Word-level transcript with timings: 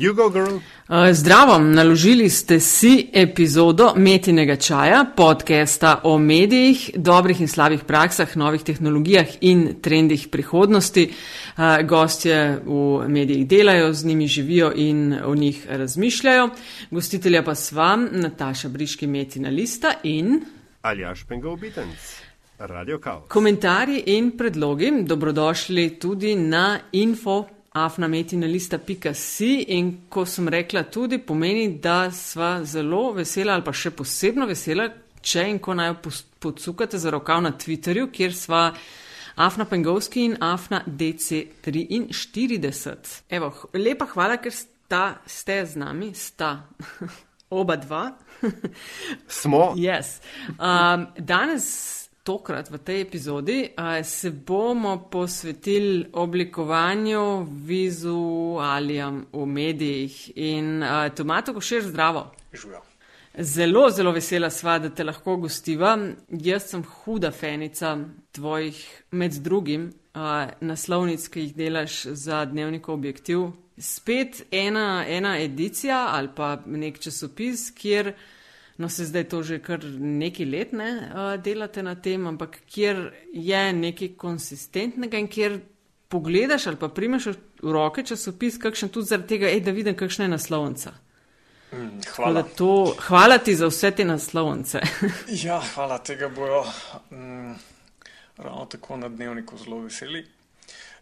Uh, 0.00 1.12
zdravo, 1.12 1.58
naložili 1.58 2.30
ste 2.30 2.60
si 2.60 3.10
epizodo 3.12 3.92
Metinega 3.96 4.56
čaja, 4.56 5.04
podcasta 5.16 6.00
o 6.04 6.18
medijih, 6.18 6.90
dobrih 6.96 7.40
in 7.40 7.48
slabih 7.48 7.84
praksah, 7.84 8.36
novih 8.36 8.62
tehnologijah 8.62 9.26
in 9.40 9.76
trendih 9.82 10.28
prihodnosti. 10.32 11.04
Uh, 11.04 11.84
gostje 11.84 12.62
v 12.64 13.08
medijih 13.08 13.46
delajo, 13.48 13.92
z 13.92 14.06
njimi 14.06 14.26
živijo 14.26 14.72
in 14.76 15.20
o 15.24 15.34
njih 15.34 15.66
razmišljajo. 15.68 16.48
Gostitelja 16.90 17.42
pa 17.42 17.54
sva 17.54 17.96
Nataša 17.96 18.68
Briški, 18.68 19.06
Metina 19.06 19.50
Lista 19.50 19.92
in 20.02 20.40
Aljaš 20.82 21.26
Pengov 21.28 21.56
Bitenc. 21.56 21.98
Komentarji 23.28 24.02
in 24.06 24.36
predlogi 24.36 24.92
dobrodošli 25.04 25.98
tudi 25.98 26.34
na 26.34 26.78
info 26.92 27.59
afnametinalista.si 27.72 29.64
in 29.68 30.00
ko 30.08 30.24
sem 30.26 30.48
rekla 30.48 30.82
tudi, 30.82 31.18
pomeni, 31.18 31.78
da 31.78 32.10
sva 32.10 32.64
zelo 32.64 33.12
vesela 33.14 33.54
ali 33.54 33.62
pa 33.64 33.72
še 33.72 33.90
posebno 33.94 34.46
vesela, 34.46 34.88
če 35.22 35.48
in 35.50 35.58
ko 35.62 35.74
naj 35.78 35.94
podsukate 36.40 36.98
za 36.98 37.10
rokav 37.14 37.42
na 37.44 37.52
Twitterju, 37.52 38.10
kjer 38.12 38.34
sva 38.34 38.72
Afna 39.40 39.64
Pengovski 39.64 40.24
in 40.24 40.36
Afna 40.42 40.82
DC43. 40.86 43.22
Evo, 43.30 43.54
lepa 43.74 44.06
hvala, 44.10 44.36
ker 44.42 44.52
sta, 44.52 45.20
ste 45.26 45.66
z 45.66 45.76
nami, 45.78 46.14
sta 46.14 46.68
oba 47.60 47.76
dva. 47.76 48.10
Smo. 49.28 49.74
Yes. 49.78 50.20
Um, 50.58 51.06
danes 51.18 51.99
tokrat 52.24 52.70
v 52.70 52.78
tej 52.78 53.00
epizodi 53.00 53.58
se 54.04 54.30
bomo 54.30 55.08
posvetili 55.10 56.06
oblikovanju 56.12 57.46
vizualijam 57.66 59.26
v 59.32 59.46
medijih. 59.46 60.32
In 60.36 60.84
Tomato, 61.16 61.54
ko 61.54 61.60
še 61.60 61.80
zdravo. 61.88 62.30
Živijo. 62.52 62.82
Zelo, 63.38 63.90
zelo 63.90 64.10
vesela 64.12 64.50
sva, 64.50 64.78
da 64.78 64.90
te 64.90 65.04
lahko 65.04 65.36
gostiva. 65.36 65.94
Jaz 66.28 66.64
sem 66.72 66.82
huda 66.82 67.30
fenica 67.30 67.94
tvojih, 68.34 68.80
med 69.10 69.38
drugim, 69.44 69.92
naslovnic, 70.60 71.28
ki 71.30 71.44
jih 71.44 71.54
delaš 71.54 72.02
za 72.18 72.44
dnevnikov 72.50 72.98
objektiv. 72.98 73.52
Spet 73.78 74.42
ena, 74.50 75.04
ena 75.08 75.38
edicija 75.38 76.08
ali 76.10 76.28
pa 76.36 76.56
nek 76.66 76.98
časopis, 76.98 77.70
kjer. 77.70 78.12
No, 78.80 78.88
se 78.88 79.04
zdaj 79.04 79.26
to 79.28 79.42
že 79.44 79.58
kar 79.60 79.82
nekaj 80.00 80.46
let 80.48 80.72
ne 80.72 80.88
uh, 80.96 81.34
delate 81.42 81.82
na 81.84 81.94
tem, 82.00 82.26
ampak 82.26 82.62
kjer 82.64 83.10
je 83.32 83.60
nekaj 83.76 84.14
konsistentnega 84.16 85.20
in 85.20 85.28
kjer 85.28 85.58
pogledaš 86.08 86.66
ali 86.66 86.80
pa 86.80 86.88
primeš 86.88 87.26
v 87.62 87.72
roke 87.76 88.02
časopis, 88.02 88.56
kakšen 88.58 88.88
tudi 88.88 89.12
zaradi 89.12 89.28
tega, 89.34 89.50
ej, 89.52 89.60
da 89.60 89.74
vidim, 89.76 89.96
kakšna 89.96 90.24
je 90.24 90.32
naslovnica. 90.32 90.94
Mm, 91.72 92.00
hvala. 92.16 92.42
To, 92.56 92.94
hvala 93.08 93.38
ti 93.38 93.54
za 93.54 93.68
vse 93.68 93.90
te 93.90 94.04
naslovnice. 94.04 94.80
ja, 95.44 95.60
hvala, 95.74 95.98
tega 95.98 96.28
bojo 96.32 96.64
mm, 97.10 97.54
ravno 98.36 98.64
tako 98.64 98.96
na 98.96 99.08
dnevniku 99.08 99.58
zelo 99.58 99.82
veseli. 99.84 100.24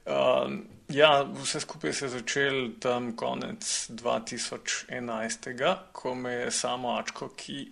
Uh, 0.04 0.50
ja, 0.88 1.22
vse 1.42 1.60
skupaj 1.60 1.92
se 1.92 2.04
je 2.04 2.08
začel 2.08 2.68
tam 2.80 3.16
konec 3.16 3.90
2011, 3.90 5.76
ko 5.92 6.14
me 6.14 6.32
je 6.32 6.50
samo 6.50 6.96
Ačko, 6.98 7.28
ki 7.36 7.68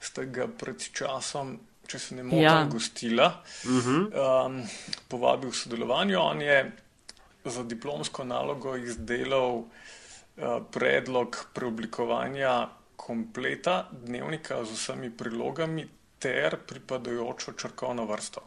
ste 0.00 0.26
ga 0.26 0.46
pred 0.48 0.82
časom, 0.92 1.58
če 1.86 1.98
se 1.98 2.14
ne 2.14 2.22
motim, 2.22 2.42
ja. 2.42 2.64
gostila, 2.70 3.42
uh 3.64 3.70
-huh. 3.70 4.46
um, 4.46 4.62
povabil 5.08 5.50
v 5.50 5.56
sodelovanju. 5.56 6.18
On 6.20 6.42
je 6.42 6.72
za 7.44 7.62
diplomsko 7.62 8.24
nalogo 8.24 8.76
izdelal 8.76 9.54
uh, 9.56 9.66
predlog 10.72 11.46
preoblikovanja 11.54 12.68
kompleta 12.96 13.88
dnevnika 13.92 14.64
z 14.64 14.72
vsemi 14.72 15.10
prilogami 15.10 15.88
ter 16.18 16.56
pripadajočo 16.66 17.52
črkovno 17.52 18.04
vrsto. 18.04 18.40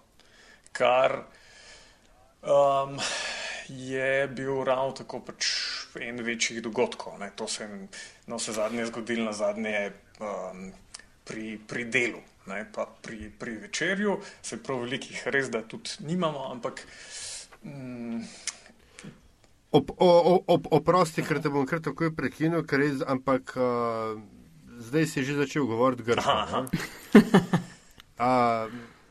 Kar 0.71 1.23
Um, 2.41 2.99
je 3.69 4.27
bil 4.27 4.63
ravno 4.63 4.91
tako 4.91 5.19
pač 5.19 5.45
en 6.01 6.21
večjih 6.25 6.61
dogodkov. 6.63 7.19
Ne. 7.19 7.31
To 7.35 7.47
se 7.47 7.63
je 7.63 7.87
na 8.27 8.35
vse 8.35 8.53
zadnje 8.53 8.85
zgodilo 8.85 9.25
na 9.25 9.33
zadnje 9.33 9.91
um, 10.19 10.71
pri, 11.23 11.59
pri 11.67 11.85
delu, 11.85 12.21
ne, 12.47 12.65
pa 12.73 12.85
pri, 13.01 13.31
pri 13.39 13.57
večerju. 13.65 14.19
Se 14.41 14.63
prav 14.63 14.81
velikih 14.85 15.27
res, 15.27 15.49
da 15.49 15.61
tudi 15.61 15.89
nimamo, 15.99 16.51
ampak. 16.51 16.85
Um, 17.63 18.25
Oprosti, 19.69 21.21
ker 21.21 21.37
te 21.43 21.49
bom 21.53 21.65
kar 21.69 21.81
takoj 21.85 22.09
prekinil, 22.17 22.63
ker 22.65 22.81
res, 22.81 23.03
ampak 23.05 23.53
uh, 23.53 24.17
zdaj 24.81 25.05
si 25.05 25.23
že 25.23 25.37
začel 25.37 25.67
govoriti 25.69 26.07
grško. 26.09 26.65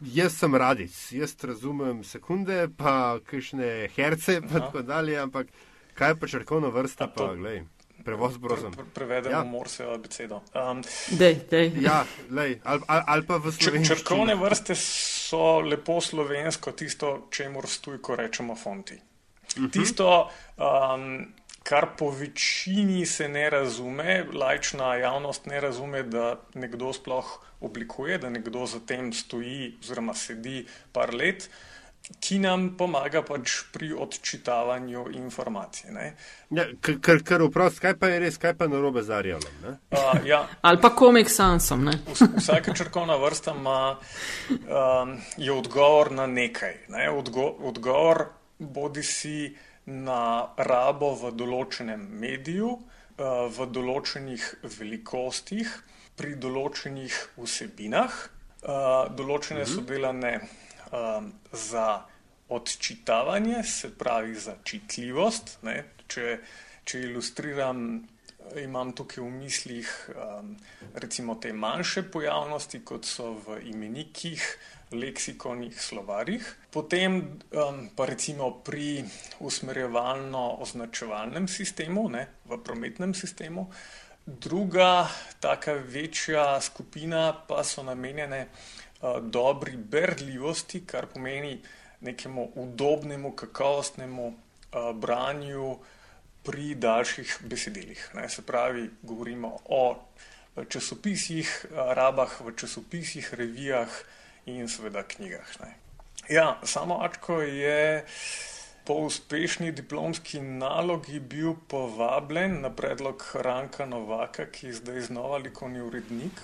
Jaz 0.00 0.36
sem 0.38 0.54
radic, 0.54 0.94
jaz 1.12 1.34
razumem 1.42 2.04
sekunde, 2.04 2.68
pa 2.76 3.18
kakšne 3.26 3.88
herce, 3.96 4.40
pa 4.46 4.60
tako 4.60 4.82
dalje, 4.82 5.18
ampak 5.18 5.50
kaj 5.98 6.14
pa 6.20 6.28
črkovna 6.30 6.68
vrsta, 6.68 7.08
pa 7.10 7.34
gledaj. 7.34 7.64
Prevoz 8.04 8.36
brozom. 8.38 8.72
Pre, 8.72 8.84
pre, 8.84 8.92
prevedemo 8.94 9.34
ja. 9.34 9.44
morse 9.44 9.84
abecedo. 9.84 10.38
Um, 10.54 10.84
dej, 11.18 11.40
dej. 11.50 11.72
Ja, 11.82 12.04
lej, 12.30 12.60
ali, 12.64 12.82
ali 12.86 13.26
pa 13.26 13.40
v 13.42 13.50
slovenščini. 13.52 13.88
Črkovne 13.90 14.36
vrste 14.38 14.76
so 14.78 15.58
lepo 15.66 15.98
slovensko, 16.00 16.72
tisto, 16.78 17.26
čemu 17.34 17.62
stujko 17.66 18.16
rečemo 18.16 18.54
fonti. 18.54 18.94
Uh 18.94 19.58
mhm. 19.58 19.66
-huh. 19.66 19.72
Tisto, 19.72 20.30
um, 20.56 21.26
kar 21.62 21.86
po 21.98 22.10
večini 22.10 23.06
se 23.06 23.28
ne 23.28 23.50
razume, 23.50 24.24
lajčna 24.32 24.94
javnost 24.94 25.46
ne 25.46 25.60
razume, 25.60 26.02
da 26.02 26.36
nekdo 26.54 26.92
sploh 26.92 27.38
oblikuje, 27.60 28.18
da 28.18 28.30
nekdo 28.30 28.66
za 28.66 28.80
tem 28.86 29.12
stoji 29.12 29.74
oziroma 29.80 30.14
sedi 30.14 30.66
par 30.92 31.14
let, 31.14 31.50
ki 32.20 32.38
nam 32.40 32.70
pomaga 32.78 33.20
pač 33.26 33.52
pri 33.72 33.90
odčitavanju 33.92 35.04
informacij. 35.18 35.92
Ja, 36.56 36.64
ker 36.80 37.20
ker 37.26 37.44
vprost, 37.50 37.82
kaj 37.84 37.98
pa 38.00 38.08
je 38.08 38.22
res, 38.22 38.38
kaj 38.40 38.54
pa 38.56 38.68
narobe 38.70 39.02
z 39.04 39.12
Arjelom? 39.18 39.76
Ja. 40.24 40.46
Ali 40.62 40.80
pa 40.80 40.90
komik 40.96 41.28
sansom. 41.30 41.90
Vsaka 42.08 42.74
črkovna 42.74 43.18
vrsta 43.20 43.52
ima, 43.58 43.98
um, 44.50 45.16
je 45.36 45.52
odgovor 45.52 46.12
na 46.16 46.26
nekaj. 46.26 46.76
Ne? 46.94 47.10
Odgo 47.12 47.50
odgovor 47.68 48.24
bodi 48.58 49.02
si 49.02 49.52
na 49.88 50.52
rabo 50.56 51.14
v 51.16 51.32
določenem 51.32 52.02
mediju, 52.20 52.74
uh, 52.76 53.48
v 53.48 53.68
določenih 53.72 54.48
velikostih 54.76 55.72
pri 56.18 56.34
določenih 56.36 57.14
vsebinah. 57.38 58.20
Uh, 58.58 59.06
določene 59.14 59.64
mhm. 59.64 59.70
so 59.70 59.84
delane 59.86 60.34
um, 60.92 61.32
za 61.52 62.04
odčitavanje, 62.48 63.62
se 63.64 63.90
pravi 63.94 64.34
za 64.34 64.56
čitljivost. 64.64 65.58
Če, 66.08 66.38
če 66.88 67.02
ilustriram, 67.04 67.82
imam 68.56 68.94
tukaj 68.96 69.20
v 69.20 69.30
mislih 69.30 69.90
um, 70.14 70.54
recimo 70.94 71.36
te 71.36 71.52
manjše 71.52 72.06
pojavnosti, 72.12 72.80
kot 72.84 73.04
so 73.04 73.34
v 73.46 73.60
imenikih, 73.72 74.44
leksikonih, 74.92 75.82
slovarjih. 75.82 76.56
Potem 76.70 77.16
um, 77.16 77.28
pa 77.96 78.06
recimo 78.06 78.50
pri 78.64 79.04
usmerjevalno-označevalnem 79.40 81.48
sistemu, 81.48 82.08
ne, 82.08 82.26
v 82.44 82.58
prometnem 82.64 83.14
sistemu. 83.14 83.70
Druga, 84.26 85.08
taka 85.40 85.72
večja 85.72 86.60
skupina 86.60 87.32
pa 87.32 87.64
so 87.64 87.82
namenjene 87.82 88.48
uh, 88.48 88.50
dobri 89.22 89.76
berljivosti, 89.76 90.86
kar 90.86 91.06
pomeni 91.06 91.62
nekemu 92.00 92.50
udobnemu, 92.54 93.32
kakovostnemu 93.32 94.28
uh, 94.28 94.34
branju 94.94 95.78
pri 96.42 96.74
daljših 96.74 97.38
besedilih. 97.44 98.10
Ne, 98.14 98.28
se 98.28 98.42
pravi, 98.42 98.90
govorimo 99.02 99.58
o 99.68 100.04
časopisih, 100.68 101.66
rabah 101.70 102.40
v 102.40 102.52
časopisih, 102.56 103.34
revijah 103.34 103.88
in 104.48 104.68
seveda 104.68 105.02
knjigah. 105.02 105.52
Ne. 105.60 105.74
Ja, 106.28 106.58
samo 106.64 106.98
Ačko 107.04 107.40
je 107.42 108.04
po 108.84 108.94
uspešni 109.04 109.72
diplomski 109.72 110.40
nalogi 110.40 111.20
bil 111.20 111.54
povabljen 111.68 112.60
na 112.60 112.70
predlog 112.70 113.24
Ranka 113.34 113.86
Novaka, 113.86 114.46
ki 114.46 114.66
je 114.66 114.78
zdaj 114.80 115.00
znova 115.10 115.36
likovni 115.38 115.80
urednik, 115.80 116.40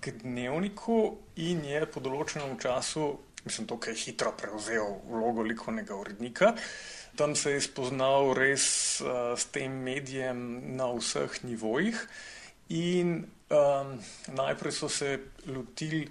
k 0.00 0.12
dnevniku 0.22 1.16
in 1.36 1.64
je 1.64 1.84
po 1.86 2.00
določenem 2.00 2.56
času, 2.60 3.06
mislim, 3.44 3.68
to, 3.68 3.78
kaj 3.80 3.96
hitro 4.00 4.32
prevzel 4.36 4.98
vlogo 5.08 5.44
likovnega 5.44 5.96
urednika. 5.96 6.54
Tam 7.16 7.36
se 7.36 7.54
je 7.54 7.60
spoznal 7.64 8.32
res 8.36 8.66
uh, 9.00 9.36
s 9.36 9.48
tem 9.52 9.72
medijem 9.84 10.40
na 10.76 10.88
vseh 10.96 11.36
nivojih, 11.44 12.00
in 12.68 13.24
um, 13.52 13.98
najprej 14.32 14.72
so 14.72 14.88
se 14.88 15.18
lotili 15.46 16.08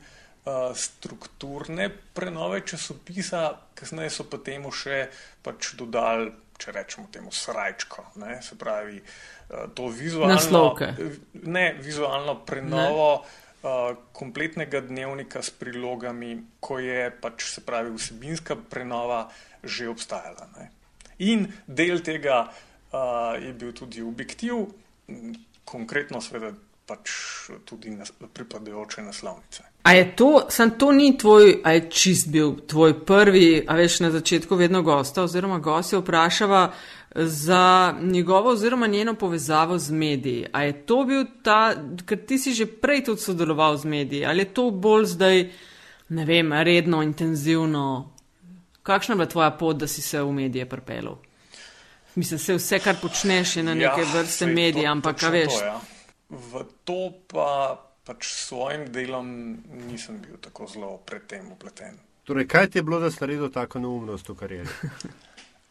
strukturne 0.76 1.90
prenove 2.14 2.62
časopisa, 2.68 3.54
kasneje 3.76 4.10
so 4.12 4.26
pa 4.28 4.42
temu 4.44 4.72
še 4.76 5.06
pač 5.44 5.74
dodali 5.80 6.32
če 6.64 6.74
rečemo 6.74 7.08
temu 7.12 7.32
srajčko, 7.34 8.06
ne, 8.22 8.38
se 8.42 8.58
pravi 8.60 9.00
uh, 9.00 9.70
to 9.76 9.88
vizualno, 9.92 10.36
Naslovke. 10.36 10.94
ne, 11.44 11.74
vizualno 11.82 12.40
prenovo 12.46 13.08
ne. 13.22 13.40
Uh, 13.64 13.96
kompletnega 14.12 14.82
dnevnika 14.84 15.40
s 15.40 15.54
prilogami, 15.56 16.34
ko 16.60 16.82
je 16.84 17.08
pač 17.24 17.46
se 17.48 17.62
pravi 17.64 17.94
vsebinska 17.96 18.58
prenova 18.70 19.30
že 19.64 19.88
obstajala. 19.88 20.50
Ne. 20.58 20.66
In 21.24 21.46
del 21.64 22.04
tega 22.04 22.42
uh, 22.50 23.40
je 23.40 23.54
bil 23.56 23.72
tudi 23.72 24.04
objektiv, 24.04 24.68
konkretno 25.64 26.20
seveda 26.20 26.52
pač 26.86 27.10
tudi 27.66 27.90
nas, 27.90 28.12
pripadajoče 28.34 29.02
naslovnice. 29.02 29.64
A 29.84 29.94
je 29.94 30.16
to, 30.16 30.46
sam 30.50 30.72
to 30.80 30.92
ni 30.92 31.18
tvoj, 31.18 31.62
a 31.64 31.72
je 31.72 31.90
čist 31.90 32.30
bil 32.32 32.56
tvoj 32.68 33.06
prvi, 33.06 33.64
a 33.68 33.76
veš 33.76 34.00
na 34.00 34.12
začetku 34.12 34.56
vedno 34.56 34.82
gosta 34.82 35.24
oziroma 35.24 35.60
gostja 35.60 36.00
vprašava 36.00 36.72
za 37.16 37.96
njegovo 38.02 38.50
oziroma 38.50 38.88
njeno 38.88 39.14
povezavo 39.16 39.78
z 39.78 39.92
mediji. 39.92 40.46
A 40.52 40.64
je 40.64 40.86
to 40.86 41.04
bil 41.04 41.26
ta, 41.44 41.76
ker 42.06 42.26
ti 42.26 42.38
si 42.38 42.54
že 42.54 42.66
prej 42.66 43.04
tudi 43.04 43.22
sodeloval 43.22 43.78
z 43.78 43.86
mediji, 43.86 44.26
ali 44.26 44.40
je 44.40 44.54
to 44.54 44.70
bolj 44.72 45.06
zdaj, 45.06 45.50
ne 46.10 46.26
vem, 46.26 46.54
redno, 46.54 47.04
intenzivno? 47.04 48.14
Kakšna 48.84 49.14
je 49.14 49.18
bila 49.18 49.30
tvoja 49.30 49.52
pot, 49.52 49.78
da 49.78 49.88
si 49.88 50.02
se 50.02 50.22
v 50.22 50.32
medije 50.32 50.66
pripelil? 50.70 51.16
Mislim, 52.16 52.40
se 52.40 52.54
vse, 52.54 52.80
kar 52.80 52.96
počneš, 53.02 53.56
je 53.56 53.64
na 53.64 53.74
neke 53.74 54.02
ja, 54.02 54.08
vrste 54.14 54.46
medije, 54.46 54.88
ampak, 54.88 55.24
a 55.24 55.30
veš. 55.30 55.54
To, 55.54 55.66
ja. 55.66 55.80
V 56.34 56.66
to 56.84 57.14
pa 57.30 57.78
pač 58.04 58.28
s 58.28 58.50
svojim 58.50 58.88
delom 58.92 59.28
nisem 59.88 60.20
bil 60.20 60.40
tako 60.42 60.68
zelo 60.68 60.98
predtem 61.06 61.52
upleten. 61.54 62.00
Torej, 62.24 62.48
kaj 62.48 62.72
ti 62.72 62.80
je 62.80 62.84
bilo, 62.84 63.00
da 63.00 63.12
si 63.12 63.22
naredil 63.22 63.52
tako 63.52 63.80
neumnost 63.84 64.30
v 64.30 64.36
karieri? 64.36 64.70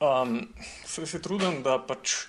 Um, 0.02 0.48
se, 0.82 1.06
se 1.06 1.20
trudim, 1.22 1.60
da 1.62 1.76
pač 1.78 2.24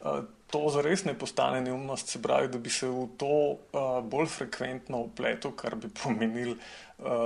uh, 0.00 0.22
to 0.48 0.60
zares 0.72 1.02
ne 1.04 1.12
postane 1.12 1.58
neumnost, 1.60 2.08
se 2.08 2.16
pravi, 2.22 2.48
da 2.48 2.56
bi 2.56 2.70
se 2.72 2.88
v 2.88 3.02
to 3.20 3.34
uh, 3.52 3.98
bolj 4.00 4.30
frekventno 4.32 5.02
upletel, 5.04 5.52
kar 5.52 5.76
bi 5.76 5.90
pomenil, 5.92 6.54
uh, 6.54 6.80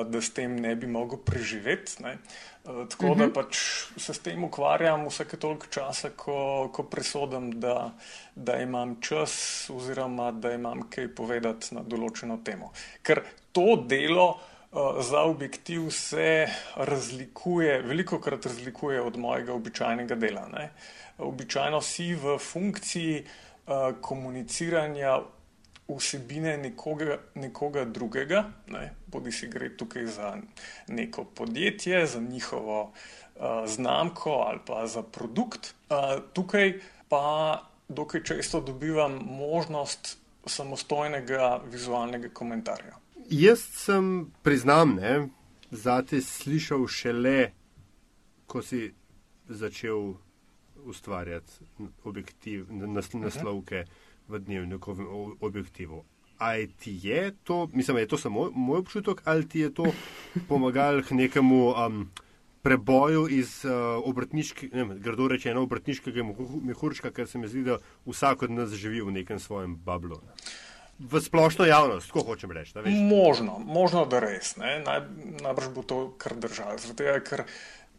da 0.06 0.20
s 0.20 0.30
tem 0.30 0.56
ne 0.60 0.74
bi 0.76 0.86
mogel 0.86 1.18
preživeti. 1.18 2.02
Ne? 2.02 2.18
Uh, 2.64 2.88
tako 2.88 3.06
uh 3.06 3.12
-huh. 3.12 3.18
da 3.18 3.24
mhm. 3.24 3.34
pač 3.34 3.56
se 3.96 4.14
s 4.14 4.18
tem 4.18 4.44
ukvarjam 4.44 5.06
vsake 5.08 5.36
toliko 5.36 5.66
časa, 5.66 6.10
ko, 6.10 6.70
ko 6.72 6.82
presodim, 6.82 7.60
da, 7.60 7.90
da 8.34 8.56
imam 8.56 9.00
čas 9.00 9.70
oziroma 9.70 10.32
da 10.32 10.52
imam 10.52 10.90
kaj 10.90 11.14
povedati 11.14 11.74
na 11.74 11.82
določeno 11.82 12.38
temo. 12.44 12.72
Ker 13.02 13.22
to 13.52 13.84
delo. 13.88 14.40
Za 15.00 15.20
objektiv 15.20 15.90
se 15.90 16.48
razlikuje, 16.76 17.82
veliko 17.82 18.18
krat 18.20 18.46
razlikuje 18.46 19.02
od 19.02 19.16
mojega 19.16 19.52
običajnega 19.52 20.14
dela. 20.14 20.48
Ne? 20.48 20.70
običajno 21.18 21.80
si 21.80 22.14
v 22.14 22.38
funkciji 22.38 23.24
uh, 23.24 23.94
komuniciranja 24.00 25.18
vsebine 25.88 26.56
nekoga, 26.56 27.18
nekoga 27.34 27.84
drugega, 27.84 28.44
ne? 28.68 28.94
bodi 29.06 29.32
si 29.32 29.48
gre 29.48 29.68
tukaj 29.76 30.06
za 30.06 30.36
neko 30.88 31.24
podjetje, 31.24 32.06
za 32.06 32.20
njihovo 32.20 32.82
uh, 32.82 33.42
znamko 33.66 34.30
ali 34.30 34.60
pa 34.66 34.86
za 34.86 35.02
produkt. 35.02 35.74
Uh, 35.90 36.22
tukaj 36.32 36.80
pa 37.08 37.62
dokaj 37.88 38.22
često 38.22 38.60
dobivam 38.60 39.12
možnost 39.24 40.18
samostojnega 40.46 41.60
vizualnega 41.70 42.28
komentarja. 42.28 42.96
Jaz 43.30 43.60
sem, 43.60 44.32
priznam, 44.42 44.94
ne, 45.00 45.28
zate 45.70 46.20
slišal 46.20 46.86
šele, 46.86 47.50
ko 48.46 48.62
si 48.62 48.92
začel 49.48 50.14
ustvarjati 50.84 51.52
objektiv, 52.04 52.66
nas, 52.68 53.12
naslovke 53.12 53.84
v 53.84 53.84
dnevniku 53.84 53.92
v 54.28 55.36
objektivu. 55.40 56.04
Ali 56.38 56.66
ti 56.66 56.98
je 57.02 57.32
to, 57.44 57.68
mislim, 57.72 57.96
je 57.98 58.08
to 58.08 58.18
samo 58.18 58.50
moj 58.50 58.78
občutek, 58.78 59.22
ali 59.24 59.48
ti 59.48 59.60
je 59.60 59.74
to 59.74 59.84
pomagalo 60.48 61.02
k 61.02 61.10
nekemu 61.10 61.70
um, 61.70 62.10
preboju 62.62 63.28
iz 63.28 63.64
uh, 63.64 63.72
obrtniškega, 64.04 64.84
grdo 65.04 65.28
rečeno, 65.28 65.62
obrtniškega 65.62 66.24
mehurčka, 66.64 67.10
ker 67.10 67.28
se 67.28 67.38
mi 67.38 67.48
zdi, 67.48 67.62
da 67.62 67.78
vsak 68.06 68.42
od 68.42 68.50
nas 68.50 68.72
živi 68.72 69.02
v 69.04 69.12
nekem 69.12 69.38
svojem 69.38 69.76
bablu. 69.76 70.20
V 70.98 71.20
splošno 71.20 71.66
javnost, 71.66 72.08
tako 72.08 72.22
hočem 72.32 72.52
reči. 72.54 72.72
Možno, 72.86 73.58
možno, 73.58 74.04
da 74.06 74.20
res. 74.22 74.56
Naj, 74.56 74.80
najbrž 75.42 75.72
bo 75.74 75.82
to 75.82 75.98
kar 76.18 76.36
držalo. 76.38 76.78
Zato 76.78 77.02
je, 77.02 77.16
ker 77.26 77.42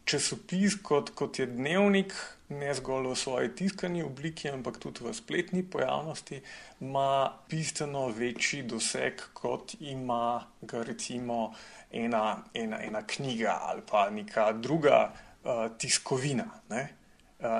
časopis 0.08 0.78
kot, 0.82 1.12
kot 1.14 1.38
je 1.38 1.46
dnevnik, 1.46 2.14
ne 2.48 2.74
zgolj 2.74 3.08
v 3.10 3.16
svoji 3.16 3.50
tiskani 3.54 4.02
obliki, 4.02 4.48
ampak 4.48 4.78
tudi 4.78 5.04
v 5.04 5.14
spletni 5.14 5.62
pojavnosti, 5.62 6.40
ima 6.80 7.32
bistveno 7.50 8.08
večji 8.08 8.62
doseg, 8.62 9.22
kot 9.32 9.74
ima 9.80 10.44
ga 10.62 10.82
recimo 10.82 11.54
ena, 11.90 12.42
ena, 12.54 12.82
ena 12.82 13.02
knjiga 13.06 13.58
ali 13.62 13.82
pa 13.90 14.10
neka 14.10 14.52
druga 14.52 15.10
uh, 15.10 15.66
tiskovina. 15.78 16.46
Uh, 16.70 16.86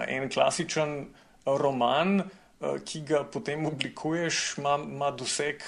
en 0.08 0.30
klasičen 0.30 1.06
roman. 1.46 2.22
Eh, 2.56 2.78
ki 2.84 3.02
ga 3.04 3.18
potem 3.28 3.66
oblikuješ, 3.68 4.54
ima, 4.58 4.78
ima 4.80 5.10
doseg, 5.12 5.60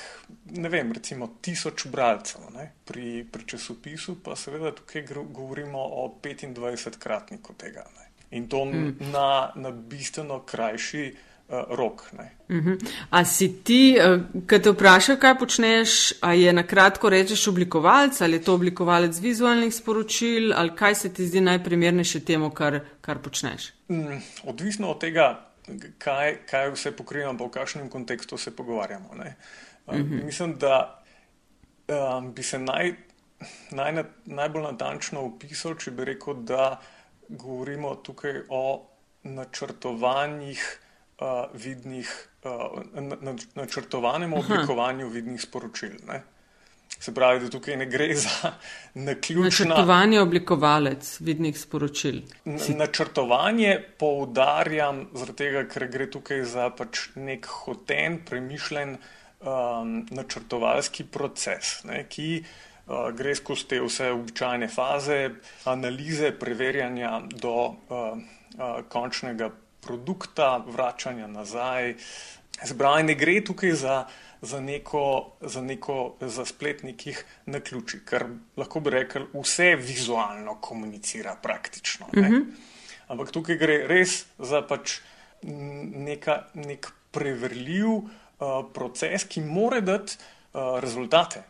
ne 0.57 0.69
vem, 0.73 0.93
recimo 0.97 1.29
tisoč 1.45 1.85
bralcev. 1.93 2.47
Pri, 2.89 3.27
pri 3.29 3.45
časopisu 3.45 4.17
pa 4.25 4.37
seveda 4.37 4.73
tukaj 4.73 5.05
govorimo 5.13 5.83
o 6.01 6.07
25-kratniku 6.23 7.57
tega. 7.61 7.85
Ne? 7.97 8.08
In 8.31 8.49
to 8.49 8.65
mm. 8.65 8.97
na, 9.13 9.53
na 9.55 9.71
bistveno 9.71 10.41
krajši 10.41 11.15
uh, 11.49 11.77
rok. 11.77 12.13
Mm 12.49 12.61
-hmm. 12.61 12.89
A 13.11 13.25
si 13.25 13.63
ti, 13.65 13.99
uh, 13.99 14.21
ki 14.47 14.63
te 14.63 14.71
vprašaj, 14.71 15.17
kaj 15.17 15.39
počneš, 15.39 16.13
a 16.21 16.33
je 16.33 16.53
na 16.53 16.63
kratko 16.63 17.09
rečeš 17.09 17.49
oblikovalec 17.49 18.21
ali 18.21 18.33
je 18.33 18.43
to 18.43 18.55
oblikovalec 18.55 19.19
vizualnih 19.19 19.75
sporočil 19.75 20.53
ali 20.55 20.77
kaj 20.77 20.95
se 20.95 21.15
ti 21.15 21.27
zdi 21.27 21.41
najprimernejše 21.41 22.21
temu, 22.21 22.51
kar, 22.51 22.81
kar 23.01 23.19
počneš? 23.19 23.73
Mm, 23.89 24.21
odvisno 24.45 24.91
od 24.91 25.01
tega, 25.01 25.49
kaj, 25.99 26.37
kaj 26.51 26.71
vse 26.71 26.93
pokrivamo, 26.97 27.47
v 27.47 27.51
kakšnem 27.51 27.89
kontekstu 27.89 28.39
se 28.39 28.57
pogovarjamo. 28.57 29.11
Um, 29.11 29.19
mm 29.19 30.05
-hmm. 30.05 30.25
Mislim, 30.25 30.59
da 30.59 31.03
um, 31.89 32.35
bi 32.35 32.43
se 32.43 32.59
naj, 32.59 32.95
naj, 33.71 34.05
najbolj 34.25 34.63
natančno 34.63 35.21
opisal, 35.21 35.75
če 35.75 35.91
bi 35.91 36.05
rekel, 36.05 36.35
da 36.35 36.81
govorimo 37.29 37.95
tukaj 37.95 38.41
o 38.49 38.89
načrtovanjih 39.23 40.81
uh, 41.21 41.27
vidnih, 41.55 42.29
uh, 42.45 42.83
načrtovanem 43.55 44.33
oblikovanju 44.33 45.07
Aha. 45.07 45.15
vidnih 45.15 45.43
sporočil. 45.43 45.91
Ne? 46.09 46.23
Se 47.01 47.15
pravi, 47.15 47.41
da 47.41 47.51
tukaj 47.51 47.77
ne 47.77 47.87
gre 47.87 48.15
za 48.15 48.53
naključno. 49.09 49.69
Načrtovanje 49.69 50.21
oblikovalec 50.21 51.21
vidnih 51.21 51.59
sporočil. 51.61 52.21
Načrtovanje 52.69 53.79
poudarjam, 53.99 55.07
tega, 55.37 55.65
ker 55.69 55.87
gre 55.87 56.11
tukaj 56.11 56.43
za 56.45 56.71
pač 56.71 57.09
nek 57.15 57.47
hoten, 57.47 58.23
premišljen 58.27 58.97
um, 58.97 60.01
načrtovalski 60.11 61.05
proces, 61.05 61.85
ne, 61.85 62.03
ki 62.09 62.31
uh, 62.41 62.68
gre 63.17 63.35
skozi 63.35 63.67
te 63.69 63.81
vse 63.81 64.11
običajne 64.13 64.69
faze, 64.69 65.31
analize, 65.65 66.33
preverjanja 66.33 67.21
do 67.31 67.55
uh, 67.67 67.75
uh, 67.91 68.81
končnega 68.89 69.51
produkta, 69.81 70.57
vračanja 70.67 71.27
nazaj. 71.27 71.95
Zbranje 72.65 73.13
ne 73.13 73.15
gre 73.15 73.41
tukaj 73.45 73.73
za 73.73 73.99
za 74.43 74.61
neko, 74.61 75.33
za 75.41 75.61
neko 75.61 76.15
za 76.21 76.45
splet 76.45 76.83
nekih 76.83 77.25
na 77.47 77.61
ključi, 77.61 78.01
ker 78.07 78.25
lahko 78.57 78.81
bi 78.81 78.91
rekel, 78.91 79.27
vse 79.35 79.77
vizualno 79.77 80.55
komunicira 80.61 81.37
praktično. 81.43 82.07
Mm 82.17 82.23
-hmm. 82.23 82.45
Ampak 83.09 83.31
tukaj 83.31 83.57
gre 83.57 83.87
res 83.87 84.27
za 84.39 84.63
pač 84.63 85.01
neka, 85.43 86.45
nek 86.55 86.93
preverljiv 87.11 87.87
uh, 87.87 88.05
proces, 88.75 89.25
ki 89.25 89.41
mora 89.41 89.81
dati 89.81 90.17
uh, 90.53 90.81
rezultate. 90.81 91.43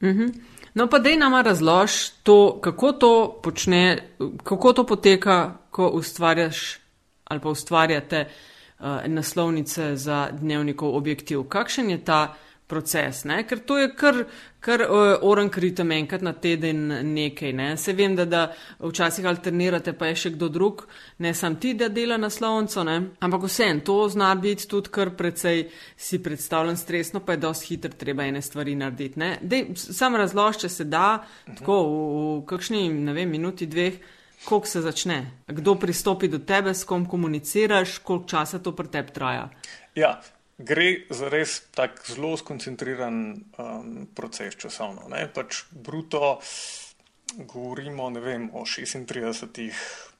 Mm 0.00 0.08
-hmm. 0.08 0.34
No, 0.76 0.86
pa 0.92 0.98
dej 1.00 1.16
nama 1.16 1.40
razlož 1.42 2.20
to, 2.22 2.60
kako 2.60 2.92
to 2.92 3.12
počne, 3.42 4.12
kako 4.44 4.72
to 4.72 4.82
poteka, 4.86 5.56
ko 5.70 5.88
ustvarjaš 5.88 6.78
ali 7.24 7.40
pa 7.40 7.48
ustvarjate 7.48 8.28
uh, 8.28 8.86
naslovnice 9.06 9.96
za 9.96 10.28
dnevnikov 10.32 10.94
objektiv. 10.96 11.48
Kakšen 11.48 11.90
je 11.90 12.04
ta 12.04 12.36
proces? 12.66 13.24
Ne? 13.24 13.42
Ker 13.46 13.60
to 13.66 13.78
je 13.78 13.90
kar, 13.94 14.18
kar 14.60 14.82
uh, 14.84 15.12
oren 15.26 15.50
kritem 15.52 15.92
enkrat 15.96 16.24
na 16.26 16.32
teden 16.32 16.88
nekaj. 17.14 17.52
Ne? 17.56 17.68
Se 17.76 17.94
vem, 17.96 18.16
da, 18.18 18.24
da 18.24 18.42
včasih 18.80 19.26
alternirate, 19.26 19.94
pa 19.98 20.10
je 20.10 20.18
še 20.24 20.34
kdo 20.34 20.48
drug, 20.52 20.82
ne 21.22 21.34
sam 21.34 21.58
ti, 21.62 21.74
da 21.78 21.88
dela 21.92 22.18
naslovnico, 22.20 22.84
ne? 22.86 22.96
ampak 23.20 23.46
vsem 23.46 23.80
to 23.86 24.00
zna 24.12 24.32
biti 24.40 24.68
tudi 24.70 24.92
kar 24.92 25.14
precej 25.18 25.66
si 25.96 26.22
predstavljen 26.22 26.76
stresno, 26.76 27.22
pa 27.22 27.36
je 27.36 27.44
dosti 27.46 27.72
hitro 27.72 27.94
treba 27.96 28.26
ene 28.26 28.42
stvari 28.42 28.74
narediti. 28.74 29.32
Dej, 29.40 29.68
sam 29.76 30.18
razlož, 30.18 30.62
če 30.64 30.72
se 30.72 30.90
da, 30.90 31.22
tako 31.46 31.80
v, 31.86 31.96
v 32.42 32.44
kakšni, 32.50 32.86
ne 33.06 33.16
vem, 33.16 33.30
minuti, 33.30 33.70
dveh 33.70 33.98
Kako 34.44 34.66
se 34.66 34.80
začne? 34.80 35.30
Kdo 35.46 35.74
pristopi 35.74 36.28
do 36.28 36.38
tebe, 36.38 36.74
s 36.74 36.84
kom 36.84 37.06
komuniciraš, 37.06 37.98
koliko 37.98 38.28
časa 38.28 38.58
to 38.58 38.72
pri 38.76 38.88
tebi 38.88 39.10
traja? 39.12 39.48
Ja, 39.96 40.20
gre 40.58 41.06
za 41.10 41.28
res 41.28 41.60
tak 41.74 42.00
zelo 42.08 42.36
skoncentriran 42.36 43.16
um, 43.32 44.08
proces 44.14 44.56
časovno. 44.56 45.08
Ne? 45.12 45.28
Pač 45.28 45.64
bruto 45.70 46.40
govorimo 47.36 48.10
vem, 48.20 48.50
o 48.54 48.64
36 48.64 49.72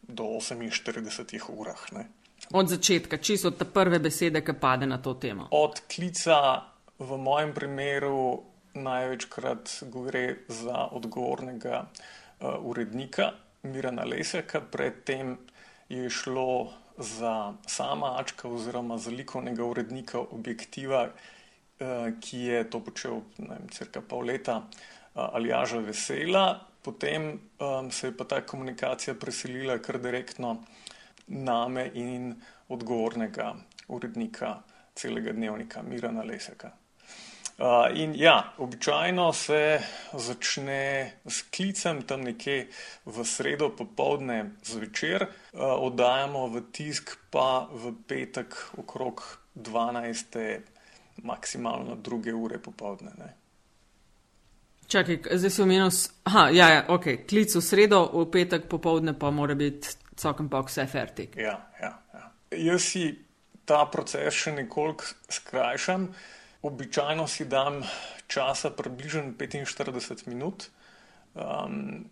do 0.09 0.25
48 0.38 1.50
urah. 1.50 1.83
Ne? 1.93 2.09
Od 2.52 2.69
začetka, 2.69 3.19
čisto 3.19 3.49
od 3.49 3.64
prve 3.73 3.99
besede, 3.99 4.45
ki 4.45 4.55
pade 4.61 4.87
na 4.87 4.99
to 4.99 5.14
temo. 5.14 5.49
Od 5.50 5.81
klica, 5.88 6.62
v 6.99 7.16
mojem 7.16 7.55
primeru, 7.55 8.43
največkrat 8.76 9.88
gre 9.88 10.45
za 10.49 10.93
odgovornega 10.93 11.81
uh, 11.81 12.61
urednika 12.61 13.33
Mirana 13.62 14.05
Leseka, 14.05 14.61
predtem 14.61 15.38
je 15.88 16.11
šlo 16.11 16.73
za 16.99 17.55
sama 17.67 18.17
Ačka 18.19 18.49
oziroma 18.49 18.99
za 18.99 19.11
likovnega 19.11 19.65
urednika 19.65 20.21
objektiva, 20.21 21.09
uh, 21.09 21.87
ki 22.21 22.38
je 22.38 22.71
to 22.71 22.81
počel 22.81 23.21
vem, 23.38 23.69
cirka 23.71 24.00
pol 24.00 24.26
leta 24.26 24.57
uh, 24.59 25.29
ali 25.33 25.53
Aža 25.53 25.79
Vesela. 25.79 26.61
Potem 26.83 27.41
um, 27.59 27.91
se 27.91 28.07
je 28.07 28.17
pa 28.17 28.25
ta 28.25 28.41
komunikacija 28.47 29.15
preselila 29.15 29.79
kar 29.79 29.99
direktno 29.99 30.57
name 31.26 31.91
in 31.95 32.35
odgovornega 32.69 33.55
urednika 33.88 34.62
celega 34.95 35.33
dnevnika 35.33 35.83
Mirana 35.83 36.23
Leseka. 36.23 36.71
Uh, 37.57 37.99
in 37.99 38.13
ja, 38.17 38.53
običajno 38.59 39.33
se 39.33 39.81
začne 40.13 41.13
s 41.25 41.43
klicem 41.43 42.03
tam 42.03 42.21
nekje 42.21 42.67
v 43.07 43.25
sredo 43.25 43.71
popovdne 43.73 44.61
zvečer, 44.61 45.25
uh, 45.25 45.73
oddajamo 45.81 46.49
v 46.53 46.63
tisk 46.73 47.17
pa 47.33 47.65
v 47.73 47.95
petek 48.07 48.53
okrog 48.77 49.25
12. 49.55 50.61
maksimalno 51.25 51.97
druge 51.97 52.35
ure 52.35 52.59
popovdne. 52.59 53.13
Ne. 53.17 53.33
Čakaj, 54.87 55.23
zdaj 55.33 55.51
si 55.51 55.63
omenil, 55.63 55.91
da 56.25 56.49
ja, 56.53 56.69
ja, 56.69 56.85
okay. 56.93 57.25
klic 57.27 57.57
v 57.57 57.65
sredo, 57.65 58.05
v 58.13 58.29
petek 58.31 58.69
popovdne 58.69 59.17
pa 59.19 59.33
mora 59.33 59.57
biti 59.57 59.97
cakem 60.17 60.53
pa 60.53 60.61
vse 60.61 60.85
fertik. 60.87 61.41
Ja, 61.41 61.57
ja, 61.81 61.97
ja. 62.15 62.31
Jaz 62.53 62.93
si 62.93 63.09
ta 63.65 63.87
proces 63.91 64.35
še 64.35 64.53
nekoliko 64.61 65.09
skrajšam. 65.33 66.11
Običajno 66.66 67.26
si 67.30 67.46
dam 67.46 67.82
časa 68.26 68.73
približno 68.75 69.37
45 69.38 70.26
minut, 70.26 70.68
um, 71.35 72.04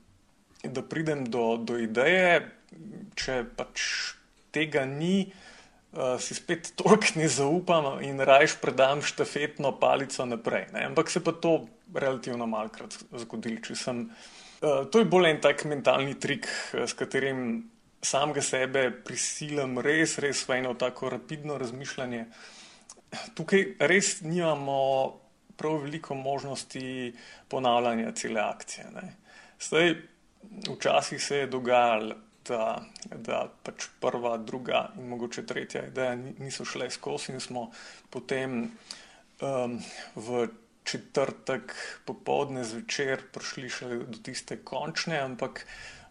da 0.63 0.83
pridem 0.83 1.27
do, 1.27 1.57
do 1.59 1.79
ideje. 1.79 2.45
Če 3.19 3.43
pač 3.57 3.83
tega 4.55 4.85
ni, 4.87 5.27
uh, 5.27 6.15
si 6.23 6.39
spet 6.39 6.73
toliko 6.79 7.15
ne 7.21 7.29
zaupam 7.29 7.99
in 8.03 8.23
rajš 8.23 8.59
predam 8.63 9.03
štafetno 9.03 9.75
palico 9.83 10.27
naprej. 10.27 10.71
Ne? 10.75 10.87
Ampak 10.93 11.11
se 11.11 11.23
pa 11.25 11.35
to 11.35 11.67
relativno 11.95 12.47
malkrat 12.47 12.95
zgodilo. 13.19 13.59
Uh, 13.75 14.87
to 14.89 15.03
je 15.03 15.11
bolj 15.11 15.31
en 15.35 15.41
tak 15.43 15.67
mentalni 15.67 16.15
trik, 16.15 16.47
uh, 16.47 16.87
s 16.87 16.95
katerim 16.95 17.65
samega 18.05 18.43
sebe 18.45 18.91
prisilim 19.05 19.79
res, 19.83 20.19
res 20.23 20.45
v 20.49 20.61
eno 20.61 20.75
tako 20.79 21.11
rapidno 21.15 21.59
razmišljanje. 21.59 22.27
Tukaj 23.35 23.65
res 23.79 24.21
nimamo 24.23 24.81
prav 25.57 25.83
veliko 25.85 26.15
možnosti 26.15 27.15
ponavljanja 27.49 28.13
cele 28.13 28.41
akcije. 28.41 28.87
Ne. 28.95 29.17
Zdaj, 29.61 29.95
včasih 30.71 31.23
se 31.23 31.37
je 31.37 31.47
dogajalo, 31.47 32.15
da, 32.49 32.83
da 33.09 33.47
pač 33.63 33.87
prva, 34.01 34.37
druga 34.37 34.91
in 34.99 35.09
mogoče 35.09 35.47
tretja 35.47 35.87
ideja 35.87 36.17
niso 36.17 36.65
šle 36.69 36.91
skozi 36.91 37.33
in 37.33 37.41
smo 37.41 37.71
potem 38.11 38.59
um, 39.41 39.79
v 40.15 40.49
četrtek 40.85 41.73
popovdne 42.05 42.65
zvečer 42.69 43.25
prišli 43.33 43.71
še 43.73 43.89
do 44.05 44.21
tiste 44.21 44.61
končne, 44.61 45.23
ampak 45.25 45.65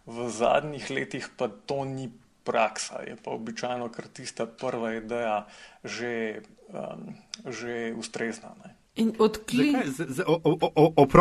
v 0.10 0.28
zadnjih 0.34 0.90
letih 0.90 1.30
pa 1.38 1.48
to 1.48 1.84
ni 1.86 2.10
praksa, 2.44 3.02
je 3.08 3.16
pa 3.24 3.32
običajno, 3.32 3.90
ker 3.90 4.08
tista 4.08 4.46
prva 4.46 4.94
ideja 4.96 5.46
že, 5.84 6.42
um, 6.70 7.14
že 7.48 7.94
ustrezna. 7.98 8.56
Ne. 8.64 8.76
In 8.96 9.14
odklik. 9.20 9.76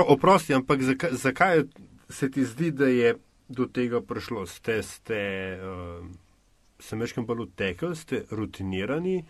Oprosti, 0.07 0.55
ampak 0.55 0.83
zakaj, 0.83 1.11
zakaj 1.13 1.63
se 2.09 2.31
ti 2.31 2.45
zdi, 2.45 2.71
da 2.71 2.87
je 2.87 3.15
do 3.49 3.67
tega 3.67 4.01
prišlo? 4.01 4.47
Ste, 4.47 4.83
ste 4.83 5.21
uh, 5.57 6.05
se 6.79 6.97
meškam 6.97 7.27
bolj 7.27 7.47
utekli, 7.49 7.97
ste 7.97 8.25
rutinirani, 8.31 9.23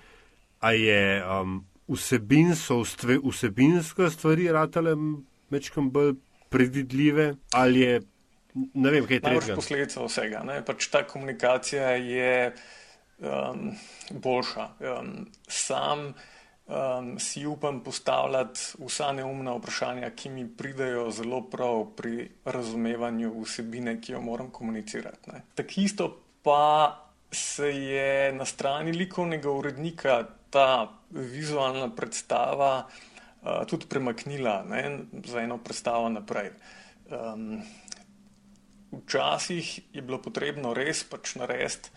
a 0.61 0.73
je 0.73 1.23
um, 1.23 1.61
vsebin, 1.89 2.55
so 2.57 2.83
vsebinske 2.83 4.11
stvari 4.11 4.49
ratale 4.53 4.97
mečkam 5.51 5.91
bolj 5.91 6.15
predvidljive, 6.51 7.35
ali 7.53 7.81
je 7.81 8.01
ne 8.55 8.91
vem, 8.91 9.07
kaj 9.07 9.17
je 9.17 9.21
to. 9.21 9.33
Najbolj 9.33 9.55
posledica 9.55 10.05
vsega. 10.05 10.43
Pač 10.67 10.89
ta 10.93 11.03
komunikacija 11.09 11.91
je 11.97 12.53
um, 13.23 13.73
boljša. 14.11 14.69
Um, 14.81 15.27
sam 15.49 16.13
um, 16.67 17.19
si 17.19 17.47
upam 17.47 17.81
postavljati 17.85 18.61
vsa 18.87 19.13
neumna 19.13 19.55
vprašanja, 19.57 20.11
ki 20.11 20.31
mi 20.31 20.47
pridejo 20.49 21.11
zelo 21.11 21.43
prav 21.51 21.87
pri 21.97 22.29
razumevanju 22.45 23.33
vsebine, 23.43 24.01
ki 24.01 24.13
jo 24.13 24.21
moram 24.21 24.51
komunicirati. 24.51 25.39
Tako 25.55 25.81
isto 25.81 26.11
pa 26.43 26.99
se 27.33 27.69
je 27.69 28.33
na 28.33 28.45
strani 28.45 28.93
likovnega 28.93 29.51
urednika 29.51 30.25
ta 30.51 30.91
vizualna 31.11 31.89
predstava 31.97 32.85
uh, 33.43 33.65
tudi 33.67 33.87
premaknila 33.89 34.65
ne, 34.69 34.99
za 35.25 35.41
eno 35.41 35.59
predstavo 35.59 36.09
naprej. 36.09 36.51
Um, 37.13 37.63
včasih 38.93 39.79
je 39.93 40.03
bilo 40.03 40.21
potrebno 40.23 40.75
res 40.75 41.05
pač 41.05 41.35
narediti 41.41 41.91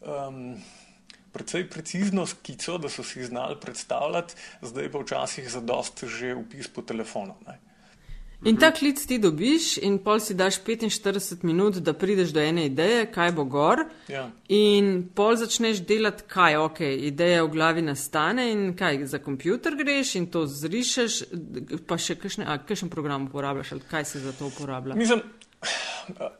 um, 0.00 0.56
precej 1.32 1.68
precizno 1.68 2.26
skico, 2.26 2.78
da 2.78 2.88
so 2.88 3.04
si 3.04 3.24
znali 3.24 3.56
predstavljati, 3.60 4.34
zdaj 4.62 4.90
pa 4.92 5.04
včasih 5.04 5.50
za 5.50 5.60
dost 5.60 6.04
že 6.04 6.34
upis 6.34 6.68
po 6.68 6.82
telefonu. 6.82 7.34
Ne. 7.46 7.60
In 8.44 8.56
ta 8.60 8.68
klic 8.70 9.00
ti 9.08 9.16
dobiš, 9.18 9.78
in 9.82 9.96
pol 10.04 10.20
si 10.20 10.34
daš 10.36 10.58
45 10.64 11.44
minut, 11.48 11.78
da 11.80 11.94
prideš 11.96 12.34
do 12.36 12.40
ene 12.40 12.66
ideje, 12.68 13.06
kaj 13.12 13.32
bo 13.32 13.46
gor. 13.48 13.86
Ja. 14.12 14.26
In 14.52 15.08
pol 15.16 15.38
začneš 15.40 15.80
delati, 15.88 16.26
kaj 16.28 16.58
ok, 16.60 16.82
ideja 17.08 17.46
v 17.46 17.50
glavi 17.54 17.82
nastane 17.82 18.50
in 18.52 18.74
kaj 18.76 19.06
za 19.08 19.22
kompjuter 19.24 19.76
greš 19.76 20.14
in 20.20 20.28
to 20.30 20.44
zrišeš, 20.46 21.22
pa 21.88 21.96
še 21.96 22.18
kakšen 22.20 22.92
program 22.92 23.26
uporabljaš 23.30 23.72
ali 23.72 23.88
kaj 23.90 24.04
se 24.04 24.20
za 24.20 24.36
to 24.36 24.52
uporablja. 24.52 24.94
Mislim, 25.00 25.24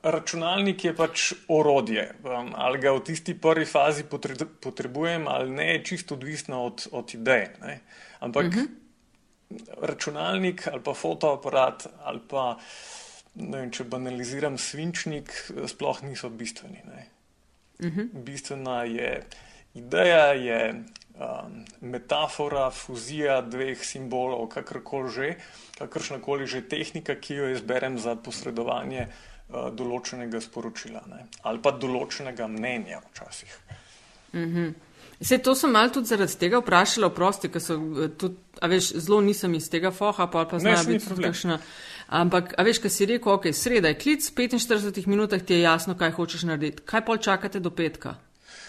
Računalnik 0.03 0.85
je 0.85 0.93
pač 0.97 1.33
orodje. 1.49 2.07
Um, 2.23 2.53
ali 2.55 2.79
ga 2.79 2.93
v 2.95 3.03
tisti 3.09 3.35
prvi 3.35 3.67
fazi 3.67 4.05
potrebujem, 4.61 5.29
ali 5.29 5.51
ne, 5.51 5.67
je 5.73 5.85
čisto 5.85 6.15
odvisno 6.15 6.65
od, 6.65 6.87
od 6.93 7.15
ideje. 7.15 7.55
Ne? 7.61 7.81
Ampak 8.21 8.47
uh 8.47 8.55
mhm. 8.55 8.61
-huh. 8.61 9.89
računalnik 9.89 10.69
ali 10.73 10.83
pa 10.83 10.95
fotoaparat 10.95 11.87
ali 12.05 12.21
pa, 12.29 12.59
vem, 13.35 13.71
če 13.71 13.85
banaliziram, 13.85 14.59
svinčnik, 14.59 15.53
sploh 15.67 16.03
niso 16.03 16.29
bistveni. 16.29 16.83
Uh 16.87 17.87
mhm. 17.87 18.01
-huh. 18.01 18.23
Bistvena 18.25 18.85
je 18.85 19.23
ideja, 19.75 20.27
je 20.27 20.85
um, 21.19 21.65
metafora, 21.81 22.71
fuzija 22.71 23.41
dveh 23.43 23.85
simbolov, 23.85 24.49
kakorkoli 24.49 25.11
že, 25.11 25.31
kakršnakoli 25.79 26.47
že 26.47 26.63
tehnika, 26.69 27.17
ki 27.17 27.35
jo 27.35 27.49
izberem 27.55 27.99
za 27.99 28.17
posredovanje. 28.17 29.09
Eh, 29.47 29.69
določenega 29.79 30.41
sporočila 30.43 31.05
ne? 31.07 31.21
ali 31.47 31.61
pa 31.63 31.71
določenega 31.71 32.49
mnenja 32.51 32.99
včasih. 32.99 33.53
Mm 34.33 34.49
-hmm. 34.55 34.73
Se, 35.21 35.39
to 35.39 35.55
sem 35.55 35.71
malo 35.71 35.89
tudi 35.89 36.07
zaradi 36.07 36.35
tega 36.39 36.59
vprašala, 36.59 37.11
prosti, 37.11 37.49
ker 37.49 37.63
so 37.63 37.75
eh, 37.75 38.09
tudi, 38.19 38.35
a 38.61 38.67
veš, 38.67 38.91
zelo 39.05 39.21
nisem 39.21 39.55
iz 39.55 39.71
tega 39.71 39.91
foha, 39.91 40.27
pa 40.27 40.45
pa 40.45 40.59
znajo 40.59 40.85
biti 40.85 41.23
kakšna. 41.23 41.59
Ampak, 42.09 42.55
a 42.59 42.63
veš, 42.63 42.79
kaj 42.79 42.91
si 42.91 43.07
rekel, 43.07 43.33
ok, 43.33 43.47
sreda 43.53 43.89
je 43.89 43.99
klic, 43.99 44.31
v 44.31 44.35
45 44.35 45.07
minutah 45.07 45.43
ti 45.43 45.55
je 45.55 45.61
jasno, 45.61 45.95
kaj 45.95 46.11
hočeš 46.11 46.43
narediti. 46.43 46.83
Kaj 46.83 47.05
pol 47.05 47.17
čakate 47.17 47.61
do 47.61 47.71
petka? 47.71 48.17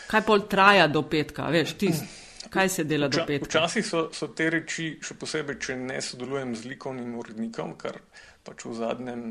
Kaj 0.07 0.21
pol 0.21 0.39
traja 0.47 0.87
do 0.87 1.01
petka, 1.01 1.49
veš, 1.49 1.73
tist. 1.73 2.03
Kaj 2.49 2.69
se 2.69 2.83
dela 2.83 3.07
do 3.11 3.25
petka? 3.27 3.49
Včasih 3.49 3.85
so, 3.85 4.07
so 4.13 4.29
te 4.35 4.49
reči, 4.53 4.95
še 5.03 5.17
posebej, 5.19 5.59
če 5.63 5.77
ne 5.79 6.01
sodelujem 6.03 6.55
z 6.55 6.73
likovnim 6.73 7.15
urednikom, 7.19 7.75
kar 7.79 7.99
pač 8.47 8.65
v 8.67 8.75
zadnjem 8.77 9.23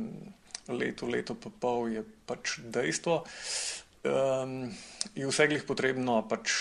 leto, 0.68 1.08
leto 1.11 1.37
pa 1.38 1.50
pol 1.50 1.92
je 1.94 2.02
pač 2.26 2.58
dejstvo. 2.62 3.23
Um, 4.06 4.68
je 5.18 5.26
vse 5.26 5.49
glih 5.50 5.64
potrebno 5.66 6.20
pač 6.30 6.52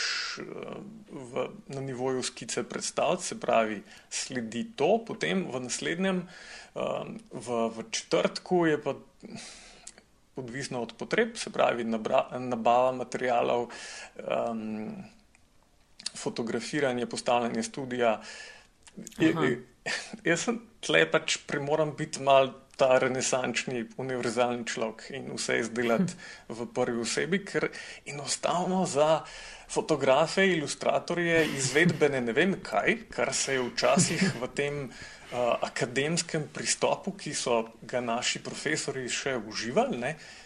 uh, 0.42 0.80
v, 1.12 1.46
na 1.70 1.84
nivoju 1.84 2.24
skice 2.26 2.64
predstaviti, 2.66 3.28
se 3.28 3.38
pravi, 3.38 3.82
sledi 4.10 4.64
to, 4.74 4.98
potem 5.06 5.44
v 5.52 5.62
naslednjem, 5.68 6.24
um, 6.26 7.20
v, 7.30 7.60
v 7.76 7.86
četrtku 7.94 8.66
je 8.66 8.80
pa 8.82 8.96
odvisno 10.36 10.82
od 10.82 10.96
potreb, 10.98 11.38
se 11.38 11.54
pravi 11.54 11.84
nabra, 11.84 12.26
nabava 12.40 12.92
materijalov, 12.92 13.70
um, 14.26 14.90
fotografiranje, 16.16 17.06
postavljanje 17.06 17.64
studija. 17.64 18.22
Je, 19.20 19.34
jaz 20.30 20.46
sem 20.48 20.62
tle 20.82 21.06
pač 21.12 21.40
primoran 21.48 21.94
biti 21.98 22.24
mal 22.24 22.54
ta 22.76 22.98
renesančni, 23.00 23.86
univerzalni 24.04 24.66
človek 24.68 25.10
in 25.16 25.30
vse 25.36 25.60
izdelati 25.64 26.16
v 26.58 26.68
prvi 26.76 27.02
osebi, 27.02 27.42
ker 27.46 27.70
enostavno 28.06 28.86
za 28.86 29.24
fotografe, 29.72 30.46
ilustratorje, 30.48 31.46
izvedbene 31.58 32.22
ne 32.22 32.34
vem 32.36 32.58
kaj, 32.64 33.08
kar 33.10 33.34
se 33.34 33.56
je 33.56 33.64
včasih 33.66 34.26
v 34.42 34.50
tem 34.54 34.82
uh, 34.86 35.56
akademskem 35.66 36.50
pristopu, 36.54 37.16
ki 37.18 37.34
so 37.34 37.64
ga 37.82 38.04
naši 38.04 38.44
profesori 38.44 39.08
še 39.10 39.40
uživali. 39.40 40.02
Ne, 40.02 40.16
Uh, 40.16 40.45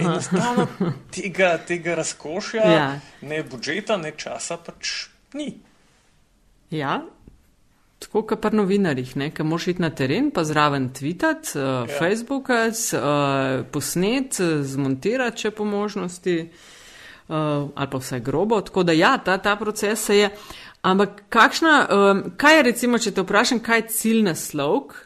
enostavno 0.00 0.66
tega, 1.14 1.58
tega 1.66 1.94
razkošja, 1.94 2.66
ja. 2.72 2.90
ne 3.22 3.42
budžeta, 3.42 3.96
ne 3.96 4.12
časa, 4.16 4.56
pač 4.56 5.08
ni. 5.34 5.54
Ja, 6.70 7.00
Tako 8.00 8.22
kot 8.24 8.40
pri 8.40 8.56
novinarjih, 8.56 9.12
ki 9.36 9.44
moraš 9.44 9.66
iti 9.74 9.82
na 9.82 9.90
teren, 9.92 10.30
pa 10.32 10.44
zraven 10.44 10.88
tvitati, 10.96 11.52
uh, 11.58 11.64
ja. 11.84 11.98
Facebookati, 11.98 12.96
uh, 12.96 13.66
posnet, 13.72 14.40
zmontirati, 14.62 15.36
če 15.36 15.50
po 15.50 15.66
možnosti, 15.68 16.36
uh, 17.28 17.36
ali 17.74 17.90
pa 17.92 18.00
vsaj 18.00 18.22
grobo. 18.24 18.60
Tako 18.64 18.86
da 18.88 18.96
ja, 18.96 19.18
ta, 19.18 19.36
ta 19.38 19.56
proces 19.60 20.06
se 20.06 20.16
je. 20.16 20.30
Ampak 20.82 21.22
kakšna, 21.28 21.74
um, 21.92 22.24
kaj 22.40 22.56
je 22.56 22.62
recimo, 22.62 22.98
če 22.98 23.12
te 23.12 23.26
vprašam, 23.26 23.60
kaj 23.60 23.82
je 23.82 23.88
cilj 23.98 24.22
naslovk? 24.30 24.96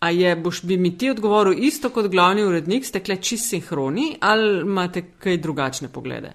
A 0.00 0.10
je, 0.10 0.36
boš 0.36 0.62
bi 0.62 0.76
mi 0.76 0.92
ti 0.98 1.10
odgovoril 1.10 1.64
isto 1.64 1.90
kot 1.90 2.10
glavni 2.12 2.44
urednik, 2.44 2.84
ste 2.84 3.00
kle 3.00 3.16
čist 3.16 3.48
sinhroni 3.50 4.16
ali 4.20 4.60
imate 4.60 5.02
kaj 5.18 5.38
drugačne 5.40 5.88
poglede? 5.92 6.32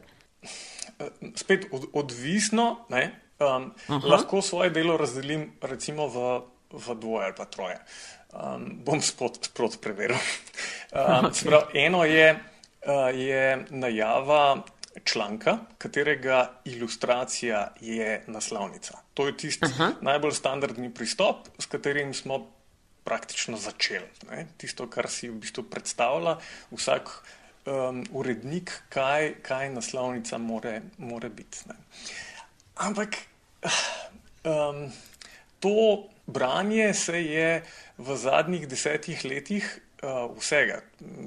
Spet 1.36 1.68
od, 1.72 1.86
odvisno, 1.94 2.86
ne? 2.90 3.04
Um, 3.42 3.72
lahko 4.06 4.42
svoje 4.42 4.70
delo 4.70 4.98
razdelim 4.98 5.48
recimo 5.62 6.08
v, 6.08 6.42
v 6.78 6.96
dvoje 7.02 7.26
ali 7.26 7.38
pa 7.38 7.46
troje. 7.46 7.78
Um, 8.34 8.68
bom 8.86 9.02
sprot 9.02 9.78
preveril. 9.82 10.18
Um, 10.92 11.30
okay. 11.30 11.46
prav, 11.48 11.74
eno 11.74 12.04
je, 12.06 12.36
uh, 12.36 13.10
je 13.14 13.66
najava 13.70 14.64
članka, 15.04 15.58
katerega 15.78 16.62
ilustracija 16.66 17.74
je 17.82 18.24
naslovnica. 18.28 18.98
To 19.14 19.28
je 19.28 19.38
tisti 19.38 19.70
najbolj 20.02 20.32
standardni 20.32 20.94
pristop, 20.94 21.48
s 21.60 21.66
katerim 21.66 22.14
smo 22.14 22.61
praktično 23.04 23.58
začeli. 23.58 24.08
Ne? 24.30 24.48
Tisto, 24.58 24.88
kar 24.88 25.10
si 25.10 25.30
v 25.30 25.40
bistvu 25.42 25.66
predstavlja 25.70 26.38
vsak 26.72 27.12
um, 27.66 28.04
urednik, 28.12 28.74
kaj, 28.90 29.42
kaj 29.46 29.70
naslovnica 29.74 30.38
more, 30.38 30.82
more 30.98 31.30
biti. 31.30 31.66
Ne? 31.70 31.76
Ampak 32.82 33.18
Um, 34.44 34.92
to 35.60 36.04
branje 36.28 36.94
se 36.94 37.22
je 37.22 37.64
v 37.98 38.18
zadnjih 38.18 38.68
desetih 38.68 39.26
letih 39.26 39.80
uh, 40.02 40.34
vsega, 40.38 40.82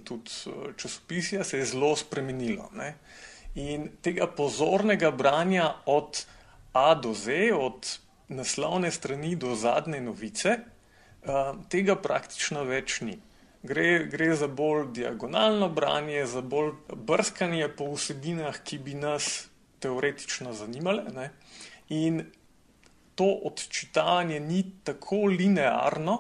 tudi 0.05 0.31
uh, 0.47 0.75
časopisja, 0.77 1.45
se 1.45 1.59
je 1.59 1.65
zelo 1.65 1.97
spremenilo. 1.97 2.71
Ne? 2.75 2.95
In 3.55 3.89
tega 4.03 4.27
pozornega 4.27 5.11
branja 5.11 5.75
od 5.87 6.27
A 6.73 6.95
do 6.95 7.15
Z, 7.15 7.55
od 7.55 7.99
naslovne 8.29 8.91
strani 8.91 9.37
do 9.37 9.55
zadnje 9.55 10.01
novice, 10.01 10.59
tega 11.69 11.97
praktično 11.97 12.65
več 12.69 13.01
ni. 13.01 13.19
Gre, 13.65 14.05
gre 14.13 14.35
za 14.37 14.47
bolj 14.49 14.91
diagonalno 14.93 15.71
branje, 15.73 16.27
za 16.29 16.43
bolj 16.45 16.75
brskanje 16.93 17.69
po 17.73 17.89
vsebinah, 17.95 18.59
ki 18.61 18.79
bi 18.79 18.95
nas 18.99 19.49
teoretično 19.81 20.53
zanimale. 20.53 21.07
Ne? 21.15 21.31
In 21.97 22.21
to 23.15 23.31
odčitavanje 23.49 24.41
ni 24.41 24.65
tako 24.85 25.25
linearno, 25.33 26.19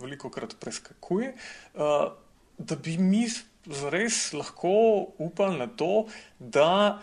veliko 0.00 0.30
krat 0.30 0.54
preskakuje, 0.60 1.34
uh, 1.74 2.08
da 2.58 2.76
bi 2.80 2.96
mi 2.96 3.26
res 3.90 4.32
lahko 4.32 4.72
upali 5.18 5.58
na 5.58 5.66
to, 5.66 6.06
da 6.38 7.02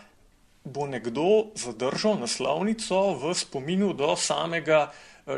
bo 0.64 0.88
nekdo 0.88 1.52
zadržal 1.60 2.16
naslovnico 2.20 3.20
v 3.20 3.34
spominu 3.36 3.92
do 3.94 4.16
samega 4.16 4.94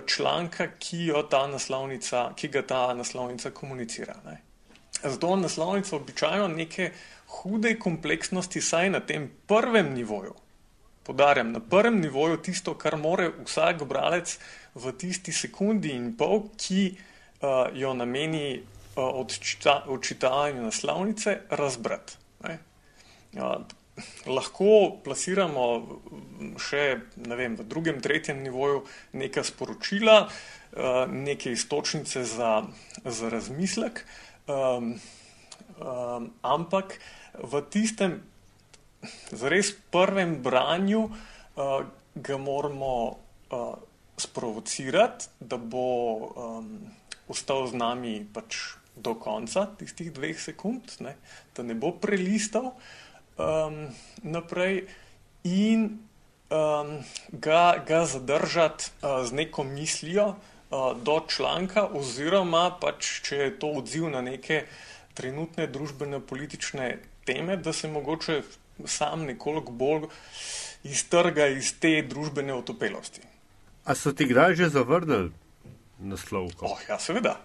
članka, 0.07 0.67
ki, 0.79 1.11
ta 1.29 1.47
ki 2.35 2.47
ga 2.47 2.61
ta 2.61 2.93
naslovnica 2.93 3.51
komunicira. 3.51 4.15
Ne. 4.25 4.41
Zato 5.03 5.35
naslovnica 5.35 5.95
običajno 5.95 6.47
neke 6.47 6.91
hude 7.27 7.75
kompleksnosti, 7.79 8.61
saj 8.61 8.89
na 8.89 8.99
tem 8.99 9.29
prvem 9.47 9.93
nivoju, 9.93 10.33
Podarjam, 11.05 11.51
na 11.51 11.59
prvem 11.59 11.99
nivoju 12.01 12.37
tisto, 12.41 12.73
kar 12.73 12.97
more 12.97 13.29
vsak 13.45 13.83
bralec 13.85 14.39
v 14.73 14.91
tisti 14.97 15.29
sekundi 15.31 15.91
in 15.93 16.15
pol, 16.17 16.47
ki 16.57 16.85
uh, 16.89 17.67
jo 17.77 17.93
nameni 17.93 18.57
uh, 18.57 19.21
odčitavanju 19.85 20.63
naslovnice, 20.65 21.35
razbrati. 21.49 22.17
Uh, 22.41 23.61
lahko 24.27 24.99
plasiramo 25.03 25.65
še 26.59 26.83
vem, 27.15 27.55
v 27.55 27.63
drugem, 27.63 28.01
tretjem 28.03 28.41
nivoju 28.43 28.83
neka 29.15 29.43
sporočila, 29.45 30.25
uh, 30.27 31.05
neke 31.07 31.53
istočnice 31.55 32.25
za, 32.27 32.65
za 33.05 33.31
razmislek, 33.31 34.03
um, 34.51 34.95
um, 35.79 36.29
ampak 36.43 36.99
v 37.39 37.63
tistem 37.71 38.19
zares 39.31 39.71
prvem 39.91 40.41
branju 40.43 41.07
uh, 41.07 41.85
ga 42.15 42.37
moramo 42.37 42.95
uh, 43.07 43.75
sprovocirati, 44.17 45.31
da 45.39 45.59
bo 45.59 45.87
um, 46.35 46.71
ostal 47.27 47.67
z 47.67 47.75
nami 47.75 48.19
pač 48.23 48.75
do 48.95 49.15
konca 49.19 49.65
tistih 49.75 50.11
dveh 50.15 50.39
sekund, 50.39 50.99
ne, 51.03 51.17
da 51.55 51.63
ne 51.67 51.75
bo 51.75 51.91
prelistal 51.99 52.71
um, 53.37 53.87
naprej 54.23 54.87
in 55.43 55.99
um, 56.49 57.03
ga, 57.31 57.83
ga 57.87 58.05
zadržati 58.05 58.91
uh, 59.01 59.25
z 59.25 59.31
neko 59.31 59.63
mislijo 59.63 60.27
uh, 60.27 60.97
do 60.97 61.21
članka, 61.27 61.87
oziroma 61.93 62.69
pač, 62.81 63.21
če 63.21 63.35
je 63.35 63.59
to 63.59 63.71
odziv 63.81 64.09
na 64.09 64.21
neke 64.21 64.65
trenutne 65.13 65.67
družbene 65.67 66.19
politične 66.19 66.97
teme, 67.25 67.57
da 67.57 67.73
se 67.73 67.87
mogoče 67.87 68.41
sam 68.85 69.23
nekoliko 69.25 69.71
bolj 69.71 70.09
iztrga 70.83 71.47
iz 71.47 71.73
te 71.79 72.01
družbene 72.09 72.53
otopelosti. 72.53 73.21
A 73.85 73.95
so 73.95 74.11
ti 74.13 74.25
kdaj 74.25 74.55
že 74.55 74.69
zavrnili 74.69 75.31
naslov? 75.99 76.51
Oh, 76.61 76.79
ja, 76.89 76.99
seveda. 76.99 77.37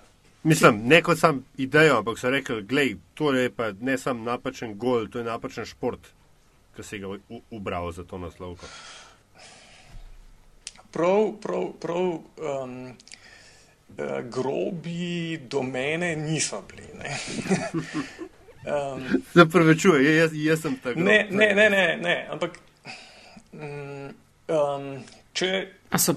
Mislim, 0.43 0.81
ne 0.85 1.03
kot 1.03 1.19
sam 1.19 1.45
idejo, 1.57 1.99
ampak 1.99 2.19
so 2.19 2.31
rekli, 2.31 2.63
gledaj, 2.63 2.95
to 3.15 3.33
je 3.33 3.51
pa 3.51 3.73
ne 3.81 3.99
sam 3.99 4.23
napačen 4.25 4.79
gol, 4.79 5.09
to 5.09 5.19
je 5.19 5.25
napačen 5.25 5.67
šport, 5.69 6.01
ki 6.77 6.83
si 6.83 6.99
ga 6.99 7.09
ubral 7.51 7.93
za 7.93 8.05
to 8.05 8.19
naslovko. 8.19 8.67
Prav, 10.91 11.33
prav, 11.43 11.67
prav 11.81 12.01
um, 12.03 12.89
uh, 12.89 14.21
grobi 14.31 15.37
do 15.37 15.63
mene 15.63 16.17
niso 16.17 16.63
bili. 16.69 16.89
Um, 18.61 19.23
Se 19.35 19.47
pravi, 19.53 19.79
čuje, 19.79 20.17
jaz, 20.17 20.31
jaz 20.35 20.61
sem 20.61 20.77
tako. 20.77 21.01
Ne, 21.01 21.27
ne, 21.31 21.53
ne, 21.55 21.71
ne, 21.71 21.97
ne, 22.03 22.17
ampak. 22.33 22.59
Um, 23.53 24.99
če. 25.33 25.53
A 25.91 25.99
so 25.99 26.17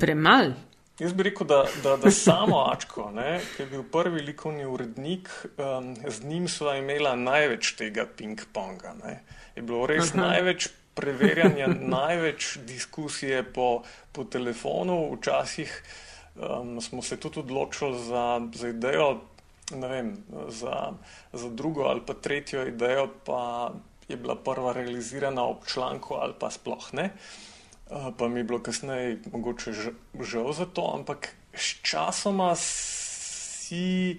premali? 0.00 0.54
Jaz 1.00 1.14
bi 1.16 1.24
rekel, 1.24 1.46
da, 1.48 1.64
da, 1.82 1.96
da 1.96 2.10
samo 2.10 2.60
Ačko, 2.68 3.08
ne, 3.14 3.40
ki 3.56 3.62
je 3.62 3.66
bil 3.70 3.82
prvi 3.92 4.20
likovni 4.22 4.66
urednik, 4.68 5.30
um, 5.56 5.94
z 5.96 6.28
njim 6.28 6.48
sva 6.48 6.76
imela 6.76 7.14
največ 7.16 7.72
tega 7.80 8.04
ping-ponga. 8.18 8.92
Je 9.56 9.62
bilo 9.62 9.86
res 9.88 10.12
Aha. 10.12 10.26
največ 10.26 10.68
preverjanja, 10.94 11.70
največ 11.96 12.58
diskusije 12.68 13.42
po, 13.42 13.82
po 14.12 14.24
telefonu. 14.24 15.16
Včasih 15.16 15.72
um, 16.36 16.80
smo 16.80 17.02
se 17.02 17.16
tudi 17.16 17.40
odločili 17.40 17.98
za, 18.04 18.40
za 18.54 18.68
idejo 18.68 19.14
vem, 19.80 20.16
za, 20.48 20.92
za 21.32 21.48
drugo 21.48 21.82
ali 21.82 22.00
pa 22.06 22.14
tretjo 22.14 22.66
idejo, 22.66 23.08
pa 23.24 23.72
je 24.08 24.16
bila 24.16 24.36
prva 24.36 24.72
realizirana 24.72 25.44
ob 25.44 25.66
članku 25.66 26.14
ali 26.14 26.34
pa 26.38 26.50
sploh 26.50 26.92
ne. 26.92 27.10
Pa 28.18 28.28
mi 28.28 28.40
je 28.40 28.44
bilo 28.44 28.58
kasneje 28.62 29.18
mogoče 29.32 29.72
žal 30.20 30.52
za 30.52 30.66
to, 30.66 30.92
ampak 30.94 31.28
s 31.52 31.82
časoma 31.82 32.54
si 32.56 34.18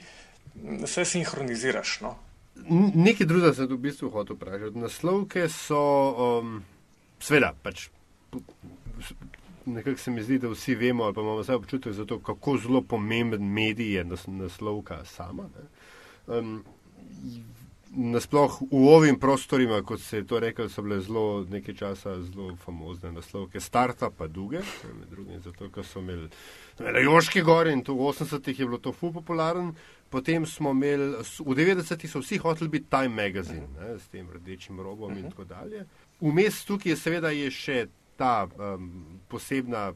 vse 0.84 1.06
sinhroniziraš. 1.06 2.02
No? 2.02 2.16
Nekaj 2.96 3.26
drugega 3.26 3.54
se 3.54 3.66
v 3.66 3.78
bistvu 3.78 4.10
hoče 4.10 4.34
vprašati. 4.34 4.78
Naslovke 4.78 5.48
so, 5.50 5.82
um, 6.14 6.62
sveda, 7.20 7.54
pač 7.64 7.88
nekako 9.66 10.00
se 10.00 10.12
mi 10.12 10.24
zdi, 10.24 10.40
da 10.40 10.50
vsi 10.50 10.76
vemo, 10.76 11.04
ali 11.04 11.14
pa 11.14 11.22
imamo 11.22 11.42
vse 11.42 11.56
občutek 11.56 11.94
za 11.94 12.06
to, 12.06 12.20
kako 12.20 12.58
zelo 12.58 12.82
pomemben 12.82 13.44
medij 13.44 13.94
je 13.94 14.04
nas, 14.04 14.28
naslovka 14.28 15.06
sama. 15.06 15.50
Um, 16.28 16.64
nasploh 17.96 18.62
v 18.72 18.88
ovim 18.90 19.20
prostorima, 19.20 19.82
kot 19.84 20.02
se 20.02 20.18
je 20.18 20.28
to 20.28 20.40
rekel, 20.40 20.70
so 20.70 20.82
bile 20.82 21.00
zelo 21.02 21.46
nekaj 21.50 21.76
časa 21.76 22.16
zelo 22.22 22.56
famozne 22.56 23.12
naslovke, 23.12 23.60
starta 23.60 24.10
pa 24.10 24.28
duge, 24.28 24.62
med 25.00 25.10
drugim 25.10 25.42
zato, 25.42 25.70
ker 25.70 25.86
so 25.86 26.00
imeli 26.00 26.30
na 26.80 27.00
Joški 27.00 27.42
gori 27.42 27.74
in 27.74 27.84
tu 27.84 27.96
v 27.96 28.10
80-ih 28.10 28.60
je 28.60 28.66
bilo 28.66 28.78
to 28.78 28.92
fu 28.92 29.12
popularen. 29.14 29.74
Potem 30.10 30.46
smo 30.46 30.72
imeli, 30.72 31.16
v 31.22 31.56
90-ih 31.58 32.12
so 32.12 32.22
vsi 32.22 32.38
hoteli 32.38 32.70
biti 32.70 32.90
Time 32.90 33.14
Magazine, 33.24 33.68
ne, 33.80 33.98
s 34.00 34.10
tem 34.14 34.30
rdečim 34.30 34.80
robom 34.80 35.18
in 35.18 35.30
tako 35.30 35.44
dalje. 35.44 35.86
Vmes 36.22 36.66
tukaj 36.66 36.92
je 36.92 36.98
seveda 36.98 37.30
je 37.34 37.52
še 37.52 37.86
ta 38.18 38.48
um, 38.48 39.22
posebna 39.30 39.92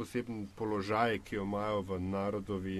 poseben 0.00 0.46
položaj, 0.56 1.20
ki 1.24 1.36
jo 1.36 1.44
imajo 1.44 1.82
v 1.88 2.00
narodovi 2.00 2.76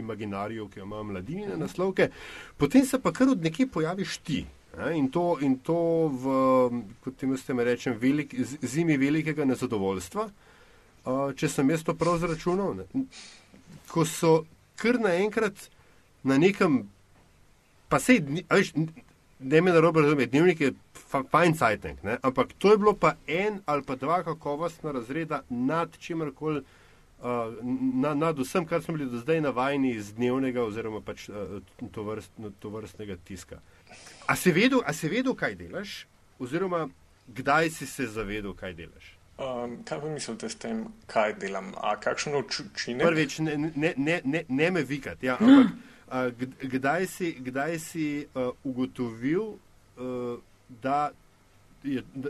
imaginariju, 0.00 0.68
ki 0.72 0.80
jo 0.80 0.86
imajo 0.88 1.08
mladine 1.12 1.56
naslovke, 1.60 2.08
potem 2.56 2.86
se 2.88 3.00
pa 3.02 3.12
kar 3.12 3.28
od 3.28 3.44
nekje 3.44 3.68
pojaviš 3.68 4.18
ti. 4.24 4.44
In 4.94 5.08
to, 5.10 5.38
in 5.42 5.58
to 5.64 5.78
v, 6.12 6.34
kot 7.02 7.16
temu 7.18 7.36
ste 7.36 7.54
me 7.54 7.64
rečem, 7.66 7.96
velik, 7.98 8.34
zimi 8.62 8.96
velikega 9.00 9.44
nezadovoljstva, 9.48 10.28
če 11.34 11.48
sem 11.50 11.72
jaz 11.72 11.82
to 11.86 11.96
prav 11.98 12.20
zračunal, 12.22 12.84
ko 13.90 14.04
so 14.06 14.44
kar 14.78 15.00
naenkrat 15.02 15.68
na 16.22 16.38
nekem, 16.38 16.84
pa 17.88 17.98
sej, 17.98 18.20
ne 19.40 19.60
me 19.64 19.74
narobe 19.74 20.04
razumeti, 20.04 20.30
dnevnik 20.36 20.60
je 20.60 20.72
fajn 21.08 21.54
cajtnik, 21.54 21.98
ampak 22.22 22.52
to 22.58 22.72
je 22.72 22.78
bilo 22.78 22.94
pa 22.94 23.14
en 23.26 23.60
ali 23.66 23.82
pa 23.82 23.96
dva 23.96 24.22
kakovostna 24.22 24.92
razreda 24.92 25.42
nad 25.48 25.98
čimerkoli, 25.98 26.62
uh, 27.20 27.24
nad, 27.94 28.16
nad 28.16 28.38
vsem, 28.38 28.66
kar 28.66 28.82
smo 28.82 28.96
bili 28.96 29.10
do 29.10 29.18
zdaj 29.18 29.40
navajeni 29.40 29.90
iz 29.90 30.12
dnevnega 30.14 30.62
oziroma 30.64 31.00
pač 31.00 31.28
uh, 31.28 31.60
to, 31.92 32.02
vrst, 32.02 32.32
to 32.60 32.70
vrstnega 32.70 33.16
tiska. 33.24 33.60
A 34.26 34.36
si, 34.36 34.52
vedel, 34.52 34.82
a 34.84 34.92
si 34.92 35.08
vedel, 35.08 35.34
kaj 35.34 35.54
delaš, 35.54 36.06
oziroma 36.38 36.88
kdaj 37.28 37.70
si 37.70 37.86
se 37.86 38.06
zavedel, 38.06 38.54
kaj 38.54 38.74
delaš? 38.74 39.14
Um, 39.38 39.84
kaj 39.84 40.00
pa 40.00 40.08
mislite 40.08 40.48
s 40.48 40.56
tem, 40.58 40.86
kaj 41.06 41.36
delam? 41.38 41.70
A 41.78 41.94
kakšen 42.00 42.34
učinek? 42.34 43.06
Prvič, 43.06 43.38
ne, 43.38 43.56
ne, 43.56 43.92
ne, 43.96 44.20
ne, 44.24 44.42
ne 44.48 44.70
me 44.70 44.82
vikati, 44.82 45.26
ja, 45.26 45.36
ampak 45.40 45.70
uh, 46.10 46.48
kdaj 46.58 47.06
si, 47.06 47.32
kdaj 47.46 47.78
si 47.78 48.06
uh, 48.34 48.50
ugotovil, 48.64 49.54
uh, 49.54 50.40
da 50.82 51.10
je, 51.84 52.02
da, 52.14 52.28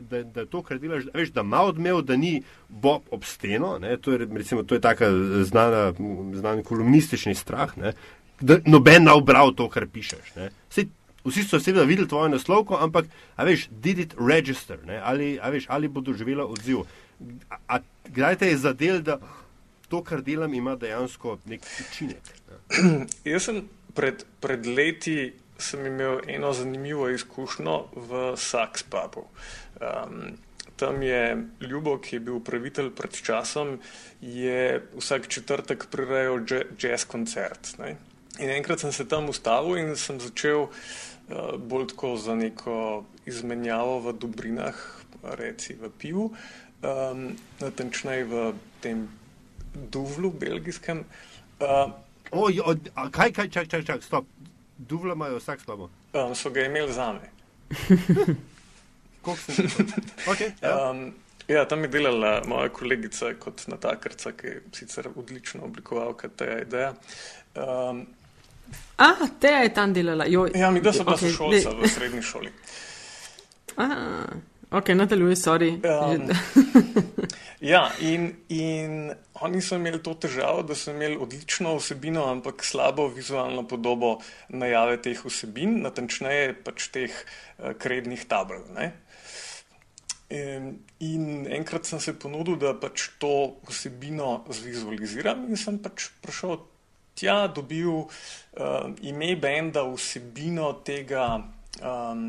da, 0.00 0.22
da, 0.22 0.40
je 0.40 0.46
to, 0.46 0.62
kar 0.62 0.78
delaš, 0.78 1.04
veš, 1.14 1.30
da 1.30 1.40
ima 1.40 1.62
odmev, 1.62 2.00
da 2.02 2.16
ni 2.16 2.42
Bob 2.68 3.02
ob 3.10 3.24
steno. 3.24 3.78
Ne, 3.78 3.96
to, 3.96 4.12
je, 4.12 4.28
recimo, 4.34 4.62
to 4.62 4.74
je 4.74 4.80
tako 4.80 5.04
znana, 5.44 5.92
znan 6.34 6.62
kolumnistični 6.62 7.34
strah, 7.34 7.76
ne, 7.78 7.92
da 8.40 8.58
noben 8.66 9.04
ne 9.04 9.12
obral 9.12 9.54
to, 9.54 9.68
kar 9.68 9.86
pišeš. 9.92 10.32
Sej, 10.70 10.88
vsi 11.24 11.44
so 11.44 11.60
seveda 11.60 11.84
videli 11.84 12.08
tvojo 12.08 12.28
naslovko, 12.28 12.78
ampak, 12.80 13.06
a 13.36 13.44
veš, 13.44 13.68
did 13.70 13.98
it 13.98 14.14
register, 14.18 14.78
ne, 14.86 15.00
ali, 15.04 15.38
a 15.42 15.50
veš, 15.50 15.66
ali 15.68 15.88
bo 15.88 16.00
doživela 16.00 16.46
odziv. 16.46 16.84
A, 17.50 17.58
a 17.68 17.80
kdaj 18.14 18.38
te 18.38 18.52
je 18.52 18.58
zadel, 18.58 19.02
da 19.02 19.18
to, 19.88 20.02
kar 20.04 20.22
delam, 20.22 20.54
ima 20.54 20.76
dejansko 20.76 21.38
nek 21.46 21.66
učinek? 21.80 22.34
Jaz 23.24 23.48
sem 23.48 23.62
pred, 23.94 24.24
pred 24.40 24.66
leti 24.66 25.32
sem 25.58 25.86
imel 25.86 26.20
eno 26.26 26.52
zanimivo 26.52 27.08
izkušnjo 27.10 27.78
v 27.94 28.36
Saks 28.36 28.82
pubu. 28.82 29.26
Um, 29.80 30.38
tam 30.76 31.02
je 31.02 31.44
Ljubo, 31.60 31.98
ki 31.98 32.16
je 32.16 32.20
bil 32.20 32.36
upravitelj 32.38 32.92
pred 32.94 33.16
časom, 33.22 33.78
je 34.20 34.82
vsak 34.94 35.26
četrtek 35.28 35.88
prirejal 35.90 36.40
jazz 36.78 37.04
koncert. 37.04 37.74
Ne? 37.78 37.96
In 38.38 38.50
enkrat 38.50 38.80
sem 38.80 38.92
se 38.92 39.08
tam 39.08 39.28
ustavil 39.28 39.78
in 39.78 39.96
sem 39.96 40.20
začel 40.20 40.68
uh, 40.68 41.58
bolj 41.58 41.90
tako 41.94 42.14
za 42.16 42.34
neko 42.38 43.04
izmenjavo 43.26 43.98
v 44.06 44.14
dobrinah, 44.14 44.78
reci 45.22 45.74
v 45.74 45.90
pivu, 45.98 46.30
um, 46.30 47.24
natančneje 47.60 48.24
v 48.24 48.52
tem 48.80 49.08
duvlu 49.74 50.30
belgijskem. 50.30 51.02
Uh, 51.58 51.90
Oj, 52.30 52.60
kaj, 53.10 53.32
kaj, 53.32 53.48
čak, 53.48 53.68
čak, 53.68 53.84
čak, 53.84 54.02
stop. 54.04 54.26
Duvla 54.78 55.14
imajo 55.14 55.38
vsak 55.38 55.60
slabo. 55.60 55.90
Um, 56.12 56.34
so 56.34 56.50
ga 56.50 56.64
imeli 56.64 56.92
za 56.92 57.12
me. 57.12 57.30
okay, 60.26 60.52
ja. 60.62 60.90
um, 60.90 61.12
ja, 61.48 61.64
tam 61.64 61.82
je 61.82 61.88
delala 61.88 62.42
moja 62.46 62.68
kolegica 62.68 63.34
kot 63.38 63.66
natakarca, 63.66 64.32
ki 64.32 64.46
je 64.46 64.62
sicer 64.72 65.08
odlično 65.16 65.64
oblikovalka 65.64 66.28
te 66.28 66.62
ideje. 66.66 66.92
Um, 67.54 68.06
A, 68.96 69.14
te 69.40 69.48
je 69.48 69.74
tam 69.74 69.92
delala. 69.92 70.24
Jo, 70.26 70.48
ja, 70.54 70.70
mi 70.70 70.80
da 70.80 70.92
so 70.92 71.04
bila 71.04 71.16
okay, 71.16 71.36
šolca 71.36 71.70
v 71.70 71.88
srednji 71.88 72.22
šoli. 72.22 72.52
A, 73.76 73.88
ok, 74.70 74.88
nadaljuj, 74.88 75.36
sorry. 75.36 75.70
Um, 75.72 76.28
Ja, 77.60 77.90
in, 77.98 78.36
in 78.48 79.10
oni 79.42 79.60
so 79.62 79.74
imeli 79.74 79.98
to 80.02 80.12
težavo, 80.14 80.62
da 80.62 80.76
so 80.78 80.92
imeli 80.94 81.16
odlično 81.18 81.72
vsebino, 81.80 82.28
ampak 82.30 82.62
slabo 82.62 83.08
vizualno 83.10 83.64
podobo 83.66 84.20
najave 84.48 85.00
teh 85.02 85.24
vsebin, 85.24 85.80
natančneje 85.82 86.52
pač 86.62 86.86
teh 86.94 87.10
uh, 87.10 87.72
krednih 87.74 88.22
tabel. 88.30 88.62
Ne? 88.76 88.92
In, 90.30 91.48
enkrat 91.50 91.88
sem 91.88 91.98
se 92.04 92.14
ponudil, 92.14 92.60
da 92.62 92.76
pač 92.78 93.08
to 93.18 93.58
vsebino 93.66 94.44
zvizualiziram, 94.54 95.48
in 95.50 95.58
sem 95.58 95.80
pač 95.82 96.12
prišel 96.22 96.60
tja, 97.18 97.48
dobil 97.50 98.04
uh, 98.04 98.92
ime 99.02 99.34
benda, 99.40 99.82
vsebino 99.88 100.76
tega 100.86 101.40
um, 101.82 102.24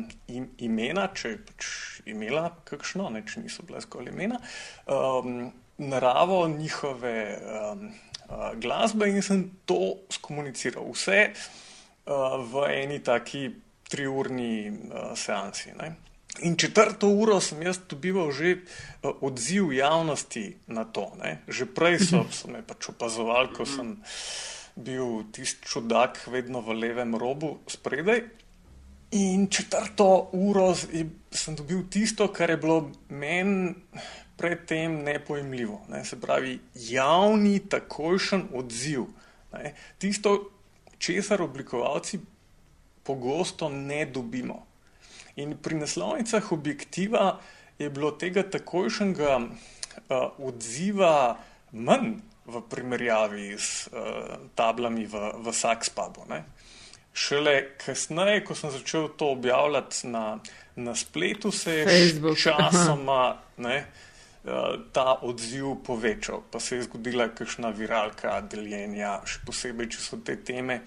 imena, 0.58 1.08
če 1.14 1.32
je 1.32 1.38
pač 1.48 1.70
imela 2.10 2.48
kakšno, 2.68 3.08
ne, 3.14 3.24
če 3.26 3.44
niso 3.44 3.64
bile 3.66 3.82
zgolj 3.84 4.10
imena, 4.12 4.40
um, 4.86 5.50
naravo 5.80 6.42
njihove 6.48 7.16
um, 7.38 7.88
uh, 8.28 8.50
glasbe 8.60 9.08
in 9.08 9.22
sem 9.22 9.44
to 9.66 9.96
skomuniciral. 10.12 10.86
Vse 10.92 11.30
uh, 11.30 12.38
v 12.52 12.68
eni 12.82 13.00
taki 13.04 13.48
triurni 13.90 14.70
uh, 14.70 15.12
seansi. 15.18 15.74
Ne. 15.78 15.94
In 16.46 16.56
četrto 16.56 17.08
uro 17.10 17.40
sem 17.42 17.62
jaz 17.62 17.80
dobival 17.90 18.30
že 18.32 18.56
uh, 18.56 19.10
odziv 19.20 19.72
javnosti 19.72 20.56
na 20.66 20.84
to. 20.84 21.10
Ne. 21.22 21.40
Že 21.48 21.72
prej 21.74 21.98
so, 22.06 22.24
so 22.30 22.50
me 22.52 22.62
pač 22.62 22.92
opazovali, 22.92 23.54
ko 23.56 23.66
sem 23.66 23.96
bil 24.76 25.26
tisti 25.32 25.66
čudak 25.66 26.22
vedno 26.30 26.62
v 26.62 26.76
levem 26.78 27.16
robu 27.18 27.58
spredaj. 27.66 28.22
In 29.10 29.48
četrto 29.50 30.30
uro 30.32 30.74
sem 31.30 31.56
dobil 31.56 31.82
tisto, 31.90 32.28
kar 32.32 32.50
je 32.50 32.56
bilo 32.56 32.90
meni 33.08 33.74
predtem 34.36 35.02
nepojemljivo. 35.04 35.80
Ne? 35.88 36.04
Se 36.04 36.20
pravi, 36.20 36.58
javni, 36.74 37.58
takojšen 37.68 38.48
odziv. 38.54 39.04
Ne? 39.52 39.74
Tisto, 39.98 40.50
česar 40.98 41.42
oblikovalci 41.42 42.20
pogosto 43.02 43.68
ne 43.68 44.06
dobimo. 44.06 44.66
In 45.36 45.56
pri 45.58 45.74
naslovnicah 45.74 46.52
objektiva 46.52 47.40
je 47.78 47.90
bilo 47.90 48.10
tega 48.10 48.42
takojšnjega 48.42 49.36
uh, 49.40 49.50
odziva 50.38 51.36
manj 51.72 52.20
v 52.46 52.62
primerjavi 52.68 53.54
s 53.58 53.88
uh, 53.88 54.36
tablami 54.54 55.06
v, 55.06 55.32
v 55.40 55.52
Sakspabu. 55.52 56.26
Šele 57.12 57.76
kasneje, 57.84 58.44
ko 58.44 58.54
sem 58.54 58.70
začel 58.70 59.08
to 59.16 59.32
objavljati 59.32 60.06
na, 60.06 60.38
na 60.76 60.94
spletu, 60.94 61.50
se 61.52 61.74
je 61.74 61.86
Facebook. 61.86 62.38
časoma 62.38 63.36
ne, 63.56 63.76
eh, 63.76 64.78
ta 64.92 65.18
odziv 65.22 65.74
povečal. 65.86 66.42
Pa 66.50 66.60
se 66.60 66.76
je 66.76 66.82
zgodila 66.82 67.28
kakšna 67.28 67.74
viralka 67.74 68.40
deljenja, 68.40 69.20
še 69.26 69.42
posebej, 69.46 69.90
če 69.90 70.00
so 70.00 70.20
te 70.24 70.36
teme 70.36 70.80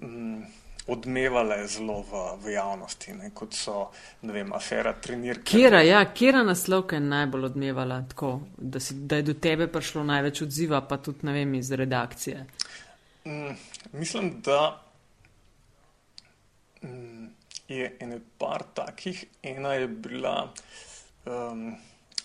mm, 0.00 0.40
odmevale 0.88 1.66
zelo 1.68 2.00
v, 2.06 2.22
v 2.44 2.54
javnosti, 2.54 3.12
ne, 3.12 3.30
kot 3.34 3.52
so 3.52 3.90
vem, 4.22 4.52
afera 4.56 4.94
trenirka. 4.94 5.44
Kjera, 5.50 5.82
ja, 5.84 6.00
kjera 6.14 6.42
naslovka 6.46 6.96
je 6.96 7.04
najbolj 7.04 7.50
odmevala 7.50 8.00
tako, 8.08 8.38
da, 8.56 8.80
si, 8.80 8.94
da 8.94 9.20
je 9.20 9.26
do 9.28 9.34
tebe 9.34 9.68
prišlo 9.68 10.06
največ 10.08 10.46
odziva, 10.46 10.80
pa 10.80 10.96
tudi 11.02 11.28
ne 11.28 11.34
vem, 11.36 11.54
iz 11.58 11.72
redakcije? 11.72 12.46
M, 13.26 13.56
mislim, 13.92 14.38
da 14.40 14.60
Mm, 14.70 14.87
je 17.68 17.96
ene 18.00 18.20
par 18.38 18.62
takih. 18.74 19.24
Ena 19.42 19.74
je 19.74 19.88
bila 19.88 20.52
um, 21.24 21.76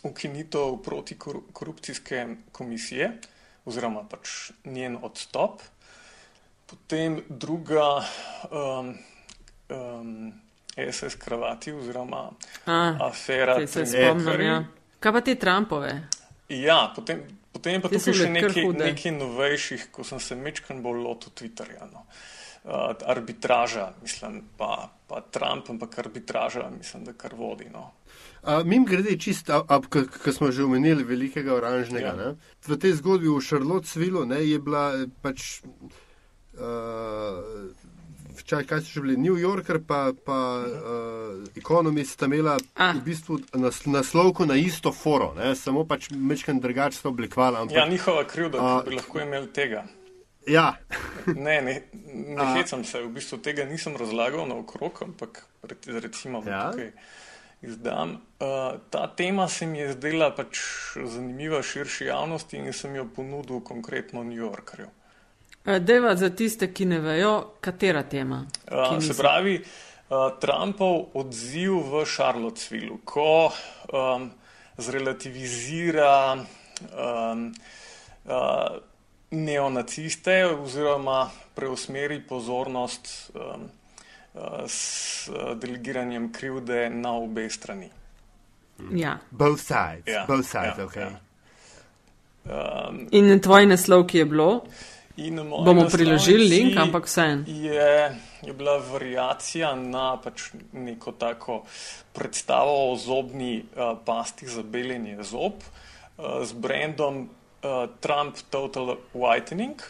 ukinitev 0.04 0.78
protikorupcijske 0.84 2.28
komisije 2.52 3.12
oziroma 3.66 4.04
pač 4.10 4.52
njen 4.66 4.98
odstop. 5.02 5.62
Potem 6.66 7.22
druga 7.30 8.04
um, 8.52 8.98
um, 9.70 10.34
SS 10.92 11.16
kravati 11.16 11.72
oziroma 11.72 12.32
A, 12.66 12.98
afera. 13.00 13.68
Se 13.68 13.86
spomnim, 13.86 14.42
ja. 14.42 14.63
Kaj 15.00 15.12
pa 15.12 15.22
te 15.22 15.36
Trumpove? 15.36 15.92
Ja, 16.50 16.94
potem, 16.96 17.24
potem 17.52 17.82
pa 17.82 17.92
tukaj 17.92 18.16
še 18.16 18.30
nekaj, 18.32 18.66
nekaj 18.80 19.12
novejših, 19.16 19.89
ko 19.92 20.04
sem 20.08 20.20
se 20.20 20.36
mečkan 20.36 20.82
bolj 20.84 21.04
lotil 21.04 21.36
Twitterja. 21.36 21.88
No. 21.92 22.04
uh, 22.08 22.42
arbitraža, 23.06 23.91
mislim, 24.02 24.41
pa, 24.58 24.89
pa 25.08 25.21
Trump, 25.21 25.69
ampak 25.69 25.99
arbitraža, 25.99 26.69
mislim, 26.78 27.04
da 27.04 27.13
kar 27.13 27.36
vodi. 27.36 27.67
No. 27.73 27.91
Mim 28.65 28.86
grede 28.86 29.17
čisto, 29.19 29.65
ko 30.23 30.32
smo 30.32 30.52
že 30.52 30.63
omenili 30.63 31.04
velikega 31.04 31.56
oranžnega. 31.56 32.08
Ja. 32.08 32.36
V 32.67 32.78
tej 32.80 32.99
zgodbi 32.99 33.28
v 33.28 33.39
Šarlotsvilu 33.39 34.28
je 34.36 34.60
bila 34.60 34.95
eh, 34.95 35.08
pač. 35.21 35.63
Uh, 36.54 37.71
Včasih, 38.34 38.65
kaj 38.65 38.82
so 38.82 38.97
že 38.97 39.02
bili, 39.06 39.17
New 39.17 39.38
Yorker, 39.38 39.78
pa, 39.88 40.10
pa 40.26 40.65
uh, 40.65 41.45
Economist, 41.54 42.17
sta 42.17 42.26
imela 42.26 42.58
A. 42.73 42.91
v 42.97 43.06
bistvu 43.06 43.38
nas, 43.54 43.86
naslovko 43.86 44.45
na 44.49 44.58
isto 44.58 44.89
foro, 44.89 45.38
ne? 45.38 45.54
samo 45.56 45.86
pač 45.86 46.10
mečken 46.10 46.58
drugače 46.58 46.97
so 46.97 47.13
oblikovali. 47.13 47.62
Ampak, 47.62 47.78
ja, 47.78 47.86
njihova 47.86 48.26
krivda, 48.26 48.58
da 48.58 48.89
bi 48.89 48.97
lahko 48.97 49.21
imeli 49.21 49.54
tega. 49.54 49.86
Ja. 50.47 50.75
ne, 51.25 51.62
ne, 51.62 51.82
ne 52.38 52.45
hecam 52.58 52.84
se, 52.84 53.01
v 53.01 53.12
bistvu 53.15 53.39
tega 53.43 53.65
nisem 53.65 53.95
razlagal 53.97 54.47
na 54.47 54.56
okrog, 54.56 55.03
ampak 55.06 55.45
recimo 55.88 56.43
ja. 56.47 56.71
tukaj 56.71 56.91
izdam. 57.63 58.12
Uh, 58.39 58.79
ta 58.89 59.08
tema 59.08 59.47
se 59.47 59.65
mi 59.65 59.79
je 59.79 59.93
zdela 59.93 60.34
pač 60.36 60.60
zanimiva 61.06 61.62
širši 61.63 62.06
javnosti 62.06 62.60
in 62.60 62.73
sem 62.73 62.95
jo 62.95 63.08
ponudil 63.15 63.63
konkretno 63.63 64.23
New 64.23 64.38
Yorkerju. 64.38 64.89
Deva 65.79 66.15
za 66.19 66.27
tiste, 66.29 66.73
ki 66.73 66.86
ne 66.86 66.99
vejo, 66.99 67.56
katera 67.63 68.03
tema. 68.03 68.41
Uh, 68.67 68.99
se 68.99 69.15
pravi, 69.15 69.62
uh, 69.63 70.36
Trumpov 70.39 71.15
odziv 71.15 71.77
v 71.88 72.03
Charlottesvillu, 72.03 72.99
ko 73.08 73.47
um, 73.47 74.27
zrelativizira 74.77 76.36
um, 76.36 77.47
uh, 78.27 78.92
neonaciste 79.34 80.46
oziroma 80.46 81.26
preusmeri 81.58 82.22
pozornost. 82.22 83.32
Um, 83.34 83.69
s 84.67 85.30
delegiranjem 85.62 86.32
krivde 86.34 86.89
na 86.89 87.12
obe 87.13 87.50
strani. 87.50 87.89
Ja. 88.91 89.19
Both 89.32 89.62
sides, 89.62 90.08
ja. 90.08 90.26
both 90.28 90.48
sides, 90.48 90.78
ja, 90.78 90.86
ok. 90.86 90.96
Ja. 90.96 91.19
Um, 92.89 93.08
in 93.12 93.39
tvoj 93.39 93.69
naslov, 93.69 94.08
ki 94.10 94.17
je 94.17 94.26
bilo? 94.26 94.50
Bomo 95.65 95.86
priložili 95.91 96.48
link, 96.50 96.78
ampak 96.78 97.06
vse. 97.06 97.46
Je, 97.46 98.19
je 98.41 98.54
bila 98.58 98.80
variacija 98.82 99.76
na 99.78 100.17
pač 100.17 100.50
neko 100.74 101.13
tako 101.13 101.62
predstavo 102.13 102.91
o 102.91 102.98
zobni 102.98 103.62
uh, 103.62 103.93
pasti 104.06 104.50
za 104.50 104.63
beljenje 104.63 105.22
zob 105.22 105.62
uh, 105.62 106.41
z 106.41 106.58
brandom 106.58 107.30
uh, 107.63 107.89
Trump 107.99 108.36
Total 108.49 108.97
Whitening. 109.13 109.82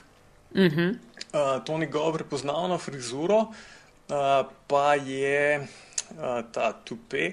Uh 0.51 0.61
-huh. 0.61 0.89
uh, 1.33 1.63
to 1.63 1.77
njegovo 1.77 2.13
prepoznavno 2.13 2.77
frizuro 2.77 3.37
uh, 3.37 4.45
pa 4.67 4.95
je 4.95 5.59
uh, 5.59 6.51
ta 6.51 6.73
tupe. 6.73 7.31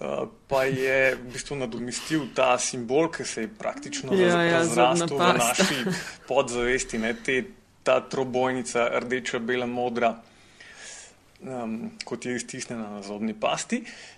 Uh, 0.00 0.28
pa 0.48 0.64
je 0.64 1.14
v 1.14 1.32
bistvu 1.32 1.56
nadomestil 1.56 2.26
ta 2.34 2.58
simbol, 2.58 3.08
ki 3.08 3.24
se 3.24 3.40
je 3.40 3.48
praktično 3.48 4.14
ja, 4.14 4.42
ja 4.42 4.58
razrastel 4.58 5.16
v 5.16 5.32
naši 5.38 5.84
podzavesti, 6.28 6.98
ne, 6.98 7.14
te, 7.14 7.44
ta 7.82 8.00
trobojnica, 8.00 8.88
rdeča, 9.00 9.38
bela, 9.38 9.66
modra, 9.66 10.16
um, 11.40 11.92
kot 12.04 12.26
je 12.26 12.36
iztisnjena 12.36 12.90
na 12.90 13.02
zobni 13.02 13.34
pasti. 13.40 13.84
Uh, 13.86 14.13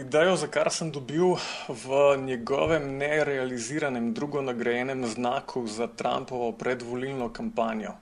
idejo, 0.00 0.36
za 0.36 0.46
kar 0.46 0.70
sem 0.70 0.92
dobil 0.92 1.34
v 1.68 2.16
njegovem 2.18 2.96
nerealiziranem 2.96 4.14
drugo 4.14 4.42
nagrajenem 4.42 5.06
znaku 5.06 5.66
za 5.66 5.86
Trumpovo 5.86 6.52
predvolilno 6.52 7.32
kampanjo, 7.32 7.92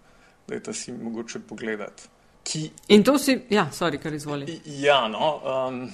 da 0.49 0.55
je 0.55 0.63
ta 0.63 0.73
si 0.73 0.93
mogoče 0.93 1.41
pogledati. 1.49 2.03
Ki, 2.45 2.71
In 2.89 3.03
to 3.05 3.19
si, 3.19 3.41
ja, 3.51 3.71
sorry, 3.73 3.99
kar 3.99 4.15
izvoli. 4.15 4.61
Ja, 4.65 5.09
no, 5.09 5.41
um, 5.69 5.91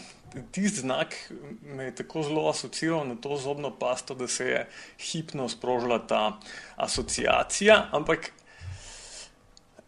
tisti 0.50 0.80
znak 0.80 1.14
me 1.62 1.84
je 1.84 1.94
tako 1.94 2.22
zelo 2.22 2.48
asociiral 2.50 3.06
na 3.08 3.14
to 3.14 3.36
zobno 3.36 3.70
pasto, 3.78 4.14
da 4.14 4.28
se 4.28 4.46
je 4.46 4.68
hipno 4.98 5.48
sprožila 5.48 5.98
ta 6.06 6.40
asociacija. 6.76 7.88
Ampak 7.92 8.32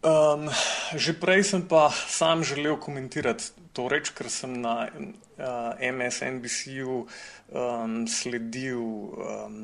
um, 0.01 0.49
že 0.95 1.13
prej 1.19 1.43
sem 1.43 1.67
pa 1.67 1.91
sam 2.07 2.43
želel 2.43 2.79
komentirati 2.79 3.64
to 3.75 3.89
reč, 3.91 4.13
ker 4.15 4.31
sem 4.31 4.55
na 4.63 4.87
uh, 4.87 5.75
MSNBC-ju 5.79 7.03
um, 7.03 7.99
sledil. 8.07 8.87
Um, 9.19 9.59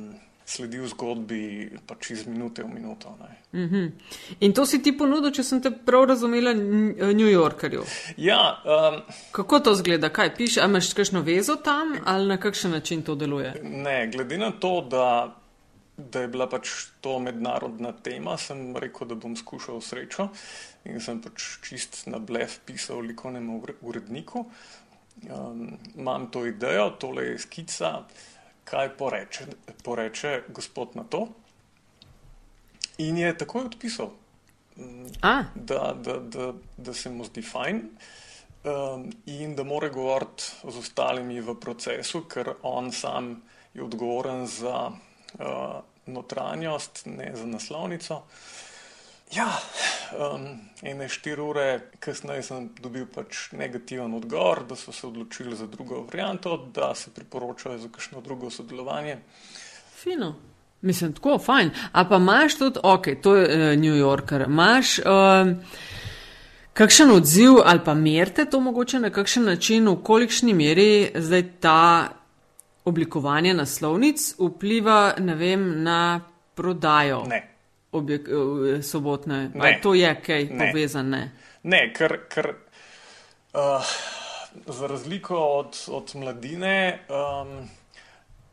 sledil 0.52 0.88
zgodbi 0.92 1.70
pač 1.88 2.10
iz 2.12 2.26
minute 2.28 2.64
v 2.64 2.74
minuto. 2.74 3.16
Mm 3.54 3.70
-hmm. 3.70 3.92
In 4.40 4.54
to 4.54 4.66
si 4.66 4.82
ti 4.84 4.92
ponudil, 4.98 5.32
če 5.32 5.44
sem 5.44 5.62
te 5.62 5.72
prav 5.72 6.06
razumela, 6.06 6.54
New 6.54 7.30
Yorkerju. 7.30 7.84
Ja, 8.18 8.64
um, 8.66 9.02
Kako 9.32 9.60
to 9.60 9.76
zgleda? 9.76 10.10
Kaj 10.10 10.36
piše? 10.36 10.62
Ali 10.62 10.70
imaš 10.70 10.94
kakšno 10.94 11.22
vezo 11.22 11.56
tam 11.56 11.96
ali 12.06 12.28
na 12.28 12.38
kakšen 12.38 12.72
način 12.72 13.02
to 13.02 13.16
deluje? 13.16 13.54
Ne, 13.64 14.08
glede 14.08 14.38
na 14.38 14.52
to, 14.52 14.82
da, 14.82 15.36
da 15.98 16.22
je 16.22 16.28
bila 16.28 16.50
pač 16.50 16.70
to 17.02 17.20
mednarodna 17.20 17.92
tema, 17.92 18.38
sem 18.38 18.76
rekel, 18.78 19.08
da 19.08 19.16
bom 19.16 19.36
skušal 19.36 19.82
srečo 19.82 20.28
in 20.86 21.02
sem 21.02 21.22
pač 21.22 21.58
čist 21.66 22.06
na 22.10 22.20
blef 22.20 22.60
pisal 22.66 23.04
likovnemu 23.06 23.62
uredniku. 23.82 24.46
Um, 25.30 25.78
imam 25.96 26.30
to 26.32 26.46
idejo, 26.50 26.90
tole 27.00 27.26
je 27.26 27.40
skica 27.40 27.92
kaj 28.64 28.90
poreče, 28.98 29.46
poreče 29.84 30.44
gospod 30.48 30.96
na 30.96 31.04
to. 31.04 31.28
In 32.98 33.18
je 33.18 33.38
takoj 33.38 33.66
odpisal, 33.66 34.12
da, 35.56 35.94
da, 35.96 36.18
da, 36.20 36.54
da 36.78 36.94
se 36.94 37.10
mu 37.10 37.26
zdi 37.26 37.42
fajn 37.42 37.82
um, 38.64 39.06
in 39.26 39.56
da 39.56 39.64
more 39.64 39.90
govoriti 39.90 40.44
z 40.64 40.78
ostalimi 40.78 41.42
v 41.42 41.56
procesu, 41.60 42.24
ker 42.30 42.54
on 42.62 42.92
sam 42.92 43.42
je 43.74 43.84
odgovoren 43.84 44.48
za 44.48 44.92
uh, 44.92 45.82
notranjost, 46.06 47.06
ne 47.06 47.32
za 47.36 47.46
naslovnico. 47.46 48.22
Ja, 49.36 49.48
um, 50.34 50.48
ene 50.82 51.08
štiri 51.10 51.42
ure 51.42 51.66
kasneje 52.04 52.44
sem 52.44 52.70
dobil 52.84 53.06
pač 53.08 53.52
negativen 53.56 54.14
odgovor, 54.14 54.66
da 54.68 54.76
so 54.76 54.92
se 54.92 55.08
odločili 55.08 55.56
za 55.56 55.68
drugo 55.72 56.02
varianto, 56.04 56.58
da 56.76 56.92
se 56.96 57.14
priporočajo 57.16 57.78
za 57.78 57.90
kakšno 57.90 58.22
drugo 58.22 58.50
sodelovanje. 58.50 59.18
Fino. 59.96 60.36
Mislim, 60.82 61.14
tako, 61.14 61.38
fajn. 61.40 61.70
A 61.92 62.04
pa 62.10 62.18
imaš 62.18 62.58
tudi, 62.58 62.80
ok, 62.84 63.08
to 63.22 63.36
je 63.36 63.46
uh, 63.46 63.80
New 63.80 63.96
Yorker, 63.96 64.42
imaš 64.48 65.00
uh, 65.00 65.06
kakšen 66.74 67.12
odziv 67.12 67.62
ali 67.66 67.80
pa 67.86 67.94
merite 67.94 68.46
to 68.46 68.60
mogoče 68.60 69.00
na 69.00 69.10
kakšen 69.10 69.46
način, 69.46 69.88
v 69.88 69.96
kolikšni 70.04 70.54
meri 70.54 71.12
zdaj 71.16 71.44
ta 71.60 72.10
oblikovanje 72.86 73.54
naslovnic 73.54 74.34
vpliva, 74.40 75.14
ne 75.20 75.36
vem, 75.36 75.84
na 75.84 76.20
prodajo. 76.56 77.24
Ne 77.30 77.51
objek, 77.92 78.28
eh, 78.28 78.84
sobotne. 78.84 79.52
Ne, 79.54 79.80
to 79.84 79.94
je 79.94 80.16
kaj 80.22 80.48
povezano? 80.58 81.10
Ne, 81.18 81.32
ne 81.64 81.82
ker, 81.94 82.18
ker 82.30 82.54
uh, 83.54 83.94
za 84.68 84.88
razliko 84.88 85.38
od, 85.38 85.86
od 85.88 86.16
mladine. 86.16 87.00
Um, 87.10 87.70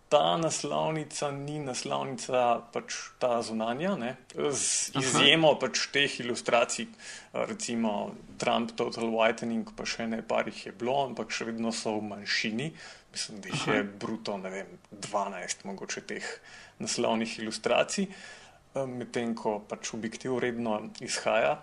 Ta 0.08 0.38
naslovnica 0.40 1.28
ni 1.30 1.58
naslovnica, 1.60 2.62
pač 2.72 2.94
ta 3.20 3.42
zunanja, 3.44 3.90
ne? 4.00 4.14
z 4.32 4.96
izjemo 4.96 5.50
pač 5.60 5.82
teh 5.92 6.14
ilustracij, 6.24 6.86
recimo 7.34 8.14
Trump, 8.40 8.72
Total 8.72 9.04
Whitening, 9.04 9.68
pa 9.76 9.84
še 9.84 10.06
ne 10.08 10.22
par 10.24 10.48
jih 10.48 10.62
je 10.70 10.72
bilo, 10.72 10.94
ampak 11.10 11.28
še 11.28 11.50
vedno 11.50 11.74
so 11.76 11.98
v 11.98 12.08
manjšini. 12.14 12.70
Mislim, 13.12 13.42
da 13.44 13.52
jih 13.52 13.68
Aha. 13.68 13.76
je 13.76 13.84
bruto, 13.84 14.38
ne 14.40 14.54
vem, 14.56 14.72
12 14.96 15.68
mogoče 15.68 16.06
teh 16.08 16.32
naslovnih 16.80 17.38
ilustracij. 17.44 18.08
Uh, 18.08 18.37
medtem 18.74 19.34
ko 19.34 19.58
pač 19.68 19.94
objektiv 19.94 20.38
redno 20.38 20.80
izhaja 21.00 21.58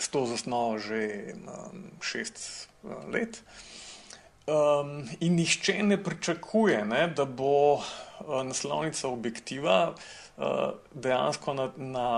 s 0.00 0.08
to 0.08 0.26
zasnovo 0.26 0.78
že 0.78 1.34
um, 1.36 1.92
šest 2.00 2.68
uh, 2.82 3.04
let. 3.12 3.42
Um, 4.46 5.06
in 5.20 5.36
nišče 5.38 5.82
ne 5.82 5.96
pričakuje, 6.02 6.84
ne, 6.84 7.06
da 7.14 7.24
bo 7.24 7.78
uh, 7.78 7.82
naslovnica 8.42 9.08
objektiva 9.08 9.94
uh, 9.94 10.74
dejansko 10.94 11.54
na, 11.54 11.70
na, 11.76 12.08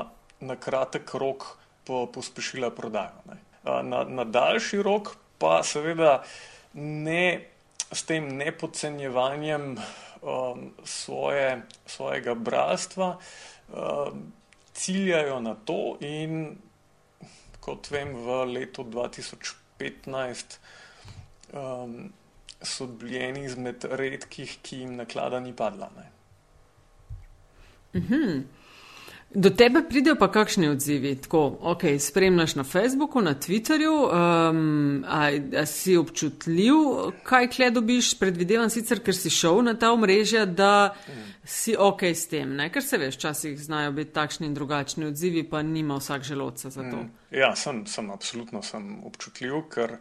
na 0.40 0.56
kratek 0.56 1.14
rok 1.14 1.58
po, 1.84 2.06
pospešila 2.06 2.70
prodajo. 2.70 3.20
Uh, 3.28 3.82
na, 3.82 4.04
na 4.08 4.24
daljši 4.24 4.82
rok 4.82 5.16
pa 5.38 5.60
seveda 5.62 6.22
ne 6.74 7.50
s 7.92 8.02
tem 8.08 8.28
nepodcenjevanjem 8.36 9.76
um, 10.24 10.72
svoje, 10.84 11.62
svojega 11.86 12.34
bratstva, 12.34 13.18
Um, 13.72 14.32
ciljajo 14.72 15.40
na 15.40 15.54
to, 15.54 15.96
in 16.00 16.58
kot 17.60 17.88
vem, 17.90 18.12
v 18.12 18.44
letu 18.44 18.84
2015 18.84 20.58
um, 21.52 22.12
so 22.60 22.86
bili 22.86 23.22
eni 23.24 23.44
izmed 23.48 23.86
redkih, 23.88 24.58
ki 24.62 24.82
jim 24.82 24.96
naklada 25.00 25.40
ni 25.40 25.54
padla. 25.56 25.88
Mhm. 27.94 28.44
Do 29.34 29.50
tebe 29.50 29.82
pridejo 29.82 30.14
pa 30.16 30.28
kakšni 30.30 30.68
odzivi? 30.68 31.16
Tako, 31.18 31.58
ok, 31.60 31.82
spremljaš 31.98 32.54
na 32.54 32.64
Facebooku, 32.64 33.20
na 33.20 33.34
Twitterju, 33.34 33.94
um, 34.06 35.04
a, 35.08 35.30
a 35.60 35.64
si 35.66 35.96
občutljiv, 35.98 36.74
kaj 37.26 37.48
kle 37.50 37.70
dobiš, 37.74 38.12
predvidevam 38.18 38.70
sicer, 38.70 39.02
ker 39.02 39.16
si 39.16 39.32
šel 39.34 39.64
na 39.66 39.74
ta 39.74 39.90
omrežja, 39.92 40.44
da 40.46 40.94
si 41.44 41.74
ok 41.78 42.06
s 42.14 42.30
tem, 42.30 42.54
ne? 42.54 42.68
ker 42.70 42.86
se 42.86 42.98
veš, 42.98 43.18
včasih 43.18 43.58
znajo 43.58 43.92
biti 43.98 44.14
takšni 44.14 44.46
in 44.46 44.54
drugačni 44.54 45.10
odzivi, 45.10 45.42
pa 45.42 45.62
nima 45.62 45.98
vsak 45.98 46.22
želodca 46.22 46.70
za 46.70 46.82
to. 46.90 47.02
Mm, 47.02 47.10
ja, 47.34 47.56
sem, 47.56 47.86
sem 47.90 48.10
absolutno 48.14 48.62
sem 48.62 49.00
občutljiv, 49.04 49.64
ker 49.74 49.96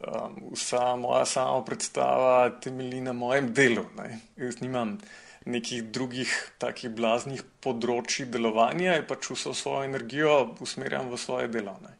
um, 0.00 0.38
vsa 0.56 0.96
moja 0.96 1.26
sama 1.28 1.60
predstava 1.64 2.48
temelji 2.60 3.04
na 3.04 3.12
mojem 3.12 3.52
delu. 3.52 3.84
Ne? 4.00 4.16
Jaz 4.40 4.62
nimam 4.64 4.96
nekih 5.44 5.84
drugih 5.90 6.32
takih 6.62 6.90
blaznih 6.90 7.42
področji 7.64 8.26
delovanja, 8.30 8.96
je 8.98 9.06
pač 9.06 9.30
vso 9.32 9.54
svojo 9.56 9.86
energijo 9.88 10.36
usmerjam 10.62 11.10
v 11.10 11.18
svoje 11.18 11.50
delovne. 11.52 11.96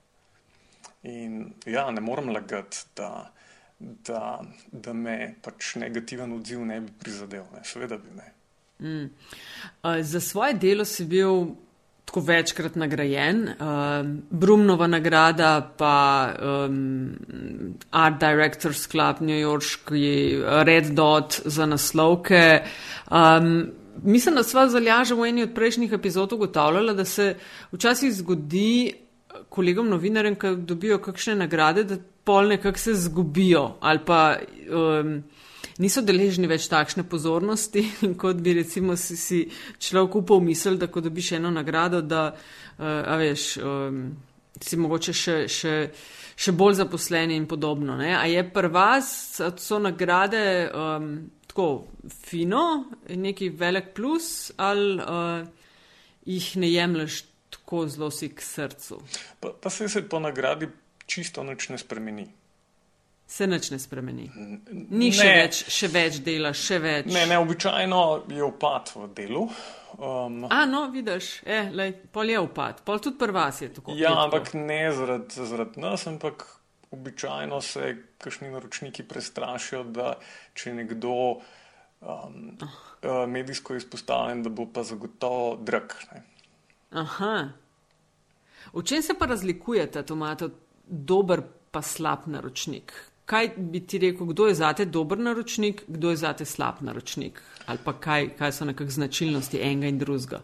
In 1.09 1.52
ja, 1.66 1.88
ne 1.90 2.00
morem 2.00 2.31
lagati, 2.31 2.85
da, 2.96 3.33
da, 3.81 4.22
da 4.70 4.94
me 4.94 5.35
pač 5.42 5.74
negativen 5.83 6.37
odziv 6.37 6.62
ne 6.66 6.78
bi 6.85 6.94
prizadel, 7.02 7.48
ne. 7.55 7.64
seveda 7.66 7.98
bi 7.98 8.14
me. 8.14 8.28
Mm. 8.83 9.11
Uh, 9.83 9.98
za 10.02 10.20
svoje 10.20 10.55
delo 10.55 10.85
si 10.85 11.07
bil 11.07 11.55
tako 12.12 12.20
večkrat 12.20 12.75
nagrajen. 12.77 13.48
Uh, 13.48 14.07
Brumnova 14.31 14.87
nagrada, 14.87 15.72
pa 15.77 16.29
um, 16.42 17.12
Art 17.90 18.20
Directors 18.20 18.87
Club 18.87 19.20
New 19.20 19.38
Yorkski 19.38 20.37
Red 20.44 20.90
Dot 20.92 21.40
za 21.44 21.66
naslovke. 21.66 22.62
Um, 23.11 23.70
mislim, 24.03 24.35
da 24.35 24.42
sva 24.42 24.66
zaljaža 24.68 25.14
v 25.14 25.31
eni 25.31 25.42
od 25.42 25.55
prejšnjih 25.55 25.92
epizod 25.92 26.33
ugotavljala, 26.33 26.92
da 26.92 27.05
se 27.05 27.35
včasih 27.72 28.12
zgodi 28.12 28.92
kolegom 29.48 29.88
novinarjem, 29.88 30.37
ki 30.37 30.57
dobijo 30.68 30.98
kakšne 30.98 31.38
nagrade, 31.46 31.85
da 31.85 31.96
pol 32.25 32.53
nekako 32.53 32.79
se 32.79 32.94
zgubijo 32.94 33.79
ali 33.81 34.05
pa. 34.05 34.37
Um, 34.68 35.22
niso 35.83 36.03
deležni 36.07 36.49
več 36.51 36.68
takšne 36.71 37.05
pozornosti, 37.11 37.85
kot 38.23 38.40
bi 38.42 38.57
recimo 38.61 38.97
si, 39.01 39.18
si 39.18 39.45
človek 39.83 40.21
upal 40.23 40.42
misel, 40.45 40.79
da 40.81 40.88
ko 40.90 41.03
dobiš 41.05 41.35
eno 41.38 41.51
nagrado, 41.55 42.03
da 42.03 42.29
uh, 42.33 43.14
veš, 43.21 43.47
um, 43.59 44.03
si 44.62 44.79
mogoče 44.79 45.14
še, 45.16 45.37
še, 45.51 45.75
še 46.38 46.55
bolj 46.57 46.81
zaposleni 46.83 47.37
in 47.38 47.49
podobno. 47.51 47.97
Ne? 47.99 48.12
A 48.16 48.25
je 48.31 48.45
pri 48.55 48.71
vas, 48.73 49.09
so 49.40 49.81
nagrade 49.83 50.45
um, 50.68 51.11
tako 51.51 51.68
fino, 52.25 52.85
neki 53.09 53.51
velik 53.59 53.92
plus 53.97 54.53
ali 54.57 54.97
uh, 55.03 55.42
jih 56.25 56.53
ne 56.62 56.71
jemliš 56.71 57.25
tako 57.53 57.87
zelo 57.92 58.11
si 58.14 58.31
k 58.33 58.45
srcu? 58.45 59.03
Pa, 59.40 59.53
pa 59.53 59.71
se 59.71 59.88
se 59.88 60.07
po 60.09 60.21
nagradi 60.23 60.71
čisto 61.07 61.45
nič 61.45 61.68
ne 61.68 61.79
spremeni 61.79 62.31
se 63.33 63.47
nič 63.47 63.71
ne 63.71 63.79
spremeni. 63.79 64.27
Ni 64.92 65.09
ne, 65.09 65.12
še, 65.16 65.29
več, 65.37 65.61
še 65.73 65.88
več 65.92 66.18
dela, 66.25 66.53
še 66.53 66.79
več. 66.83 67.09
Ne, 67.12 67.25
ne, 67.31 67.38
običajno 67.40 68.01
je 68.29 68.42
upad 68.45 68.92
v 68.99 69.07
delu. 69.16 69.45
Um, 69.97 70.42
A, 70.49 70.64
no, 70.68 70.87
vidiš, 70.92 71.42
eh, 71.49 71.71
lej, 71.73 71.95
pol 72.12 72.33
je 72.33 72.40
upad, 72.40 72.83
pol 72.85 73.01
tudi 73.01 73.16
pri 73.21 73.33
vas 73.33 73.61
je 73.62 73.71
tako. 73.73 73.95
Ja, 73.97 74.12
je 74.12 74.25
ampak 74.27 74.51
tako. 74.51 74.64
ne 74.68 74.81
zaradi 74.92 75.47
zarad 75.49 75.79
nas, 75.81 76.05
ampak 76.11 76.45
običajno 76.92 77.61
se 77.64 77.95
kakšni 78.21 78.51
naročniki 78.53 79.05
prestrašijo, 79.09 79.85
da 79.97 80.12
če 80.55 80.75
nekdo 80.77 81.14
um, 81.33 82.37
oh. 82.61 83.25
medijsko 83.29 83.79
izpostavljen, 83.81 84.42
da 84.45 84.53
bo 84.53 84.66
pa 84.73 84.85
zagotovo 84.85 85.55
drag. 85.57 85.97
Ne. 86.12 86.21
Aha. 87.01 87.33
V 88.73 88.85
čem 88.85 89.01
se 89.03 89.16
pa 89.18 89.27
razlikujete, 89.31 90.05
to 90.05 90.16
imate 90.21 90.51
dober 90.85 91.40
pa 91.73 91.81
slab 91.83 92.29
naročnik? 92.29 92.92
Kaj 93.26 93.48
bi 93.56 93.80
ti 93.87 93.98
rekel, 93.98 94.26
kdo 94.26 94.46
je 94.46 94.54
zate 94.54 94.85
dober 94.85 95.18
naročnik, 95.18 95.85
kdo 95.87 96.11
je 96.11 96.16
zate 96.16 96.44
slab 96.44 96.80
naročnik? 96.80 97.42
Ali 97.66 97.78
pa 97.85 97.92
kaj, 97.92 98.32
kaj 98.38 98.52
so 98.52 98.66
nekakšne 98.68 98.94
značilnosti 98.94 99.61
enega 99.62 99.88
in 99.88 99.98
drugega? 99.98 100.42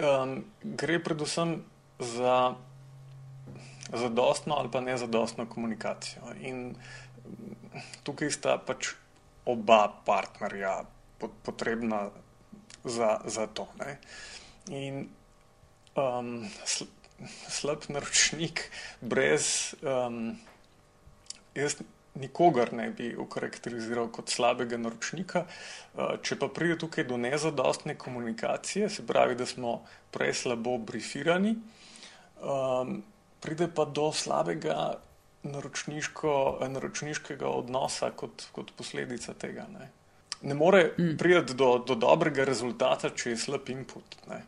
Um, 0.00 0.44
gre 0.64 0.98
predvsem 1.04 1.60
za 1.98 2.54
zadostno 3.92 4.56
ali 4.56 4.70
pa 4.72 4.80
nezadostno 4.80 5.46
komunikacijo. 5.46 6.32
In 6.40 6.74
tukaj 8.02 8.30
sta 8.30 8.56
pač 8.58 8.94
oba 9.44 9.88
partnerja 10.06 10.82
potrebna 11.44 12.08
za, 12.84 13.20
za 13.24 13.46
to. 13.46 13.68
Ne? 13.78 13.98
In 14.70 15.08
um, 15.94 16.48
slab 17.48 17.84
naročnik 17.88 18.70
brez. 19.00 19.74
Um, 19.82 20.38
jaz 21.54 21.76
nikogar 22.14 22.72
ne 22.72 22.90
bi 22.90 23.16
okarakteriziral 23.16 24.08
kot 24.12 24.28
slabega 24.28 24.76
naročnika. 24.76 25.46
Eh, 25.46 26.16
če 26.22 26.36
pa 26.40 26.48
pride 26.52 26.78
tukaj 26.82 27.04
do 27.08 27.16
nezadostne 27.16 27.94
komunikacije, 27.98 28.90
se 28.90 29.06
pravi, 29.06 29.34
da 29.34 29.46
smo 29.46 29.82
prej 30.12 30.34
slabo 30.42 30.78
brifirani, 30.78 31.56
ehm, 32.42 33.00
pride 33.40 33.68
pa 33.74 33.84
do 33.84 34.12
slabega 34.12 34.92
naročniškega 35.42 37.48
odnosa 37.48 38.10
kot, 38.10 38.48
kot 38.52 38.72
posledica 38.76 39.34
tega. 39.34 39.66
Ne, 39.72 39.90
ne 40.42 40.54
more 40.54 40.92
mm. 40.98 41.16
priti 41.18 41.54
do, 41.54 41.78
do 41.86 41.94
dobrega 41.94 42.44
rezultata, 42.44 43.10
če 43.10 43.30
je 43.30 43.36
slab 43.36 43.68
input. 43.72 44.04
Ne. 44.28 44.42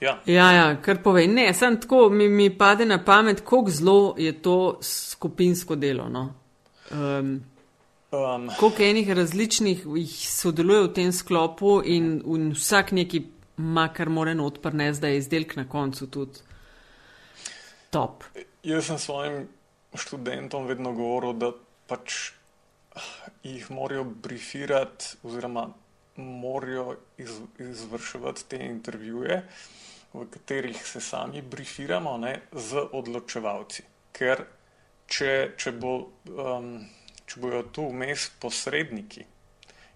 Ja. 0.00 0.18
ja, 0.26 0.52
ja, 0.52 0.64
kar 0.82 1.02
povej. 1.02 1.28
Ne, 1.28 1.54
samo 1.54 1.76
tako 1.76 2.08
mi, 2.10 2.28
mi 2.28 2.50
pade 2.58 2.84
na 2.84 2.98
pamet, 3.04 3.40
kako 3.40 3.70
zelo 3.70 4.14
je 4.18 4.32
to 4.42 4.78
skupinsko 4.82 5.76
delo. 5.76 6.08
No? 6.08 6.34
Um, 6.90 7.44
um. 8.12 8.50
Koliko 8.58 8.82
enih 8.82 9.12
različnih 9.12 9.86
jih 9.96 10.16
sodeluje 10.30 10.82
v 10.82 10.92
tem 10.92 11.12
sklopu 11.12 11.80
in, 11.84 12.20
in 12.26 12.50
vsak 12.52 12.92
neki 12.92 13.22
ima, 13.58 13.88
kar 13.88 14.08
mora 14.12 14.34
not 14.34 14.60
prnesti, 14.62 15.00
da 15.00 15.08
je 15.08 15.18
izdelek 15.18 15.56
na 15.56 15.68
koncu 15.68 16.06
tudi 16.06 16.44
top. 17.90 18.24
Jaz 18.62 18.86
sem 18.86 18.98
svojim 18.98 19.46
študentom 19.96 20.66
vedno 20.66 20.92
govoril, 20.92 21.32
da 21.32 21.54
pač 21.88 22.34
jih 23.42 23.70
morajo 23.70 24.04
brifirati 24.04 25.16
oziroma 25.22 25.70
morajo 26.16 26.96
iz, 27.18 27.32
izvrševati 27.58 28.44
te 28.48 28.60
intervjuje 28.60 29.42
v 30.16 30.30
katerih 30.30 30.86
se 30.86 31.00
sami 31.00 31.42
brifiramo 31.42 32.16
ne, 32.18 32.34
z 32.52 32.82
odločevalci. 32.92 33.84
Ker 34.16 34.44
če, 35.06 35.32
če, 35.60 35.72
bo, 35.76 35.96
um, 36.32 36.76
če 37.26 37.40
bojo 37.42 37.62
tu 37.72 37.88
vmes 37.90 38.30
posredniki 38.40 39.26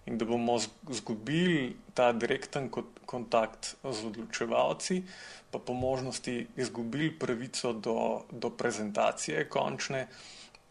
in 0.09 0.17
da 0.17 0.25
bomo 0.25 0.57
izgubili 0.89 1.75
ta 1.93 2.09
direkten 2.13 2.71
kontakt 3.05 3.75
z 3.83 4.05
odločevalci, 4.09 5.01
pa 5.51 5.59
po 5.59 5.75
možnosti 5.77 6.47
izgubili 6.57 7.11
pravico 7.11 7.73
do, 7.73 7.97
do 8.31 8.49
prezentacije 8.49 9.45
končne, 9.49 10.07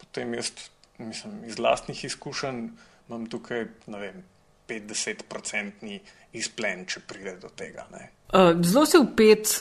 potem 0.01 0.33
jaz, 0.35 0.51
mislim, 0.97 1.45
iz 1.47 1.59
lastnih 1.59 2.03
izkušenj 2.09 2.65
imam 3.07 3.27
tukaj, 3.31 3.67
ne 3.87 3.99
vem, 3.99 4.23
50-odstotni 4.67 5.99
izplen, 6.33 6.85
če 6.87 7.03
pride 7.07 7.35
do 7.41 7.49
tega. 7.55 7.87
Ne. 7.91 8.09
Uh, 8.33 8.53
zelo 8.63 8.85
se 8.85 8.99
upet, 8.99 9.55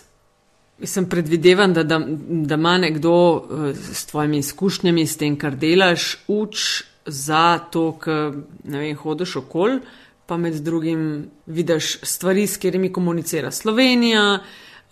sem 0.84 1.08
predvidevan, 1.10 1.74
da, 1.76 1.82
da, 1.84 1.98
da 2.46 2.58
ima 2.60 2.76
nekdo 2.78 3.14
uh, 3.14 3.66
s 3.74 4.06
tvojimi 4.06 4.38
izkušnjami, 4.44 5.06
s 5.06 5.18
tem, 5.20 5.36
kar 5.38 5.58
delaš, 5.58 6.12
uč 6.28 6.84
za 7.06 7.58
to, 7.72 7.98
da 8.04 8.82
hodiš 9.02 9.36
okol, 9.40 9.80
pa 10.26 10.36
med 10.36 10.60
drugim 10.62 11.30
vidiš 11.46 11.98
stvari, 12.06 12.46
s 12.46 12.56
katerimi 12.56 12.92
komunicira 12.92 13.50
Slovenija. 13.50 14.40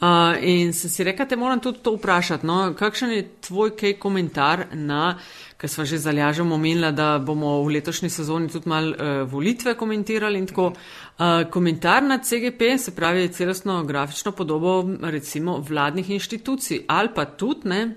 Uh, 0.01 0.37
in 0.43 0.73
se 0.73 0.89
si 0.89 1.05
rekel, 1.05 1.27
da 1.27 1.37
moram 1.37 1.61
tudi 1.61 1.79
to 1.83 1.97
vprašati. 1.97 2.47
No? 2.47 2.75
Kakšen 2.79 3.11
je 3.11 3.29
tvoj 3.41 3.73
kaj 3.77 3.97
komentar 3.99 4.65
na, 4.73 5.19
ker 5.59 5.71
smo 5.71 5.85
že 5.85 5.99
zalažemo 5.99 6.55
omenila, 6.55 6.93
da 6.95 7.19
bomo 7.19 7.63
v 7.65 7.75
letošnji 7.79 8.11
sezoni 8.11 8.49
tudi 8.49 8.69
mal 8.71 8.91
uh, 8.91 9.23
volitve 9.31 9.75
komentirali 9.75 10.39
in 10.39 10.47
tako. 10.47 10.73
Uh, 11.19 11.51
komentar 11.51 12.03
na 12.03 12.19
CGP, 12.23 12.79
se 12.79 12.95
pravi 12.95 13.29
celostno 13.29 13.83
grafično 13.85 14.33
podobo 14.33 14.85
recimo 15.03 15.59
vladnih 15.59 16.11
inštitucij 16.11 16.85
ali 16.87 17.09
pa 17.15 17.25
tudi 17.25 17.69
ne, 17.69 17.95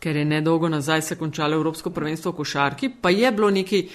ker 0.00 0.16
je 0.16 0.24
nedolgo 0.24 0.68
nazaj 0.68 1.02
se 1.02 1.16
končalo 1.18 1.54
Evropsko 1.54 1.90
prvenstvo 1.90 2.32
v 2.32 2.36
košarki, 2.36 2.90
pa 3.00 3.10
je 3.10 3.32
bilo 3.32 3.50
neki 3.50 3.88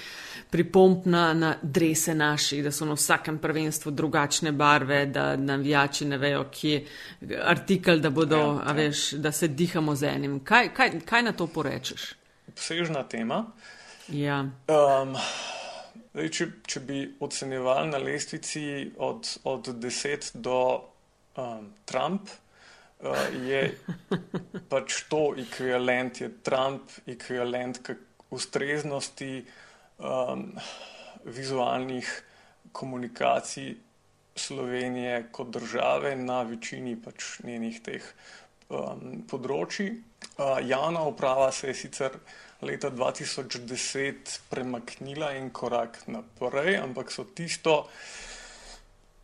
pripomp 0.51 1.05
na, 1.05 1.33
na 1.33 1.55
drese 1.61 2.13
naših, 2.15 2.63
da 2.63 2.71
so 2.71 2.86
na 2.86 2.93
vsakem 2.93 3.38
prvenstvu 3.41 3.91
drugačne 3.91 4.51
barve, 4.51 5.05
da 5.05 5.36
navijači 5.36 6.05
ne 6.05 6.17
vejo, 6.17 6.45
kje 6.51 6.86
je 7.21 7.41
artikel, 7.43 7.99
da, 7.99 8.09
bodo, 8.09 8.61
ja, 8.61 8.73
veš, 8.77 9.11
da 9.11 9.31
se 9.31 9.47
dihamo 9.47 9.95
z 9.95 10.03
enim. 10.03 10.39
Kaj, 10.43 10.69
kaj, 10.73 10.99
kaj 11.05 11.23
na 11.23 11.31
to 11.31 11.47
porečeš? 11.47 12.24
Obsežna 12.55 13.03
tema. 13.03 13.41
Ja. 14.07 14.37
Um, 14.71 15.11
zdaj, 16.13 16.29
če, 16.31 16.45
če 16.63 16.81
bi 16.87 16.99
ocenjevali 17.19 17.89
na 17.89 17.99
lestvici 17.99 18.61
od, 18.95 19.27
od 19.43 19.67
10 19.83 20.29
do 20.39 20.59
um, 21.35 21.65
Trump, 21.83 22.31
uh, 23.03 23.25
je 23.43 23.59
pač 24.71 25.01
to 25.11 25.33
ekvivalent, 25.41 26.21
je 26.23 26.31
Trump 26.47 26.95
ekvivalent 27.11 27.91
ustreznosti 28.31 29.43
um, 29.99 30.47
vizualnih 31.27 32.13
komunikacij 32.71 33.75
Slovenije 34.35 35.25
kot 35.31 35.51
države 35.59 36.15
na 36.15 36.41
večini 36.47 36.95
pač 37.03 37.35
njenih 37.43 37.83
teh 37.83 38.09
um, 38.71 39.21
področji. 39.27 39.91
Uh, 40.35 40.59
javna 40.63 41.03
uprava 41.07 41.51
se 41.51 41.73
je 41.73 41.79
sicer 41.83 42.19
leta 42.61 42.91
2010 42.91 44.39
premaknila 44.49 45.33
en 45.35 45.49
korak 45.49 45.99
naprej, 46.07 46.77
ampak 46.77 47.11
so 47.11 47.23
tisto 47.23 47.87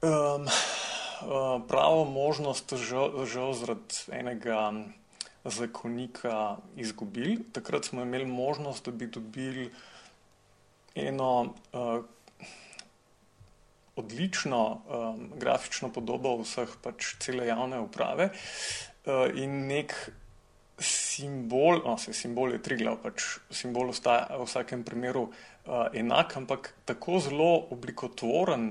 um, 0.02 0.48
pravo 1.68 2.06
možnost 2.06 2.74
žal, 2.76 3.26
žal 3.26 3.54
zaradi 3.54 3.96
enega 4.12 4.74
zakonika 5.46 6.58
izgubili. 6.76 7.40
Takrat 7.54 7.86
smo 7.86 8.02
imeli 8.02 8.26
možnost, 8.26 8.86
da 8.86 8.92
bi 8.92 9.08
dobili 9.08 9.72
eno 10.96 11.54
uh, 11.74 12.04
odlično 13.96 14.82
um, 14.90 15.30
grafično 15.40 15.90
podobo 15.94 16.38
vseh 16.44 16.70
pač 16.84 17.16
cele 17.20 17.48
javne 17.48 17.80
uprave 17.80 18.30
uh, 18.32 19.30
in 19.36 19.68
nek 19.68 19.96
simbol, 20.82 21.82
no, 21.86 21.98
se 21.98 22.14
simbol 22.14 22.54
je 22.56 22.62
triglav, 22.64 23.00
pač 23.04 23.38
simbol 23.54 23.92
ostaja 23.94 24.28
v 24.38 24.46
vsakem 24.46 24.84
primeru 24.88 25.30
uh, 25.30 25.88
enak, 25.94 26.36
ampak 26.38 26.74
tako 26.86 27.20
zelo 27.24 27.50
oblikotvoren 27.72 28.70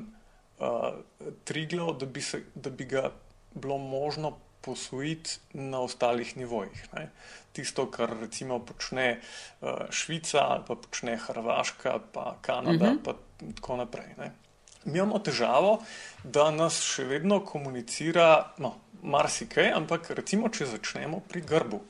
uh, 0.58 1.00
triglav, 1.44 1.96
da 2.00 2.06
bi, 2.06 2.22
se, 2.22 2.44
da 2.54 2.70
bi 2.70 2.84
ga 2.84 3.11
bilo 3.54 3.78
možno 3.78 4.36
posvojiti 4.61 5.38
na 5.52 5.80
ostalih 5.80 6.36
nivojih. 6.36 6.84
Ne. 6.92 7.08
Tisto, 7.52 7.86
kar 7.90 8.12
recimo 8.20 8.58
počne 8.58 9.20
uh, 9.61 9.88
Švica 9.90 10.44
ali 10.44 10.64
pa 10.68 10.76
počne 10.76 11.16
Hrvaška, 11.16 11.98
pa 12.12 12.36
Kanada, 12.40 12.84
uh 12.84 12.92
mhm. 12.92 12.98
-huh. 12.98 13.04
pa 13.04 13.14
tako 13.54 13.76
naprej. 13.76 14.14
Ne. 14.18 14.32
Mi 14.84 14.98
imamo 14.98 15.18
težavo, 15.18 15.82
da 16.24 16.50
nas 16.50 16.80
še 16.80 17.04
vedno 17.04 17.40
komunicira 17.44 18.52
no, 18.58 18.74
marsikaj, 19.02 19.72
ampak 19.76 20.11
recimo, 20.16 20.48
če 20.48 20.66
začnemo 20.66 21.20
pri 21.28 21.40
grbu. 21.40 21.80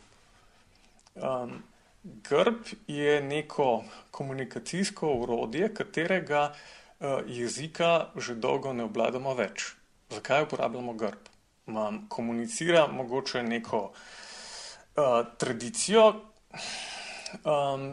Um, 1.14 1.62
grb 2.02 2.56
je 2.86 3.20
neko 3.22 3.84
komunikacijsko 4.10 5.14
urodje, 5.14 5.74
katerega 5.74 6.52
uh, 6.52 7.06
jezika 7.26 8.10
že 8.16 8.34
dolgo 8.34 8.72
ne 8.72 8.84
obladamo 8.84 9.34
več. 9.34 9.74
Zakaj 10.10 10.42
uporabljamo 10.42 10.94
grb? 10.94 11.28
Mam, 11.66 12.06
komunicira 12.08 12.86
mogoče 12.86 13.42
neko 13.42 13.82
uh, 13.90 15.26
tradicijo, 15.38 16.06
um, 17.44 17.92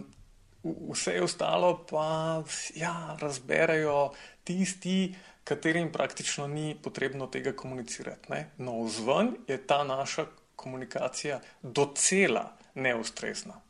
vse 0.63 1.21
ostalo 1.21 1.85
pa 1.89 2.43
ja, 2.75 3.17
razberejo 3.21 4.11
tisti, 4.43 5.15
katerim 5.43 5.91
praktično 5.91 6.47
ni 6.47 6.75
potrebno 6.83 7.27
tega 7.27 7.53
komunicirati. 7.55 8.31
Ne? 8.31 8.49
No, 8.57 8.81
vzven 8.83 9.35
je 9.47 9.57
ta 9.67 9.83
naša 9.83 10.25
komunikacija 10.55 11.39
docela 11.61 12.56
neustrezna. 12.77 13.61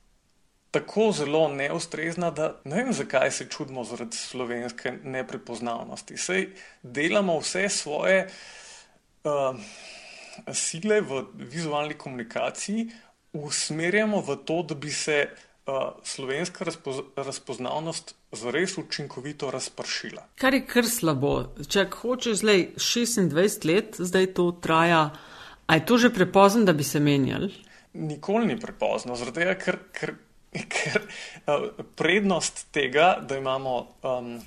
Tako 0.71 1.11
zelo 1.15 1.47
neustrezna, 1.47 2.31
da 2.31 2.51
ne 2.63 2.83
vem, 2.83 2.93
zakaj 2.93 3.31
se 3.31 3.47
čudimo 3.49 3.83
zaradi 3.83 4.17
slovenske 4.17 4.91
neprepoznavnosti. 5.03 6.17
Sej 6.17 6.49
delamo 6.83 7.39
vse 7.39 7.69
svoje 7.69 8.27
uh, 9.23 9.55
sile 10.53 11.01
v 11.01 11.23
vizualni 11.33 11.95
komunikaciji, 11.97 12.89
usmerjamo 13.33 14.21
v 14.21 14.35
to, 14.45 14.61
da 14.63 14.75
bi 14.75 14.91
se 14.91 15.29
uh, 15.31 15.73
slovenska 16.03 16.65
razpoz 16.65 16.99
razpoznavnost 17.15 18.15
zares 18.31 18.77
učinkovito 18.77 19.51
razpršila. 19.51 20.27
Kar 20.35 20.53
je 20.53 20.65
kar 20.67 20.85
slabo. 20.85 21.53
Če 21.69 21.87
hočeš 21.95 22.43
zdaj 22.43 22.67
26 22.75 23.65
let, 23.71 23.95
zdaj 23.99 24.33
to 24.33 24.51
traja, 24.61 25.09
a 25.67 25.75
je 25.75 25.85
to 25.85 25.97
že 25.97 26.13
prepozno, 26.13 26.65
da 26.67 26.73
bi 26.73 26.83
se 26.83 26.99
menjali? 26.99 27.66
Nikoli 27.97 28.47
ni 28.47 28.59
prepozno, 28.59 29.15
zaradi 29.17 29.41
tega, 29.41 29.55
ker, 29.59 29.79
ker, 29.91 30.13
ker 30.53 31.01
uh, 31.01 31.67
prednost 31.99 32.67
tega, 32.75 33.15
da 33.21 33.37
imamo 33.37 33.77
um, 34.05 34.37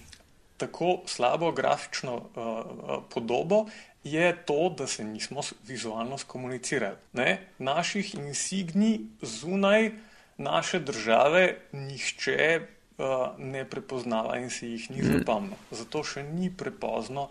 tako 0.61 1.01
slabo 1.07 1.53
grafično 1.53 2.17
uh, 2.17 3.03
podobo, 3.11 3.67
je 4.05 4.33
to, 4.47 4.75
da 4.79 4.87
se 4.87 5.05
nismo 5.05 5.41
vizualno 5.67 6.19
skomunicirali. 6.19 6.97
Ne? 7.13 7.47
Naših 7.59 8.15
insignij 8.15 8.99
zunaj 9.23 9.91
naše 10.39 10.81
države 10.81 11.57
nihče 11.73 12.61
uh, 12.99 13.39
ne 13.39 13.65
prepoznava 13.65 14.39
in 14.39 14.51
si 14.51 14.67
jih 14.67 14.91
ni 14.91 15.03
zapomnil. 15.03 15.59
Zato 15.71 16.05
še 16.05 16.23
ni 16.23 16.49
prepozno 16.51 17.29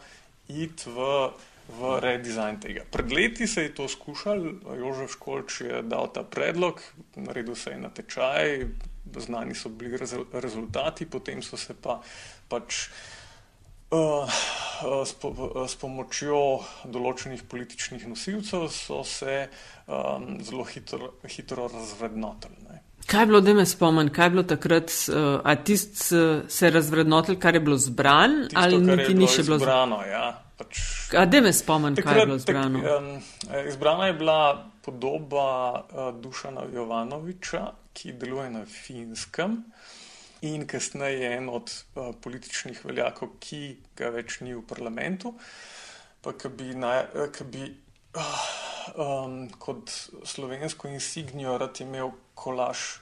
iti 0.49 0.89
v, 0.89 1.29
v 1.69 1.99
redesign 2.01 2.59
tega. 2.59 2.83
Pred 2.89 3.11
leti 3.11 3.47
se 3.47 3.63
je 3.63 3.73
to 3.75 3.87
skušal, 3.87 4.41
Jožef 4.77 5.13
Školč 5.17 5.61
je 5.61 5.81
dal 5.85 6.09
ta 6.13 6.23
predlog, 6.23 6.81
naredil 7.15 7.55
se 7.55 7.71
je 7.71 7.77
na 7.77 7.89
tečaj, 7.89 8.65
znani 9.17 9.55
so 9.55 9.69
bili 9.69 9.97
rezultati, 10.33 11.05
potem 11.05 11.41
so 11.41 11.57
se 11.57 11.73
pa 11.73 12.01
pač. 12.47 12.89
Uh, 13.89 14.29
s, 15.05 15.15
po, 15.17 15.33
s 15.65 15.73
pomočjo 15.81 16.61
določenih 16.85 17.41
političnih 17.49 18.03
nosilcev 18.05 18.67
so 18.69 18.99
se 19.01 19.47
um, 19.89 20.37
zelo 20.45 20.61
hitro, 20.69 21.15
hitro 21.25 21.65
razvrednotili. 21.73 22.77
Kaj 23.09 23.23
je 23.23 23.29
bilo, 23.31 23.41
da 23.41 23.55
me 23.57 23.65
spomnim, 23.65 24.11
kaj 24.13 24.27
je 24.27 24.33
bilo 24.35 24.43
takrat, 24.45 24.93
uh, 25.09 25.41
a 25.41 25.55
tist 25.65 26.03
uh, 26.13 26.45
se 26.45 26.67
je 26.67 26.71
razvrednotil, 26.75 27.39
kar 27.41 27.57
je 27.57 27.63
bilo 27.65 27.79
zbran, 27.81 28.43
Tisto, 28.45 28.61
ali 28.61 28.77
niti 28.77 29.17
ni 29.17 29.25
še 29.25 29.47
bilo 29.49 29.57
zbrano? 29.57 30.03
Ja, 30.05 30.27
pač, 30.59 30.81
a 31.15 31.25
da 31.25 31.41
me 31.41 31.53
spomnim, 31.55 31.95
kaj 31.95 32.19
je 32.19 32.25
bilo 32.27 32.39
zbrano. 32.41 32.83
Tak, 32.83 32.99
um, 32.99 33.63
izbrana 33.71 34.09
je 34.09 34.17
bila 34.19 34.41
podoba 34.85 35.49
uh, 35.79 36.09
Dušana 36.21 36.67
Jovanoviča, 36.73 37.63
ki 37.93 38.13
deluje 38.19 38.49
na 38.53 38.65
finskem 38.65 39.63
in 40.41 40.63
kasneje 40.67 41.19
je 41.19 41.33
en 41.37 41.49
od 41.51 41.71
uh, 41.71 42.13
političnih 42.21 42.85
veljakov, 42.85 43.35
ki 43.43 43.61
ga 43.99 44.11
več 44.15 44.39
ni 44.43 44.55
v 44.55 44.63
parlamentu, 44.67 45.33
pa 46.23 46.35
ki 46.35 46.51
bi, 46.55 46.71
naj, 46.79 47.03
ki 47.35 47.47
bi 47.51 47.65
uh, 48.15 48.39
um, 48.95 49.41
kot 49.59 49.91
slovensko 50.23 50.87
insignijo 50.87 51.57
rad 51.59 51.81
imel 51.83 52.13
kolaž 52.39 53.01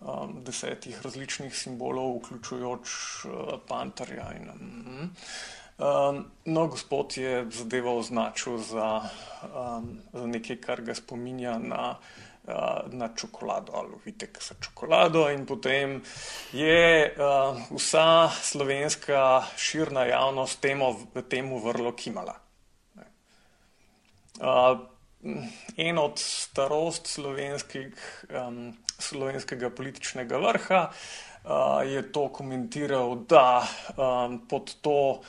um, 0.00 0.38
desetih 0.44 1.00
različnih 1.04 1.56
simbolov, 1.56 2.22
vključujoč 2.22 2.96
uh, 3.28 3.54
panterja. 3.68 4.30
In, 4.40 4.50
um, 4.54 5.12
um, 5.78 6.24
no, 6.44 6.66
gospod 6.66 7.16
je 7.16 7.46
zadevo 7.50 7.98
označil 7.98 8.58
za, 8.58 9.02
um, 9.54 9.98
za 10.12 10.26
nekaj, 10.26 10.56
kar 10.56 10.82
ga 10.82 10.94
spominja 10.94 11.58
na. 11.58 11.96
Uh, 12.48 12.88
na 12.96 13.10
čokolado 13.12 13.72
ali 13.76 13.92
vitek 14.04 14.38
za 14.40 14.54
čokolado, 14.60 15.26
in 15.28 15.44
potem 15.46 16.00
je 16.52 17.12
uh, 17.12 17.60
vsa 17.76 18.30
slovenska 18.32 19.42
širna 19.56 20.06
javnost 20.08 20.60
temu, 20.60 20.96
temu 21.28 21.58
vrlo 21.60 21.92
kimala. 21.92 22.38
Uh, 24.40 24.80
en 25.76 25.98
od 25.98 26.18
starost 26.18 27.18
um, 27.18 28.76
slovenskega 28.98 29.70
političnega 29.70 30.38
vrha 30.38 30.88
uh, 30.88 31.82
je 31.84 32.12
to 32.12 32.28
komentiral, 32.28 33.16
da 33.28 33.66
um, 33.96 34.46
pod 34.48 34.74
to 34.80 35.20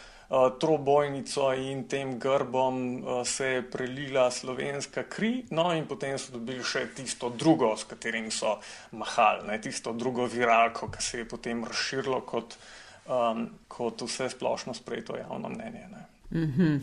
trobojnico 0.60 1.54
in 1.54 1.88
tem 1.88 2.20
grbom 2.20 3.04
uh, 3.04 3.28
se 3.28 3.46
je 3.46 3.62
prelila 3.72 4.32
slovenska 4.32 5.04
kri, 5.04 5.46
no 5.50 5.74
in 5.74 5.88
potem 5.90 6.18
so 6.22 6.36
dobili 6.38 6.62
še 6.64 6.84
tisto 6.94 7.32
drugo, 7.34 7.72
s 7.78 7.88
katerim 7.90 8.30
so 8.32 8.60
mahali, 8.92 9.48
ne, 9.48 9.58
tisto 9.62 9.94
drugo 9.94 10.28
viralko, 10.30 10.92
ki 10.94 11.02
se 11.02 11.24
je 11.24 11.26
potem 11.26 11.64
razširilo 11.66 12.22
kot, 12.30 12.54
um, 13.10 13.48
kot 13.68 14.04
vse 14.06 14.30
splošno 14.30 14.74
sprejeto 14.78 15.18
javno 15.18 15.50
mnenje. 15.50 15.88
Mm 16.32 16.54
-hmm. 16.54 16.80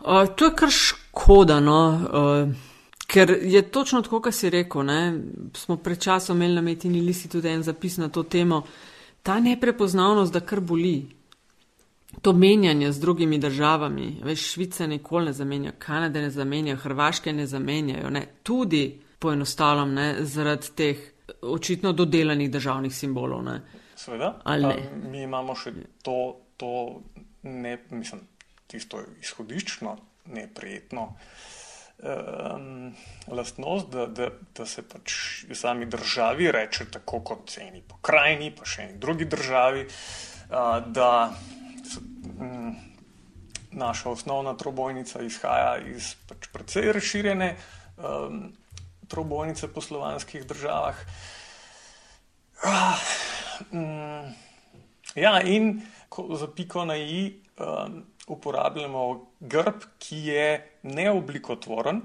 Uh, 0.00 0.28
to 0.36 0.44
je 0.44 0.54
kar 0.56 0.70
škoda, 0.70 1.60
no, 1.60 1.80
uh, 2.12 2.54
ker 3.06 3.38
je 3.42 3.62
točno 3.62 4.02
tako, 4.02 4.20
kot 4.20 4.34
si 4.34 4.50
rekel. 4.50 4.82
Ne? 4.82 5.20
Smo 5.54 5.76
pred 5.76 6.02
časom 6.02 6.36
imeli 6.36 6.54
na 6.54 6.60
metini 6.60 7.00
listi 7.00 7.28
tudi 7.28 7.48
en 7.48 7.62
zapis 7.62 7.96
na 7.96 8.08
to 8.08 8.22
temo. 8.22 8.62
Ta 9.22 9.40
neprepoznavnost, 9.40 10.32
da 10.32 10.40
kar 10.40 10.60
boli. 10.60 11.19
To 12.22 12.32
menjanje 12.32 12.92
z 12.92 13.00
drugimi 13.00 13.38
državami, 13.38 14.20
veš, 14.24 14.52
Švica 14.52 14.86
nikoli 14.86 15.30
ne 15.30 15.32
zamenja, 15.32 15.72
Kanada 15.78 16.20
ne 16.20 16.30
zamenja, 16.30 16.76
Hrvaške 16.76 17.32
ne 17.32 17.46
zamenjajo, 17.46 18.10
ne? 18.10 18.26
tudi 18.42 19.00
poenostavljam, 19.18 19.94
zaradi 20.20 20.74
teh 20.76 20.98
očitno 21.42 21.92
dodelanih 21.92 22.50
državnih 22.50 22.94
simbolov. 22.94 23.44
Ne? 23.44 23.60
Seveda, 23.96 24.34
mi 25.10 25.22
imamo 25.22 25.54
še 25.54 25.72
to, 26.02 26.16
to 26.56 27.00
ne, 27.42 27.78
mislim, 27.90 28.20
tisto 28.66 29.02
izhodiščno 29.20 29.96
neprijetno 30.34 31.06
um, 32.02 32.92
lastnost, 33.28 33.90
da, 33.92 34.06
da, 34.06 34.30
da 34.56 34.66
se 34.66 34.82
pač 34.88 35.14
sami 35.54 35.86
državi 35.86 36.50
reče, 36.52 36.90
tako 36.90 37.20
kot 37.20 37.56
eni 37.60 37.82
pokrajini, 37.86 38.52
pa 38.56 38.66
še 38.66 38.88
eni 38.88 38.98
drugi 38.98 39.28
državi, 39.30 39.86
uh, 39.86 40.80
da 40.86 41.10
um, 41.30 41.69
naša 43.72 44.10
osnovna 44.10 44.56
trobojnica 44.56 45.22
izhaja 45.22 45.78
iz 45.86 46.14
pač 46.28 46.48
precej 46.52 46.92
razširjene 46.92 47.56
um, 47.96 48.52
trobojnice 49.08 49.68
po 49.72 49.80
slovanskih 49.80 50.46
državah. 50.46 50.96
Uh, 52.64 52.98
um, 53.72 54.32
ja, 55.14 55.40
in 55.42 55.80
ko, 56.08 56.28
za 56.36 56.48
piko 56.54 56.84
na 56.84 56.96
i. 56.96 57.42
Um, 57.60 58.04
uporabljamo 58.30 59.26
grb, 59.40 59.82
ki 59.98 60.16
je 60.16 60.44
neoblikotvoren, 60.82 62.02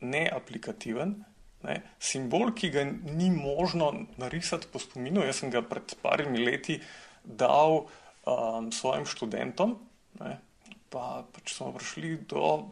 neaplikativen. 0.00 1.14
Ne, 1.64 1.78
simbol, 1.98 2.50
ki 2.52 2.68
ga 2.70 2.84
ni 2.84 3.30
možno 3.32 3.88
narisati 4.20 4.68
po 4.72 4.78
spominu, 4.78 5.22
jaz 5.24 5.40
sem 5.40 5.52
ga 5.52 5.62
pred 5.64 5.94
parimi 6.02 6.44
leti 6.44 6.76
dal 7.24 7.86
um, 8.26 8.72
svojim 8.72 9.06
študentom, 9.06 9.76
ne, 10.20 10.38
pa 10.90 11.24
pač 11.32 11.54
smo 11.56 11.72
prišli 11.74 12.16
do 12.28 12.70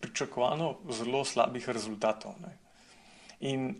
pričakovano 0.00 0.74
zelo 0.92 1.24
slabih 1.24 1.68
rezultatov. 1.68 2.36
Ne. 2.44 2.52
In 3.48 3.70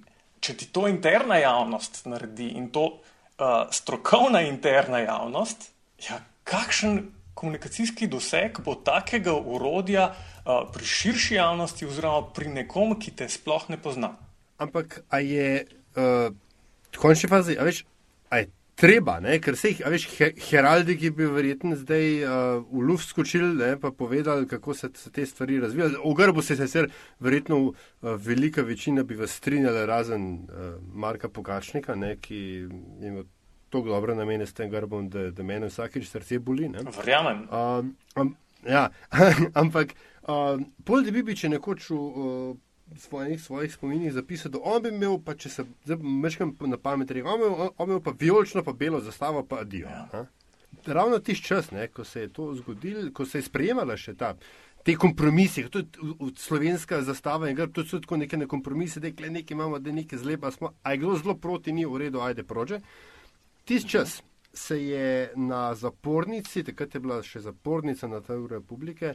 če 0.41 0.57
ti 0.57 0.69
to 0.73 0.87
interna 0.89 1.37
javnost 1.41 2.05
naredi 2.09 2.55
in 2.57 2.71
to 2.73 2.87
uh, 2.89 3.67
strokovna 3.73 4.45
interna 4.49 5.05
javnost, 5.05 5.71
ja, 6.09 6.21
kakšen 6.45 7.03
komunikacijski 7.35 8.07
doseg 8.09 8.61
bo 8.65 8.75
takega 8.75 9.35
urodja 9.35 10.11
uh, 10.13 10.65
pri 10.73 10.87
širši 10.87 11.39
javnosti, 11.39 11.89
oziroma 11.89 12.29
pri 12.35 12.53
nekom, 12.61 12.97
ki 13.01 13.15
te 13.17 13.29
sploh 13.29 13.69
ne 13.69 13.81
pozna. 13.81 14.15
Ampak 14.61 15.03
a 15.11 15.21
je 15.21 15.65
uh, 15.65 16.31
v 16.95 17.01
končni 17.01 17.29
fazi, 17.29 17.59
a 17.59 17.67
veš, 17.67 17.83
a 18.31 18.41
je 18.41 18.49
treba, 18.75 19.19
ne? 19.21 19.39
ker 19.41 19.57
se 19.57 19.71
jih, 19.73 19.83
a 19.87 19.91
veš, 19.93 20.07
he, 20.19 20.31
heraldiki 20.49 21.11
bi 21.15 21.29
verjetno 21.31 21.77
zdaj 21.79 22.09
uh, 22.25 22.33
v 22.71 22.83
luft 22.89 23.09
skočili, 23.09 23.53
ne, 23.59 23.75
pa 23.81 23.93
povedali, 23.95 24.49
kako 24.51 24.75
se, 24.75 24.91
se 24.99 25.13
te 25.13 25.27
stvari 25.27 25.61
razvijajo. 25.61 26.03
V 26.05 26.15
grbu 26.19 26.43
se 26.43 26.55
je 26.55 26.65
sicer 26.65 26.91
verjetno 27.21 27.61
uh, 27.61 27.75
velika 28.17 28.63
večina 28.63 29.03
bi 29.03 29.15
vas 29.15 29.37
strinjala, 29.37 29.87
razen 29.87 30.33
uh, 30.33 30.75
Marka 30.93 31.29
Pogačnika, 31.29 31.95
ne, 31.95 32.17
ki 32.17 32.41
ima 33.03 33.25
tako 33.71 33.89
dobre 33.89 34.15
namene 34.15 34.47
s 34.47 34.55
tem 34.55 34.71
grbom, 34.71 35.09
da, 35.11 35.31
da 35.31 35.43
meni 35.43 35.67
vsakeč 35.67 36.07
srce 36.09 36.39
boli. 36.39 36.71
Verjamem. 36.99 37.47
Um, 37.51 37.97
um, 38.17 38.37
ja, 38.67 38.89
ampak 39.63 39.95
um, 40.29 40.69
pol 40.85 41.03
da 41.03 41.15
bi 41.15 41.23
bi 41.27 41.35
če 41.37 41.51
nekoč 41.57 41.91
v 41.91 41.99
uh, 41.99 42.55
svojih, 42.99 43.43
svojih 43.43 43.75
spominih 43.75 44.13
zapisal, 44.13 44.53
da 44.53 44.59
on 44.63 44.83
bi 44.83 44.89
imel, 44.89 45.19
pa 45.25 45.35
če 45.35 45.51
se 45.51 45.65
mečkam 46.01 46.57
na 46.61 46.79
pamet 46.79 47.11
rekel, 47.11 47.31
on, 47.31 47.43
on, 47.43 47.71
on 47.79 47.89
imel 47.89 48.01
pa 48.01 48.13
vijolično, 48.21 48.65
pa 48.65 48.73
belo 48.73 49.01
zastavo, 49.01 49.45
pa 49.47 49.61
adijo. 49.61 49.89
Ja. 49.89 50.27
Ravno 50.87 51.19
tiš 51.19 51.43
čas, 51.43 51.71
ne, 51.71 51.89
ko 51.89 52.05
se 52.05 52.21
je 52.21 52.33
to 52.33 52.55
zgodilo, 52.55 53.11
ko 53.13 53.27
se 53.27 53.39
je 53.39 53.49
sprejemala 53.49 53.97
še 53.97 54.15
ta. 54.15 54.35
Te 54.85 54.97
kompromise, 55.01 55.65
tudi 55.73 55.89
slovenska 56.37 57.01
zastava 57.03 57.49
in 57.49 57.57
grb, 57.57 57.73
to 57.73 57.87
so 57.89 58.03
tako 58.05 58.19
neke 58.21 58.37
ne 58.37 58.47
kompromise, 58.47 59.01
da 59.01 59.09
je 59.09 59.31
nekaj 59.31 59.55
imamo, 59.55 59.79
da 59.79 59.91
je 59.91 59.97
nekaj 60.03 60.19
zlepa, 60.19 60.51
smo, 60.53 60.75
a 60.83 60.93
je 60.93 61.01
bilo 61.01 61.17
zelo 61.17 61.35
proti, 61.41 61.73
ni 61.73 61.87
v 61.89 62.03
redu, 62.05 62.21
ajde 62.21 62.45
prože. 62.45 62.81
Tisti 63.65 63.91
čas 63.91 64.21
se 64.53 64.77
je 64.85 65.33
na 65.37 65.75
zapornici, 65.75 66.63
takrat 66.65 66.95
je 66.95 67.01
bila 67.01 67.23
še 67.23 67.41
zapornica 67.41 68.09
na 68.09 68.21
Trgu 68.21 68.47
republike, 68.53 69.15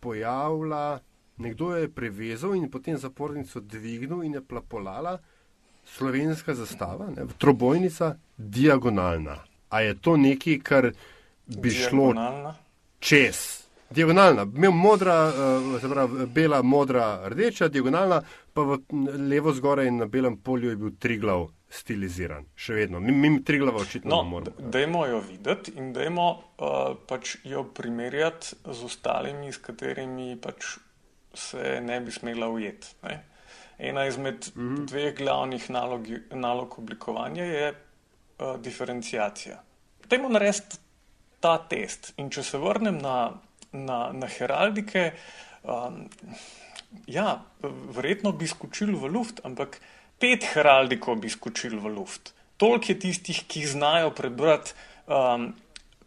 pojavila, 0.00 1.00
nekdo 1.40 1.74
je 1.76 1.88
prevezal 1.88 2.54
in 2.54 2.70
potem 2.70 2.96
zapornico 2.96 3.60
dvignil 3.60 4.22
in 4.22 4.34
je 4.38 4.42
plapolala 4.44 5.18
slovenska 5.84 6.54
zastava, 6.54 7.10
ne, 7.16 7.26
trobojnica, 7.38 8.14
diagonalna. 8.36 9.38
A 9.68 9.80
je 9.80 9.94
to 9.94 10.16
nekaj, 10.16 10.58
kar 10.62 10.90
bi 11.46 11.70
šlo 11.70 12.12
čez? 12.98 13.60
Diagonalna, 13.90 14.44
modra, 14.70 15.16
uh, 15.28 15.90
pravi, 15.90 16.26
bela, 16.26 16.62
modra, 16.62 17.28
rdeča, 17.28 17.68
diagonalna, 17.68 18.20
pa 18.54 18.62
v 18.62 18.78
levo 19.30 19.52
zgoraj 19.52 19.88
in 19.90 19.96
na 19.98 20.06
belem 20.06 20.36
polju 20.36 20.70
je 20.70 20.76
bil 20.76 20.92
tri 20.98 21.16
glav 21.18 21.48
stiliziran, 21.70 22.44
še 22.54 22.74
vedno. 22.74 23.00
Mi, 23.00 23.12
mi 23.12 23.42
tri 23.44 23.58
glave 23.58 23.82
očitno 23.82 24.10
no, 24.10 24.22
moramo. 24.26 24.70
Dajmo 24.70 25.06
jo 25.06 25.20
videti 25.26 25.74
in 25.78 25.92
dajmo 25.94 26.28
uh, 26.30 26.78
pač 27.06 27.36
jo 27.46 27.64
primerjati 27.74 28.58
z 28.64 28.86
ostalimi, 28.86 29.52
s 29.52 29.58
katerimi 29.62 30.34
pač 30.42 30.76
se 31.34 31.80
ne 31.80 32.00
bi 32.00 32.12
smela 32.12 32.48
ujeti. 32.48 32.94
Ne? 33.02 33.22
Ena 33.78 34.06
izmed 34.06 34.50
mm 34.54 34.76
-hmm. 34.76 34.86
dveh 34.86 35.14
glavnih 35.16 35.70
nalog, 35.70 36.06
nalog 36.30 36.78
oblikovanja 36.78 37.44
je 37.44 37.74
uh, 38.38 38.60
diferencijacija. 38.60 39.62
Dajmo 40.08 40.28
narediti 40.28 40.76
ta 41.40 41.58
test. 41.58 42.12
In 42.16 42.30
če 42.30 42.42
se 42.42 42.58
vrnem 42.58 42.98
na, 42.98 43.32
na, 43.72 44.12
na 44.12 44.26
heraldike, 44.26 45.12
um, 45.62 46.08
ja, 47.06 47.44
verjetno 47.96 48.32
bi 48.32 48.46
skočil 48.46 48.96
v 48.98 49.08
luft, 49.08 49.40
ampak 49.44 49.80
pet 50.18 50.44
heraldikov 50.54 51.16
bi 51.16 51.28
skočili 51.28 51.80
v 51.80 51.94
luft. 51.94 52.34
Toliko 52.56 52.92
je 52.92 52.98
tistih, 52.98 53.44
ki 53.48 53.64
znajo 53.66 54.10
prebrati 54.10 54.74
um, 55.06 55.54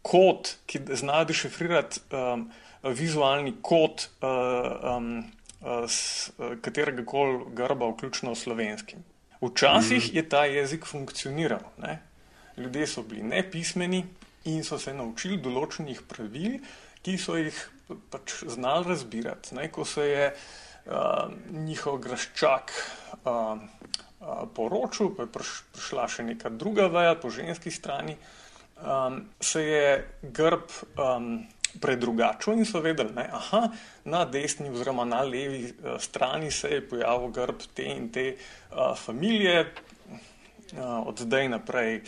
kod, 0.02 0.54
ki 0.66 0.84
znajo 1.00 1.26
dešifrirati 1.32 2.00
um, 2.12 2.52
vizualni 2.84 3.56
kod 3.62 4.08
uh, 4.22 4.96
um, 4.96 5.18
uh, 5.62 5.84
uh 5.84 6.58
katerega 6.62 7.06
koli 7.06 7.46
grba, 7.56 7.90
vključno 7.90 8.36
s 8.36 8.44
slovenskim. 8.44 9.04
Včasih 9.42 10.14
mm. 10.14 10.16
je 10.16 10.30
ta 10.30 10.46
jezik 10.46 10.86
funkcioniral. 10.86 11.64
Ne? 11.78 12.00
Ljudje 12.58 12.88
so 12.88 13.04
bili 13.04 13.24
nepismeni 13.24 14.06
in 14.44 14.64
so 14.64 14.80
se 14.80 14.94
naučili 14.94 15.40
določenih 15.42 16.04
pravil, 16.08 16.60
ki 17.04 17.18
so 17.18 17.38
jih 17.40 17.58
pač 18.12 18.44
znali 18.48 18.88
razbirati. 18.92 19.56
Ne? 19.56 19.70
Ko 19.72 19.86
se 19.86 20.08
je 20.08 20.28
uh, 20.32 21.32
njihov 21.52 22.00
graščak 22.04 22.72
uh, 23.24 23.60
poročil, 24.56 25.12
pa 25.16 25.28
je 25.28 25.34
prišla 25.34 26.08
še 26.08 26.24
neka 26.24 26.50
druga 26.50 26.88
veja 26.92 27.16
po 27.20 27.32
ženski 27.34 27.72
strani, 27.72 28.16
um, 28.80 29.24
se 29.44 29.64
je 29.64 29.90
grb 30.24 30.72
um, 30.96 31.44
predrugačil 31.82 32.54
in 32.54 32.66
so 32.66 32.82
vedeli, 32.82 33.14
da 33.14 33.70
na 34.06 34.26
desni 34.26 34.70
oziroma 34.70 35.06
na 35.06 35.22
levi 35.22 35.66
uh, 35.66 35.98
strani 36.00 36.52
se 36.52 36.70
je 36.70 36.90
pojavil 36.90 37.32
grb 37.32 37.62
te 37.74 37.84
in 37.84 38.10
te 38.10 38.36
uh, 38.36 38.98
familije, 38.98 39.74
uh, 40.78 41.08
od 41.08 41.20
zdaj 41.20 41.50
naprej. 41.50 42.02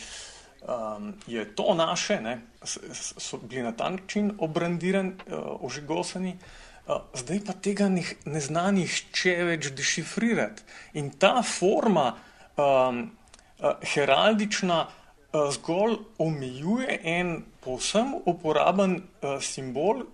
Um, 0.66 1.14
je 1.26 1.44
to 1.54 1.74
naše, 1.74 2.20
ne, 2.20 2.40
so 2.64 3.38
bili 3.38 3.62
na 3.62 3.72
ta 3.72 3.90
način 3.90 4.32
obrandirani, 4.38 5.12
uh, 5.30 5.62
ožigosani. 5.62 6.38
Uh, 6.86 6.96
zdaj 7.14 7.40
pa 7.46 7.52
tega 7.52 7.88
ne, 7.88 8.02
ne 8.24 8.40
zna 8.40 8.70
nihče 8.70 9.34
več 9.44 9.70
dešifrirati. 9.78 10.62
In 10.98 11.10
ta 11.10 11.42
forma 11.42 12.16
um, 12.56 13.10
heraldična 13.94 14.80
uh, 14.82 15.05
zgolj 15.32 15.96
omejuje 16.22 17.00
en 17.04 17.36
povsem 17.64 18.14
uporaben 18.24 18.96
uh, 18.96 19.36
simbol, 19.42 20.04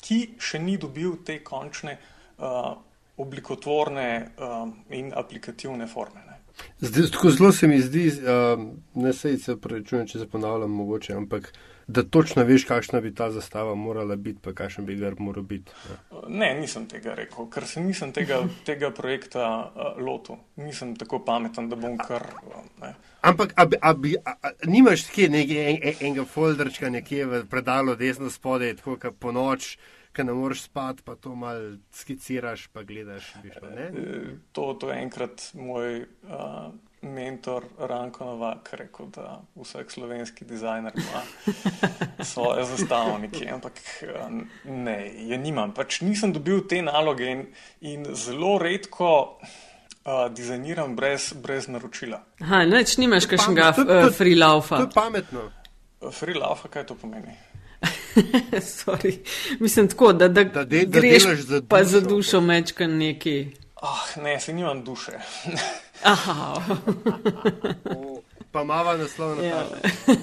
ki 0.00 0.36
še 0.40 0.58
ni 0.58 0.76
dobil 0.80 1.18
te 1.24 1.40
končne 1.44 1.96
uh, 1.96 2.72
oblikotvorne 3.20 4.06
in 4.96 5.10
aplikativne 5.12 5.84
forme. 5.86 6.22
Zdaj, 6.80 7.10
tako 7.12 7.30
zelo 7.30 7.50
se 7.52 7.68
mi 7.68 7.76
zdi, 7.84 8.06
ne 8.96 9.12
sejce, 9.12 9.58
prečujem, 9.60 10.06
če 10.08 10.22
se 10.22 10.28
ponavljam, 10.28 10.72
mogoče, 10.72 11.12
ampak 11.20 11.50
uh, 11.52 11.58
da 11.90 12.02
točno 12.02 12.44
veš, 12.44 12.64
kakšna 12.68 13.00
bi 13.00 13.14
ta 13.14 13.30
zastava 13.30 13.74
morala 13.74 14.16
biti, 14.16 14.38
pa 14.42 14.52
kakšen 14.54 14.86
bi 14.86 14.96
grb 14.96 15.20
moral 15.20 15.42
biti. 15.42 15.72
Ja. 15.90 16.22
Ne, 16.28 16.52
nisem 16.60 16.86
tega 16.88 17.14
rekel, 17.18 17.48
ker 17.50 17.66
se 17.66 17.82
nisem 17.82 18.12
tega, 18.14 18.40
tega 18.66 18.90
projekta 18.94 19.46
uh, 19.50 20.02
lotil. 20.04 20.38
Nisem 20.56 20.94
tako 20.96 21.22
pameten, 21.26 21.68
da 21.70 21.76
bom 21.76 21.98
kar. 21.98 22.26
Uh, 22.46 22.92
Ampak, 23.26 23.54
a, 23.56 23.66
a, 23.80 23.94
a, 24.24 24.34
a, 24.42 24.52
nimaš 24.64 25.08
kje 25.10 25.28
nekaj 25.34 25.64
en, 25.70 25.80
en, 25.82 25.96
enega 26.00 26.24
folderčka 26.24 26.90
nekje 26.90 27.26
v 27.26 27.40
predalu 27.50 27.96
desno 27.98 28.30
spodaj, 28.30 28.76
tako 28.80 28.96
kot 29.00 29.18
po 29.20 29.32
noč, 29.34 29.74
ki 30.14 30.26
ne 30.26 30.34
moreš 30.34 30.66
spati, 30.68 31.02
pa 31.06 31.16
to 31.18 31.34
mal 31.38 31.74
skiciraš, 31.94 32.68
pa 32.72 32.82
gledaš. 32.86 33.34
Šlo, 33.58 33.74
to, 34.52 34.70
to 34.80 34.92
je 34.92 35.02
enkrat 35.02 35.50
moj. 35.54 36.06
Uh, 36.26 36.70
mentor 37.02 37.64
Ranko 37.78 38.24
Novak 38.24 38.68
rekel, 38.72 39.06
da 39.06 39.40
vsak 39.56 39.90
slovenski 39.90 40.44
dizajner 40.44 40.92
ima 40.96 41.22
svoje 42.24 42.64
zastavnike, 42.64 43.48
ampak 43.52 43.72
ne, 44.64 44.98
je 45.16 45.38
nimam. 45.38 45.72
Pač 45.74 46.00
nisem 46.00 46.32
dobil 46.32 46.60
te 46.68 46.82
naloge 46.82 47.24
in, 47.26 47.46
in 47.80 48.04
zelo 48.14 48.58
redko 48.58 49.38
uh, 49.40 50.28
dizajniram 50.30 50.96
brez, 50.96 51.32
brez 51.32 51.68
naročila. 51.68 52.20
Aha, 52.40 52.64
neč 52.64 52.96
nimaš 52.96 53.26
kakšnega 53.26 53.70
uh, 53.78 54.10
free 54.12 54.36
laufa. 54.36 54.76
To 54.76 54.82
je 54.82 54.94
pametno. 54.94 55.46
Free 56.12 56.34
laufa, 56.34 56.68
kaj 56.68 56.86
to 56.86 56.94
pomeni? 56.94 57.32
Sorry. 58.60 59.18
Mislim 59.60 59.88
tako, 59.88 60.12
da, 60.12 60.28
da, 60.28 60.44
Da 60.44 60.64
de- 60.64 60.86
da 60.86 61.00
greš 61.00 61.22
za 61.24 61.62
pa 61.68 61.78
dušo. 61.78 61.90
za 61.90 62.00
dušo 62.00 62.40
mečkan 62.40 62.90
neki. 62.98 63.50
Ah, 63.82 64.20
ne, 64.22 64.40
se 64.40 64.52
nimam 64.52 64.84
duše. 64.84 65.12
Aha. 66.02 66.54
Pa 68.52 68.64
mava 68.64 68.96
naslov 68.96 69.36
na 69.38 69.42
Ja. 69.46 69.62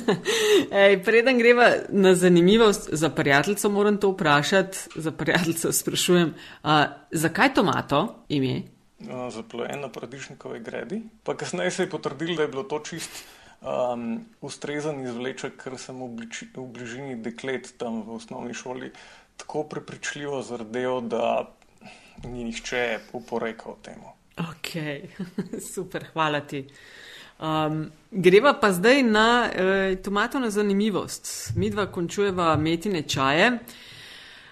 Ej, 0.83 1.03
preden 1.03 1.37
greva 1.39 1.71
na 1.89 2.15
zanimivost, 2.15 2.89
za 2.91 3.09
prijateljico 3.09 3.69
moram 3.69 3.97
to 3.97 4.09
vprašati, 4.11 4.77
za 4.95 5.11
prijateljico 5.11 5.71
sprašujem, 5.71 6.33
a, 6.63 6.87
zakaj 7.11 7.53
tomato 7.53 8.25
ime? 8.29 8.63
uh, 8.99 9.33
zaplojen 9.33 9.81
na 9.81 9.89
paradižnikovi 9.89 10.59
gredi. 10.59 11.01
Pa 11.23 11.37
kasneje 11.37 11.71
se 11.71 11.83
je 11.83 11.89
potrdilo, 11.89 12.35
da 12.35 12.41
je 12.41 12.47
bilo 12.47 12.63
to 12.63 12.79
čist 12.79 13.23
um, 13.61 14.25
ustrezen 14.41 15.01
izvleček, 15.05 15.57
ker 15.63 15.77
sem 15.77 15.99
v, 16.01 16.09
bliči, 16.17 16.49
v 16.55 16.65
bližini 16.73 17.15
deklet 17.21 17.73
tam 17.77 18.01
v 18.03 18.17
osnovni 18.17 18.53
šoli 18.53 18.91
tako 19.37 19.63
prepričljivo 19.69 20.41
zardel, 20.41 21.01
da 21.01 21.45
ni 22.23 22.43
nihče 22.43 22.99
oporekal 23.13 23.75
temu. 23.81 24.13
Ok, 24.37 24.73
super, 25.73 26.05
hvala 26.13 26.39
ti. 26.39 26.65
Um, 27.39 27.91
greva 28.11 28.53
pa 28.57 28.71
zdaj 28.73 29.03
na 29.03 29.49
eh, 29.49 29.95
tomatovno 30.03 30.49
zanimivost. 30.49 31.51
Mi 31.55 31.69
dva 31.69 31.85
končujeva 31.91 32.55
metine 32.55 33.01
čaje. 33.01 33.59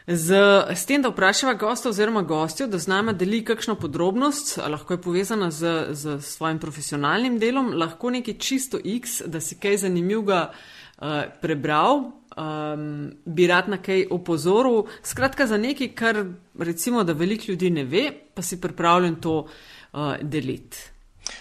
Z, 0.08 0.36
s 0.70 0.86
tem, 0.86 1.02
da 1.02 1.10
vprašava 1.10 1.54
gosta 1.58 1.90
oziroma 1.90 2.22
gostjo, 2.22 2.68
da 2.68 2.78
z 2.78 2.88
nama 2.88 3.14
deli 3.14 3.40
kakšno 3.46 3.74
podrobnost, 3.76 4.60
lahko 4.70 4.94
je 4.94 5.02
povezana 5.02 5.50
z, 5.52 5.88
z 5.98 6.20
svojim 6.22 6.60
profesionalnim 6.60 7.40
delom, 7.40 7.72
lahko 7.74 8.12
nekaj 8.14 8.38
čisto 8.38 8.78
X, 8.86 9.24
da 9.26 9.42
si 9.42 9.58
kaj 9.58 9.78
zanimivega 9.88 10.52
uh, 10.98 11.08
prebral, 11.42 12.12
um, 12.38 12.88
bi 13.26 13.48
rad 13.48 13.70
na 13.70 13.78
kaj 13.78 14.08
opozoril. 14.12 14.84
Skratka, 15.04 15.48
za 15.48 15.58
nekaj, 15.58 15.94
kar 15.96 16.24
recimo, 16.60 17.04
da 17.04 17.14
veliko 17.14 17.52
ljudi 17.52 17.70
ne 17.70 17.84
ve, 17.84 18.12
pa 18.34 18.42
si 18.42 18.62
pripravljen 18.62 19.16
to 19.16 19.40
uh, 19.46 20.16
deliti 20.22 20.78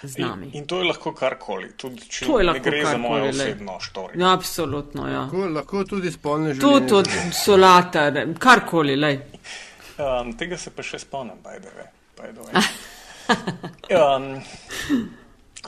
z 0.02 0.18
nami. 0.18 0.46
In, 0.46 0.52
in 0.54 0.66
to 0.66 0.78
je 0.78 0.84
lahko 0.84 1.12
karkoli, 1.12 1.72
tudi 1.76 2.00
če 2.08 2.26
To 2.26 2.38
je 2.38 2.44
ne 2.44 2.52
lahko 2.52 2.64
gre 2.64 2.84
za 2.84 2.96
glej. 2.98 3.28
osebno 3.28 3.80
štorijo. 3.80 4.20
Ja, 4.20 4.32
absolutno, 4.32 5.08
ja. 5.08 5.20
Lahko, 5.20 5.46
lahko 5.48 5.84
tudi 5.84 6.12
spolne 6.12 6.54
To, 6.54 6.78
življenje. 6.78 6.88
to, 6.88 7.02
solata, 7.44 8.10
ne, 8.10 8.26
karkoli, 8.38 8.96
lej. 8.96 9.20
Um, 9.98 10.32
tega 10.36 10.56
se 10.56 10.70
pa 10.70 10.82
še 10.82 10.98
spomnim, 10.98 11.36
by 11.44 11.60
the 11.60 11.70
way. 11.76 11.90
By 12.16 12.32
the 12.32 12.40
way. 12.42 12.64
um, 14.00 14.40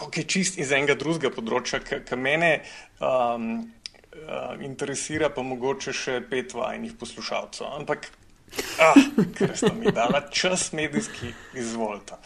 ok, 0.03 0.20
čist 0.26 0.59
iz 0.59 0.72
enega 0.74 0.97
drugega 0.99 1.32
področja, 1.34 1.80
ki 1.80 2.18
mene 2.20 2.53
um, 3.01 3.49
uh, 4.16 4.53
interesira, 4.64 5.30
pa 5.32 5.44
mogoče 5.47 5.94
še 5.97 6.20
pet 6.30 6.55
vajnih 6.57 6.97
poslušalcev. 7.01 7.68
Ampak, 7.80 8.11
ah, 8.82 9.01
ker 9.38 9.57
ste 9.57 9.72
mi 9.76 9.92
dala 9.94 10.26
čas 10.30 10.70
medijski, 10.76 11.32
izvolite. 11.57 12.18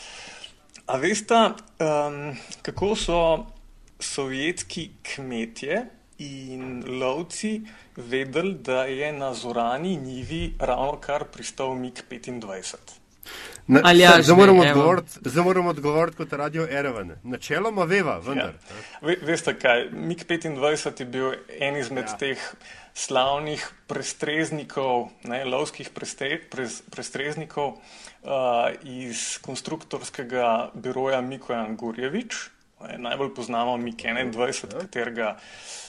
A 0.91 0.99
veste, 0.99 1.39
um, 1.79 2.21
kako 2.67 2.95
so 2.99 3.21
sovjetski 4.01 4.91
kmetje 5.07 5.85
in 6.21 6.83
lovci 7.01 7.61
vedeli, 7.97 8.55
da 8.55 8.85
je 8.85 9.13
na 9.13 9.35
zorani 9.35 9.97
njivi 9.97 10.55
ravno 10.59 10.99
kar 11.01 11.25
pristal 11.33 11.77
MiG-25? 11.79 13.00
Na- 13.71 13.81
Aljaž, 13.85 14.25
zdaj- 14.25 14.37
moramo 14.37 14.63
odgovoriti, 14.63 15.19
odgovoriti 15.69 16.17
kot 16.17 16.33
radio 16.33 16.67
Erevan. 16.71 17.13
Načeloma 17.23 17.85
veva, 17.85 18.19
vendar. 18.19 18.55
Ja. 18.71 18.77
Ve, 19.03 19.17
veste 19.23 19.55
kaj, 19.55 19.85
MiG-25 19.93 21.01
je 21.01 21.07
bil 21.07 21.29
en 21.61 21.77
izmed 21.77 22.05
Ja. 22.05 22.11
ja. 22.11 22.17
teh 22.17 22.39
slavnih 22.95 23.63
prestreznikov, 23.87 25.09
ne, 25.25 25.45
lovskih 25.45 25.91
prestre, 25.91 26.41
pres, 26.51 26.81
prestreznikov 26.91 27.69
uh, 27.71 28.31
iz 28.83 29.39
konstruktorskega 29.41 30.71
biroja 30.75 31.21
Mikojan 31.21 31.77
Gurjevič. 31.77 32.35
Ne, 32.81 32.99
najbolj 32.99 33.35
poznamo 33.35 33.77
MiG-21, 33.77 34.81
katerega 34.81 35.37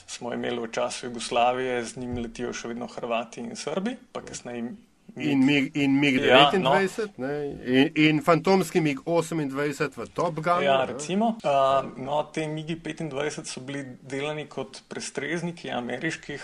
smo 0.06 0.32
imeli 0.34 0.60
v 0.60 0.70
času 0.70 1.06
Jugoslavije, 1.06 1.84
z 1.84 1.96
njim 1.96 2.18
letijo 2.18 2.52
še 2.52 2.68
vedno 2.68 2.86
Hrvati 2.86 3.40
in 3.40 3.56
Srbi, 3.56 3.96
pa 4.12 4.20
kasneje 4.20 4.70
In 5.16 5.44
MiG, 5.44 5.76
in 5.76 6.00
MiG 6.00 6.24
Ja, 6.24 6.50
29, 6.50 7.18
no. 7.18 7.26
ne, 7.26 7.56
in, 7.64 7.90
in 7.94 8.22
fantomski 8.22 8.80
MiG 8.80 8.98
28 9.04 9.96
v 9.96 10.06
Top 10.14 10.40
Gunu. 10.40 10.64
Ja, 10.64 10.78
ne. 10.78 10.92
recimo. 10.92 11.36
Uh, 11.44 11.84
no, 12.00 12.22
te 12.32 12.46
MiG-25 12.48 13.44
so 13.44 13.60
bili 13.60 13.84
delani 14.00 14.46
kot 14.48 14.80
prestrezniki 14.88 15.70
ameriških 15.70 16.40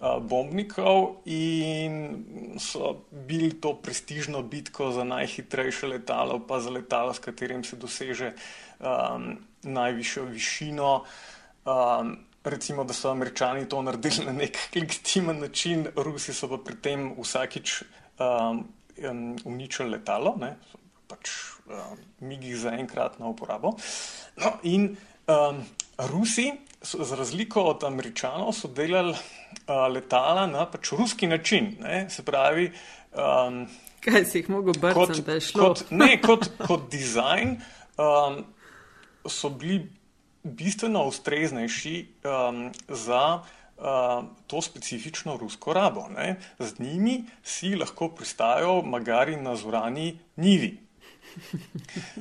uh, 0.00 0.18
bombnikov 0.18 1.22
in 1.30 2.56
so 2.58 2.96
bili 3.10 3.52
to 3.60 3.76
prestižno 3.78 4.42
bitko 4.42 4.90
za 4.90 5.04
najhitrejše 5.04 5.86
letalo, 5.86 6.40
pa 6.42 6.58
za 6.60 6.74
letalo, 6.74 7.14
s 7.14 7.22
katerim 7.22 7.62
se 7.64 7.76
doseže 7.76 8.32
um, 8.80 9.38
najvišjo 9.62 10.24
višino. 10.24 11.04
Um, 11.62 12.16
recimo, 12.44 12.84
da 12.84 12.92
so 12.92 13.10
američani 13.10 13.68
to 13.68 13.82
naredili 13.82 14.26
na 14.26 14.32
nek 14.32 14.58
legitimen 14.74 15.38
način, 15.38 15.86
Rusi 15.96 16.34
so 16.34 16.48
pa 16.48 16.58
pri 16.64 16.76
tem 16.82 17.12
vsakič 17.14 17.82
um, 18.18 18.64
um, 19.10 19.36
uničili 19.44 19.90
letalo. 19.90 20.36
Ne? 20.40 20.56
pač 21.08 21.32
um, 21.66 21.98
migi 22.28 22.52
za 22.56 22.74
enkratno 22.76 23.32
uporabo. 23.32 23.74
No, 24.36 24.52
in 24.68 24.92
um, 25.26 25.64
Rusi, 26.12 26.52
so, 26.82 27.02
za 27.04 27.16
razliko 27.16 27.64
od 27.72 27.84
Američanov, 27.88 28.52
so 28.52 28.68
delali 28.68 29.16
uh, 29.16 29.88
letala 29.90 30.46
na 30.46 30.68
pač 30.70 30.92
ruski 30.92 31.26
način. 31.26 31.74
Ne? 31.80 32.06
Se 32.10 32.24
pravi, 32.24 32.70
um, 33.16 33.64
Kaj 34.04 34.24
si 34.30 34.38
jih 34.38 34.50
mogel 34.52 34.76
brcati, 34.78 35.24
da 35.26 35.38
je 35.38 35.46
šlo? 35.48 35.72
kot, 35.72 35.88
ne, 35.90 36.12
kot, 36.22 36.46
kot 36.60 36.84
dizajn 36.92 37.56
um, 37.98 38.44
so 39.26 39.50
bili 39.50 39.88
bistveno 40.44 41.02
ustreznejši 41.10 41.96
um, 42.22 42.68
za 42.88 43.22
uh, 43.40 43.57
to 44.46 44.62
specifično 44.62 45.36
rusko 45.36 45.72
rabo. 45.72 46.08
Ne? 46.10 46.36
Z 46.58 46.78
njimi 46.78 47.24
si 47.42 47.76
lahko 47.76 48.08
pristajal 48.08 48.82
magari 48.82 49.36
na 49.36 49.56
zorani 49.56 50.18
njivi. 50.36 50.78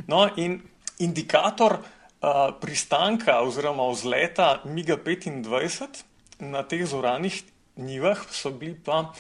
No, 0.08 0.30
in 0.36 0.62
indikator 1.00 1.78
uh, 1.78 2.54
pristanka 2.62 3.40
oziroma 3.42 3.88
vzleta 3.90 4.62
MiG-25 4.66 6.04
na 6.40 6.64
teh 6.64 6.86
zoranih 6.86 7.44
njivah 7.78 8.20
so 8.32 8.52
bili 8.52 8.76
pa 8.86 9.00
uh, 9.00 9.14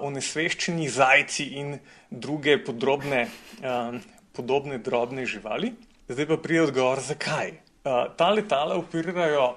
onesveščeni 0.00 0.88
zajci 0.88 1.44
in 1.60 1.78
druge 2.10 2.58
podrobne, 2.64 3.26
uh, 3.60 3.96
podobne 4.32 4.78
drobne 4.78 5.26
živali. 5.26 5.74
Zdaj 6.08 6.26
pa 6.28 6.36
pride 6.36 6.66
odgovor, 6.68 7.00
zakaj. 7.00 7.54
Uh, 7.84 8.08
ta 8.16 8.30
letala 8.32 8.76
operirajo 8.80 9.54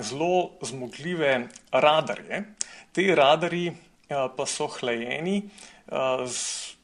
zelo 0.00 0.50
zmogljive 0.62 1.48
radarje. 1.72 2.42
Te 2.92 3.04
radarji 3.14 3.68
uh, 3.70 4.30
pa 4.36 4.46
so 4.46 4.68
hlajeni 4.78 5.42
uh, 5.44 6.24
z 6.26 6.76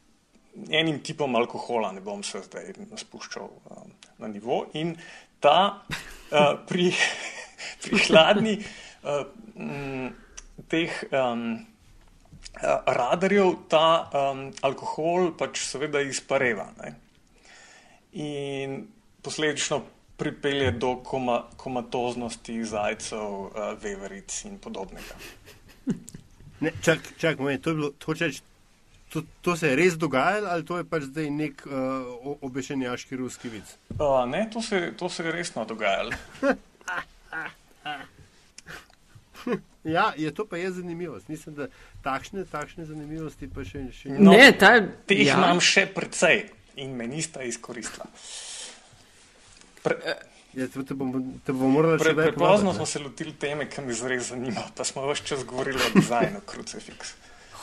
enim 0.70 1.00
tipom 1.02 1.34
alkohola, 1.36 1.92
ne 1.92 2.00
bom 2.00 2.22
se 2.22 2.42
zdaj 2.44 2.74
spuščal 3.00 3.48
um, 3.48 3.94
na 4.18 4.28
nivo. 4.28 4.64
In 4.78 4.94
ta 5.40 5.84
uh, 5.84 6.54
pri, 6.68 6.90
pri 7.82 8.02
hladni 8.08 8.58
uh, 8.60 9.24
m, 9.56 10.12
teh 10.70 11.00
um, 11.10 11.46
uh, 12.60 12.78
radarjev 12.86 13.56
ta 13.72 13.86
um, 14.04 14.46
alkohol 14.62 15.32
pač 15.38 15.64
seveda 15.66 16.04
izpareva. 16.04 16.68
Ne? 16.82 16.94
In 18.20 18.78
posledično 19.24 19.82
pripelje 20.16 20.70
do 20.70 20.96
koma, 21.04 21.42
komatoznosti 21.56 22.64
zajcev, 22.64 23.20
uh, 23.20 23.50
veveric 23.82 24.44
in 24.44 24.58
podobnega. 24.58 25.14
Ne, 26.60 26.72
čak, 26.82 26.98
čak, 27.18 27.38
moment, 27.38 27.62
to, 27.62 27.70
je 27.70 27.76
bilo, 27.76 27.90
to, 27.98 28.14
če, 28.14 28.30
to, 29.12 29.22
to 29.42 29.56
se 29.56 29.68
je 29.68 29.76
res 29.76 29.98
dogajalo 30.00 30.48
ali 30.48 30.64
to 30.64 30.78
je 30.78 30.84
pač 30.88 31.02
zdaj 31.10 31.30
nek 31.30 31.66
uh, 31.66 32.38
obešenjaški 32.46 33.18
ruski 33.20 33.50
vic? 33.52 33.74
Uh, 33.98 34.22
ne, 34.30 34.46
to 34.52 34.62
se, 34.62 34.92
to 34.98 35.10
se 35.10 35.26
je 35.26 35.32
resno 35.32 35.66
dogajalo. 35.68 36.14
Ja, 39.84 40.12
je 40.16 40.34
to 40.34 40.46
pa 40.48 40.56
je 40.56 40.72
zanimivost. 40.72 41.28
Mislim, 41.28 41.54
da 41.54 41.66
takšne, 42.02 42.44
takšne 42.48 42.86
zanimivosti 42.88 43.48
pa 43.52 43.64
še, 43.68 43.84
še 43.92 44.16
No, 44.16 44.32
ne, 44.32 44.48
ta, 44.56 44.78
Teh 45.04 45.26
ja. 45.26 45.36
imam 45.36 45.60
še 45.60 45.84
precej 45.92 46.46
in 46.80 46.96
me 46.96 47.04
nista 47.04 47.44
izkoristila. 47.44 48.08
Pre, 49.84 49.98
Ja, 50.54 50.68
te, 50.68 50.94
bomo 50.94 51.18
te 51.42 51.50
bom 51.52 51.72
morali 51.74 51.98
pre, 51.98 52.12
še 52.12 52.14
prepozno 52.16 52.70
smo 52.72 52.84
se 52.86 53.00
lotili 53.00 53.32
teme, 53.34 53.64
ki 53.66 53.82
me 53.82 53.92
zares 53.92 54.28
zanima, 54.28 54.62
pa 54.70 54.84
smo 54.86 55.02
več 55.04 55.24
čas 55.26 55.40
govorili 55.44 55.80
o 55.80 55.88
dizajnu 55.96 56.44
krucifiks. 56.50 57.10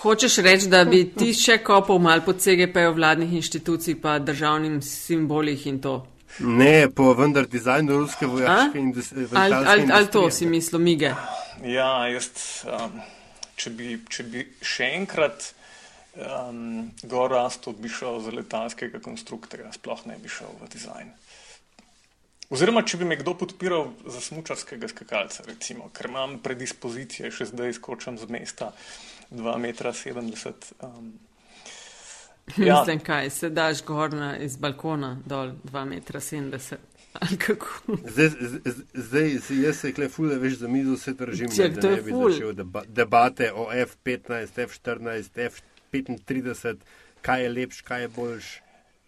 Hočeš 0.02 0.36
reči, 0.40 0.68
da 0.68 0.82
bi 0.84 1.06
ti 1.08 1.30
še 1.32 1.60
kopal 1.62 2.02
mal 2.02 2.20
pod 2.22 2.42
CGP-jo 2.44 2.92
vladnih 2.92 3.32
inštitucij 3.34 3.96
pa 3.96 4.18
državnim 4.20 4.82
simbolih 4.84 5.64
in 5.68 5.80
to? 5.80 5.94
Ne, 6.42 6.90
po 6.90 7.14
vendar 7.14 7.48
dizajnu 7.48 8.02
ruske 8.02 8.28
vojaške 8.28 8.76
A? 8.76 8.82
indus- 8.82 9.14
Ali 9.14 9.24
letalske 9.30 9.70
al, 9.70 9.80
al 9.94 10.10
to 10.10 10.26
industrije. 10.26 10.32
si 10.34 10.46
mislil, 10.48 10.82
mige? 10.82 11.14
Ja, 11.64 11.90
jaz, 12.08 12.28
um, 12.68 13.00
če 13.56 13.70
bi, 13.72 13.90
če 14.10 14.24
bi 14.26 14.44
še 14.62 14.92
enkrat 14.98 15.48
um, 16.16 16.62
gor 17.04 17.32
rastel, 17.32 17.74
bi 17.74 17.88
šel 17.90 18.20
za 18.20 18.32
letalskega 18.32 19.00
konstruktorja, 19.00 19.72
sploh 19.72 20.04
ne 20.08 20.20
bi 20.20 20.28
šel 20.30 20.52
v 20.60 20.68
dizajn. 20.70 21.12
Oziroma, 22.52 22.82
če 22.84 22.98
bi 23.00 23.08
me 23.08 23.16
kdo 23.16 23.32
podpiral 23.40 23.94
za 24.12 24.20
smočarskega 24.20 24.90
skakalca, 24.92 25.46
recimo, 25.48 25.88
ker 25.96 26.10
imam 26.10 26.36
predispozicije, 26.44 27.32
še 27.32 27.48
zdaj 27.54 27.78
skočam 27.78 28.18
z 28.20 28.28
mesta 28.28 28.74
2,70 29.32 30.18
m. 30.20 30.90
Um, 30.90 31.14
ja. 32.68 32.82
Mislim, 32.82 33.00
kaj 33.08 33.30
se 33.32 33.50
daš 33.56 33.86
gor 33.88 34.12
na, 34.12 34.34
iz 34.44 34.58
balkona 34.60 35.14
dol 35.26 35.54
2,70 35.72 36.76
m. 36.76 36.88
Zdaj, 38.08 38.30
zdaj, 38.96 39.34
jaz 39.52 39.80
se 39.82 39.92
kle 39.92 40.08
fule 40.10 40.38
veš 40.40 40.62
za 40.62 40.68
mizo, 40.72 40.96
se 40.98 41.12
držim, 41.14 41.52
Če, 41.52 41.68
da 41.76 41.90
ne 41.92 42.02
bi 42.04 42.14
ful. 42.14 42.32
začel 42.32 42.54
deba 42.56 42.84
debate 42.88 43.50
o 43.52 43.66
F15, 43.68 44.60
F14, 44.64 45.40
F35, 45.92 46.86
kaj 47.22 47.44
je 47.44 47.54
lepš, 47.56 47.82
kaj 47.88 48.06
je 48.08 48.12
boljš. 48.16 48.52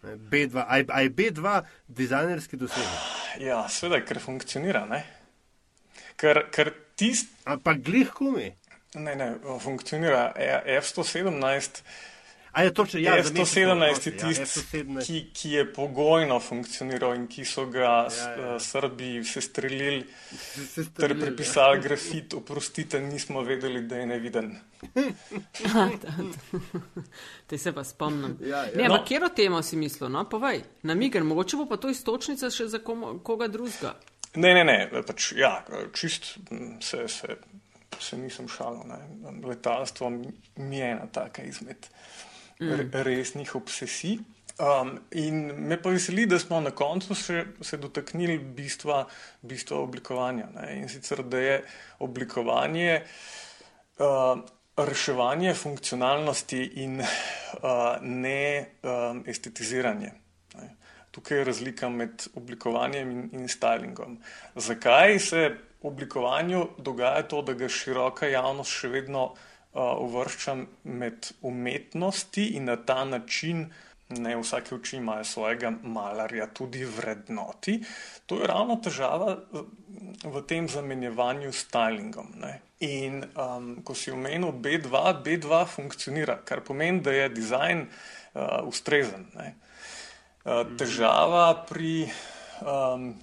B2, 0.03 0.65
aj, 0.67 0.87
aj 0.91 1.09
B2 1.15 1.59
dizajnerski 1.87 2.59
dosežek. 2.59 3.22
Ja, 3.41 3.63
seveda, 3.69 4.03
ker 4.05 4.19
funkcionira, 4.21 4.83
ne? 4.89 5.01
Ker, 6.19 6.43
ker 6.53 6.69
tist... 6.99 7.31
Ampak 7.49 7.81
glih 7.85 8.11
kumi. 8.13 8.51
Ne, 9.01 9.15
ne, 9.17 9.29
funkcionira. 9.63 10.27
E, 10.37 10.77
F117 10.77 11.81
A 12.53 12.63
je 12.63 12.73
točno, 12.73 12.99
ja, 12.99 13.23
F117 13.23 14.07
je 14.07 14.17
tisti, 14.17 14.77
ja, 14.77 15.01
ki, 15.05 15.25
ki 15.33 15.51
je 15.51 15.73
pogojno 15.73 16.39
funkcioniral 16.39 17.15
in 17.15 17.27
ki 17.27 17.45
so 17.49 17.65
ga 17.65 17.79
ja, 17.79 18.07
ja. 18.37 18.59
Srbi 18.59 19.23
se 19.25 19.41
streljili 19.41 20.05
ter 20.97 21.19
pripisali 21.19 21.81
grafit, 21.85 22.33
oprostite, 22.33 23.01
nismo 23.01 23.41
vedeli, 23.41 23.81
da 23.81 23.97
je 23.97 24.05
neviden. 24.05 24.55
Te 27.47 27.57
se 27.57 27.73
pa 27.73 27.83
spomnim. 27.83 28.37
Ja, 28.41 28.65
ja. 28.65 28.71
Ne, 28.75 28.87
no. 28.87 29.03
kjer 29.07 29.23
o 29.23 29.29
temo 29.29 29.63
si 29.63 29.77
mislil? 29.77 30.09
No, 30.13 30.29
povej, 30.29 30.61
namiger, 30.83 31.23
mogoče 31.23 31.57
bo 31.57 31.65
pa 31.65 31.77
to 31.81 31.89
istočnica 31.89 32.51
še 32.53 32.67
za 32.69 32.79
komu, 32.85 33.15
koga 33.25 33.47
drugega. 33.47 33.95
Ne, 34.35 34.53
ne, 34.53 34.63
ne, 34.63 35.03
pač, 35.07 35.31
ja, 35.37 35.65
čist 35.93 36.35
se, 36.81 37.07
se, 37.07 37.37
se 37.97 38.17
nisem 38.17 38.45
šalil. 38.45 38.93
Letalstvo 39.41 40.09
mi 40.09 40.77
je 40.77 40.91
ena 40.91 41.09
taka 41.09 41.41
izmed 41.49 41.89
mm. 42.59 42.89
resnih 43.07 43.55
obsesij. 43.55 44.19
Um, 44.59 44.99
in 45.11 45.67
me 45.67 45.81
pa 45.81 45.89
veseli, 45.89 46.27
da 46.29 46.37
smo 46.39 46.59
na 46.61 46.69
koncu 46.77 47.15
še, 47.17 47.39
se 47.65 47.77
dotaknili 47.81 48.37
bistva, 48.37 48.99
bistva 49.41 49.79
oblikovanja. 49.81 50.51
Ne? 50.53 50.67
In 50.77 50.89
sicer, 50.89 51.23
da 51.25 51.39
je 51.41 51.55
oblikovanje 52.05 52.99
uh, 53.97 54.43
reševanje 54.77 55.55
funkcionalnosti 55.57 56.61
in 56.85 57.01
uh, 57.01 57.97
ne 58.01 58.43
um, 58.83 59.23
estetiziranje. 59.25 60.11
Ne? 60.53 60.69
Tukaj 61.11 61.37
je 61.37 61.49
razlika 61.49 61.89
med 61.89 62.27
oblikovanjem 62.37 63.09
in, 63.11 63.25
in 63.33 63.49
stylingom. 63.49 64.19
Zakaj 64.55 65.19
se 65.19 65.43
oblikovanju 65.81 66.67
dogaja 66.77 67.25
to, 67.27 67.41
da 67.41 67.57
ga 67.57 67.69
široka 67.69 68.29
javnost 68.29 68.71
še 68.83 68.93
vedno 68.93 69.31
uvrščam 69.73 70.67
med 70.83 71.31
umetnosti 71.41 72.45
in 72.57 72.65
na 72.69 72.75
ta 72.77 73.03
način, 73.05 73.65
ne 74.09 74.35
vsake 74.37 74.75
oči 74.75 74.97
imajo 74.97 75.23
svojega 75.23 75.71
malarja, 75.83 76.47
tudi 76.53 76.85
vrednoti. 76.85 77.79
To 78.25 78.41
je 78.41 78.47
ravno 78.47 78.75
težava 78.75 79.37
v 80.23 80.43
tem 80.47 80.69
zamenjevanju 80.69 81.51
s 81.51 81.65
stylingom. 81.65 82.35
Ne. 82.41 82.59
In 82.79 83.23
um, 83.23 83.75
ko 83.83 83.95
si 83.95 84.11
omenil 84.11 84.51
B2, 84.51 85.01
B2 85.23 85.65
funkcionira, 85.65 86.37
kar 86.45 86.61
pomeni, 86.61 87.01
da 87.01 87.11
je 87.11 87.29
dizajn 87.29 87.85
uh, 87.87 88.67
ustrezen. 88.67 89.25
Ne. 89.35 89.53
Uh, 90.43 90.65
težava 90.77 91.53
pri 91.69 92.09
um, 92.61 93.13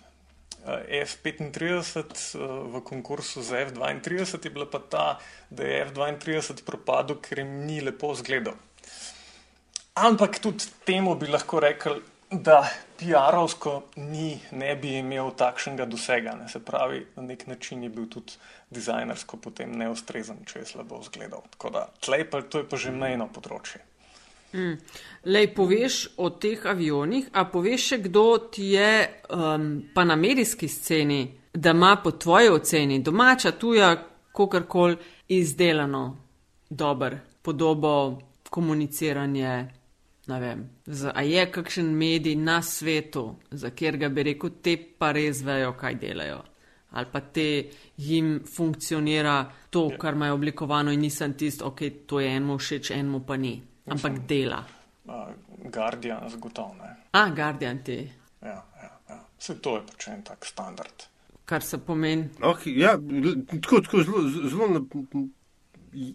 F35 0.67 2.37
v 2.73 2.83
konkursu 2.85 3.43
za 3.43 3.65
F32 3.65 4.45
je 4.45 4.51
bila 4.51 4.67
pa 4.71 4.79
ta, 4.79 5.19
da 5.51 5.65
je 5.65 5.87
F32 5.87 6.65
propadel, 6.65 7.17
ker 7.21 7.39
jim 7.39 7.67
ni 7.67 7.81
lepo 7.81 8.15
zgledal. 8.15 8.55
Ampak 9.95 10.39
tudi 10.39 10.65
temu 10.85 11.15
bi 11.15 11.27
lahko 11.27 11.61
rekel, 11.61 12.01
da 12.31 12.63
PR-ovsko 13.01 13.83
ni, 13.97 14.39
ne 14.53 14.77
bi 14.77 14.95
imel 15.01 15.33
takšnega 15.35 15.85
dosega. 15.91 16.37
Ne. 16.39 16.49
Se 16.49 16.61
pravi, 16.63 17.03
na 17.17 17.23
nek 17.23 17.47
način 17.47 17.83
je 17.83 17.91
bil 17.91 18.07
tudi 18.07 18.39
dizajnersko 18.71 19.41
potem 19.43 19.73
neustrezen, 19.79 20.45
če 20.47 20.63
je 20.63 20.67
slabo 20.75 21.03
zgledal. 21.03 21.43
Tako 21.57 21.75
da, 21.75 21.89
tlej 22.01 22.29
pa 22.31 22.43
to 22.43 22.63
je 22.63 22.69
pa 22.71 22.79
že 22.79 22.95
mejno 22.95 23.27
področje. 23.27 23.83
Mm. 24.53 24.79
Lej, 25.25 25.55
poveš 25.55 26.09
o 26.17 26.31
teh 26.31 26.67
avionih, 26.67 27.29
a 27.33 27.45
poveš 27.47 27.87
še, 27.93 27.99
kdo 28.07 28.25
ti 28.51 28.73
je 28.75 28.95
um, 29.31 29.67
pa 29.95 30.05
na 30.05 30.17
medijski 30.17 30.69
sceni, 30.69 31.21
da 31.55 31.71
ima 31.71 31.97
po 32.03 32.11
tvoji 32.11 32.49
oceni 32.49 32.99
domača, 33.03 33.53
tuja, 33.53 33.95
kakorkoli 34.33 34.97
izdelano 35.29 36.17
dober 36.71 37.19
podobo, 37.43 38.19
komuniciranje. 38.51 39.69
Vem, 40.27 40.69
z, 40.87 41.11
a 41.15 41.23
je 41.23 41.47
kakšen 41.51 41.89
medij 41.97 42.37
na 42.37 42.63
svetu, 42.63 43.35
za 43.51 43.71
kjer 43.71 43.97
ga 43.97 44.09
bi 44.09 44.23
rekel, 44.23 44.51
te 44.63 44.77
pa 44.99 45.11
res 45.13 45.43
vejo, 45.43 45.73
kaj 45.79 45.95
delajo. 45.99 46.43
Ali 46.91 47.07
pa 47.13 47.21
te 47.21 47.47
jim 47.97 48.41
funkcionira 48.57 49.45
to, 49.71 49.89
ja. 49.91 49.99
kar 49.99 50.15
imajo 50.15 50.35
oblikovano, 50.35 50.93
in 50.93 51.01
nisem 51.01 51.35
tisti, 51.35 51.65
ok, 51.65 51.83
to 52.07 52.21
je 52.21 52.31
enemu 52.31 52.59
všeč, 52.59 52.91
enemu 52.95 53.21
pa 53.27 53.37
ni 53.37 53.57
ampak 53.87 54.13
Mislim, 54.13 54.27
dela. 54.27 54.65
Uh, 55.05 55.71
Guardian, 55.73 56.29
zagotovo. 56.31 56.77
A, 57.13 57.29
Guardian 57.29 57.83
ti. 57.85 57.99
Ja, 58.43 58.61
ja, 58.83 58.91
ja. 59.09 59.21
Vse 59.39 59.59
to 59.61 59.77
je 59.77 59.87
pač 59.89 60.09
en 60.09 60.23
tak 60.23 60.47
standard. 60.47 61.07
Kar 61.45 61.63
se 61.63 61.79
pomeni. 61.79 62.29
Okay, 62.41 62.77
ja, 62.79 62.95
tako, 63.61 63.81
tako 63.81 64.03
zelo, 64.03 64.23
zelo 64.49 64.69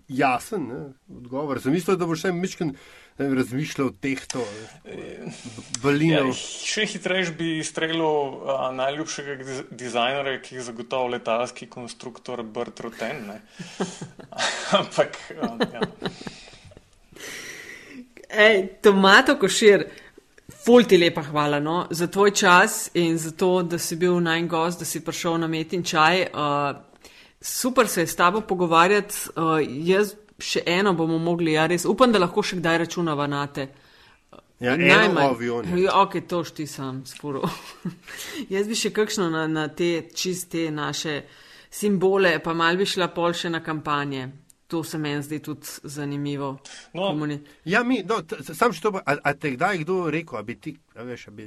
jasen 0.07 0.67
ne, 0.67 0.81
odgovor. 1.17 1.59
Sem 1.61 1.75
mislil, 1.75 1.97
da 1.99 2.07
bo 2.07 2.15
še 2.17 2.31
Mičken 2.35 2.73
razmišljal 3.17 3.89
o 3.89 3.93
teh 4.03 4.21
to. 4.31 4.43
Ja, 4.87 6.23
še 6.35 6.85
hitreje 6.91 7.31
bi 7.37 7.49
streljal 7.63 8.73
najljubšega 8.75 9.37
dizajnera, 9.71 10.37
ki 10.43 10.59
je 10.59 10.65
zagotovo 10.69 11.13
letalski 11.15 11.69
konstruktor 11.71 12.43
Brt 12.43 12.83
Roten. 12.85 13.29
Ampak. 14.79 15.19
Um, 15.39 15.63
ja. 15.71 15.87
Ej, 18.29 18.67
tomato 18.81 19.35
košir, 19.39 19.85
ful 20.65 20.83
ti 20.83 20.97
lepa 20.97 21.23
hvala 21.23 21.59
no, 21.59 21.85
za 21.89 22.07
tvoj 22.07 22.31
čas 22.31 22.89
in 22.93 23.17
za 23.17 23.31
to, 23.31 23.63
da 23.63 23.77
si 23.77 23.95
bil 23.95 24.19
naj 24.19 24.47
gost, 24.47 24.79
da 24.79 24.85
si 24.85 25.03
prišel 25.05 25.37
na 25.37 25.47
met 25.47 25.73
in 25.73 25.83
čaj. 25.83 26.27
Uh, 26.33 26.75
super 27.41 27.87
se 27.87 28.01
je 28.01 28.07
s 28.07 28.15
tabo 28.15 28.41
pogovarjati. 28.41 29.15
Uh, 29.35 29.59
jaz 29.61 30.15
še 30.39 30.63
eno 30.65 30.93
bomo 30.93 31.17
mogli, 31.17 31.53
ja 31.55 31.65
res 31.67 31.85
upam, 31.85 32.11
da 32.11 32.19
lahko 32.19 32.43
še 32.43 32.59
kdaj 32.59 32.77
računava 32.85 33.27
na 33.27 33.45
te. 33.47 33.67
Ja, 34.59 34.77
Najmanj. 34.77 35.67
Ja, 35.81 35.97
ok, 36.01 36.21
to 36.27 36.43
šti 36.47 36.67
sam, 36.67 37.03
sporo. 37.05 37.43
jaz 38.53 38.67
bi 38.67 38.75
še 38.75 38.93
kakšno 38.95 39.27
na, 39.29 39.47
na 39.51 39.67
te 39.67 40.07
čiste 40.15 40.69
naše 40.71 41.21
simbole, 41.71 42.37
pa 42.43 42.53
mal 42.55 42.79
bi 42.79 42.87
šla 42.87 43.09
pol 43.11 43.35
še 43.35 43.51
na 43.51 43.59
kampanje. 43.63 44.29
To 44.67 44.81
se 44.83 44.97
meni 44.97 45.21
zdi 45.21 45.39
tudi 45.45 45.67
zanimivo. 45.83 46.55
No, 46.93 47.11
ja, 47.65 47.83
mi, 47.83 47.99
no, 48.01 48.21
sam 48.41 48.73
še 48.73 48.81
to, 48.81 48.95
a, 48.97 49.17
a 49.21 49.33
te 49.37 49.53
kdaj 49.53 49.83
kdo 49.83 50.05
rekel, 50.09 50.39
a 50.39 50.43
bi 50.45 50.55
ti, 50.57 50.73
a 50.97 51.05
veš, 51.05 51.27
a 51.29 51.33
bi, 51.37 51.45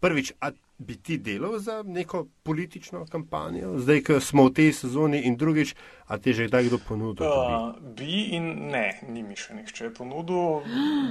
prvič, 0.00 0.32
a 0.40 0.50
bi 0.78 0.96
ti 0.96 1.18
delal 1.18 1.58
za 1.58 1.82
neko 1.82 2.24
politično 2.42 3.04
kampanjo, 3.06 3.78
zdaj, 3.78 4.00
ko 4.02 4.20
smo 4.20 4.46
v 4.48 4.54
tej 4.56 4.72
sezoni 4.72 5.20
in 5.28 5.36
drugič, 5.36 5.74
a 6.08 6.18
ti 6.18 6.32
že 6.32 6.48
kdaj 6.48 6.64
kdo 6.72 6.78
ponudil? 6.88 7.26
Uh, 7.26 7.76
bi 7.96 8.32
in 8.36 8.72
ne, 8.72 8.96
ni 9.08 9.22
mi 9.22 9.36
še 9.36 9.58
nihče 9.60 9.92
ponudil. 9.94 10.64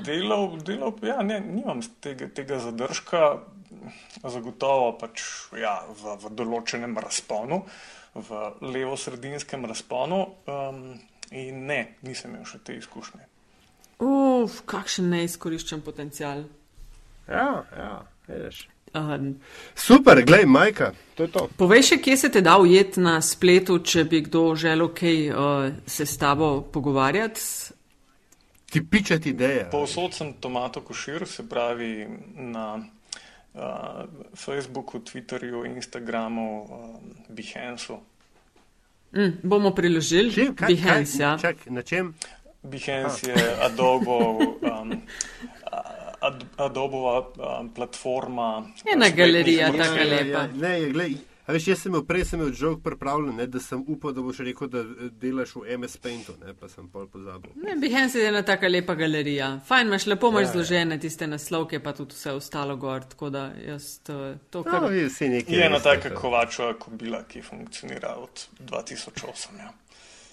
Delal, 0.06 0.58
delal, 0.66 0.98
ja, 1.06 1.22
ne, 1.22 1.38
nimam 1.40 1.86
tega, 2.02 2.32
tega 2.34 2.58
zadržka, 2.66 3.46
zagotovo 4.26 4.98
pač, 4.98 5.22
ja, 5.54 5.86
v, 5.94 6.18
v 6.26 6.34
določenem 6.34 6.98
razponu, 6.98 7.62
v 8.18 8.42
levo-sredinskem 8.66 9.70
razponu. 9.70 10.20
Um, 10.50 10.98
In 11.32 11.66
ne, 11.70 11.84
nisem 12.02 12.34
imel 12.34 12.48
še 12.50 12.62
te 12.66 12.76
izkušnje. 12.78 13.22
Uf, 14.00 14.62
kakšen 14.70 15.10
neizkoriščen 15.12 15.84
potencial. 15.86 16.46
Ja, 17.30 17.64
ja, 17.76 17.94
veš. 18.28 18.66
Um, 18.94 19.36
Super, 19.76 20.24
glej, 20.26 20.48
majka, 20.50 20.94
to 21.14 21.28
je 21.28 21.32
to. 21.32 21.44
Povej 21.58 21.84
še, 21.92 21.98
kje 22.02 22.16
se 22.18 22.30
te 22.34 22.42
da 22.42 22.56
ujet 22.58 22.98
na 22.98 23.20
spletu, 23.22 23.78
če 23.86 24.08
bi 24.10 24.24
kdo 24.26 24.56
želel 24.58 24.90
kaj 24.98 25.20
uh, 25.30 25.68
se 25.86 26.08
s 26.10 26.18
tabo 26.18 26.64
pogovarjati? 26.74 27.44
Ti 28.70 28.82
pičati 28.90 29.34
ideje. 29.34 29.68
Povsod 29.70 30.18
sem 30.18 30.34
tomato 30.42 30.82
košir, 30.86 31.28
se 31.30 31.46
pravi 31.50 32.08
na 32.50 32.80
uh, 32.80 33.62
Facebooku, 34.34 35.04
Twitterju, 35.06 35.66
Instagramu, 35.70 36.50
uh, 36.64 36.98
Behanceu. 37.30 38.00
Mm, 39.12 39.40
bomo 39.44 39.72
priložili 39.72 40.34
Čem, 40.34 40.56
kaj, 40.56 40.68
Behance. 40.68 41.18
kaj, 41.18 41.22
Ja. 41.22 41.38
čak, 41.38 41.56
na 41.66 41.82
čem? 41.82 42.14
Behance 42.64 43.30
je 43.30 43.36
Adobe, 43.62 44.10
um, 44.62 45.02
ad, 46.22 46.44
Adobova 46.58 47.28
um, 47.60 47.70
platforma. 47.70 48.68
Ena 48.86 49.10
galerija, 49.10 49.70
vrst. 49.70 49.78
taka 49.82 50.04
lepa. 50.04 50.40
Ja, 50.40 50.48
ne, 50.56 50.82
je, 50.82 50.90
glej, 50.90 51.16
a 51.50 51.56
veš, 51.56 51.66
jaz 51.68 51.80
sem 51.82 51.90
imel 51.90 52.04
prej 52.06 52.26
sem 52.26 52.38
imel 52.40 52.52
žog 52.54 52.84
pripravljen, 52.86 53.32
ne, 53.36 53.48
da 53.50 53.58
sem 53.60 53.82
upal, 53.90 54.14
da 54.14 54.22
boš 54.22 54.44
rekel, 54.46 54.70
da 54.70 54.84
eh, 54.84 55.08
delaš 55.18 55.56
v 55.56 55.78
MS 55.78 55.96
Paintu, 55.98 56.36
ne, 56.38 56.54
pa 56.54 56.70
sem 56.70 56.86
pol 56.88 57.08
pozabil. 57.10 57.56
Ne, 57.58 57.74
Behance 57.82 58.20
je 58.20 58.28
ena 58.30 58.44
taka 58.46 58.70
lepa 58.70 58.94
galerija. 58.96 59.48
Fajn 59.66 59.90
imaš, 59.90 60.06
lepo 60.06 60.30
imaš 60.30 60.44
Ja, 60.44 60.48
ja. 60.48 60.52
zložene 60.54 61.00
tiste 61.02 61.28
naslovke, 61.28 61.80
pa 61.80 61.94
tudi 61.94 62.14
vse 62.14 62.36
ostalo 62.38 62.78
gor. 62.78 63.02
Tako 63.10 63.30
da 63.30 63.48
jaz 63.58 63.90
eh, 64.10 64.38
to 64.50 64.62
No, 64.62 64.70
kar. 64.70 64.92
je 64.94 65.08
vse 65.08 65.30
nekaj. 65.30 65.56
Je 65.56 65.66
ena 65.66 65.80
taka 65.82 66.10
to. 66.10 66.16
kovačova 66.16 66.74
kobila, 66.76 67.24
ki 67.26 67.42
funkcionira 67.42 68.14
od 68.16 68.46
2008. 68.62 69.58
Ja. 69.60 69.74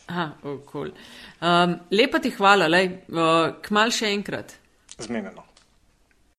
Aha, 0.06 0.28
oh, 0.44 0.60
cool. 0.68 0.92
um, 1.40 1.72
lepa 1.90 2.18
ti 2.18 2.30
hvala, 2.30 2.68
lej, 2.68 2.92
uh, 3.08 3.56
kmal 3.62 3.90
še 3.90 4.12
enkrat. 4.12 4.52
Zmenjeno. 4.98 5.45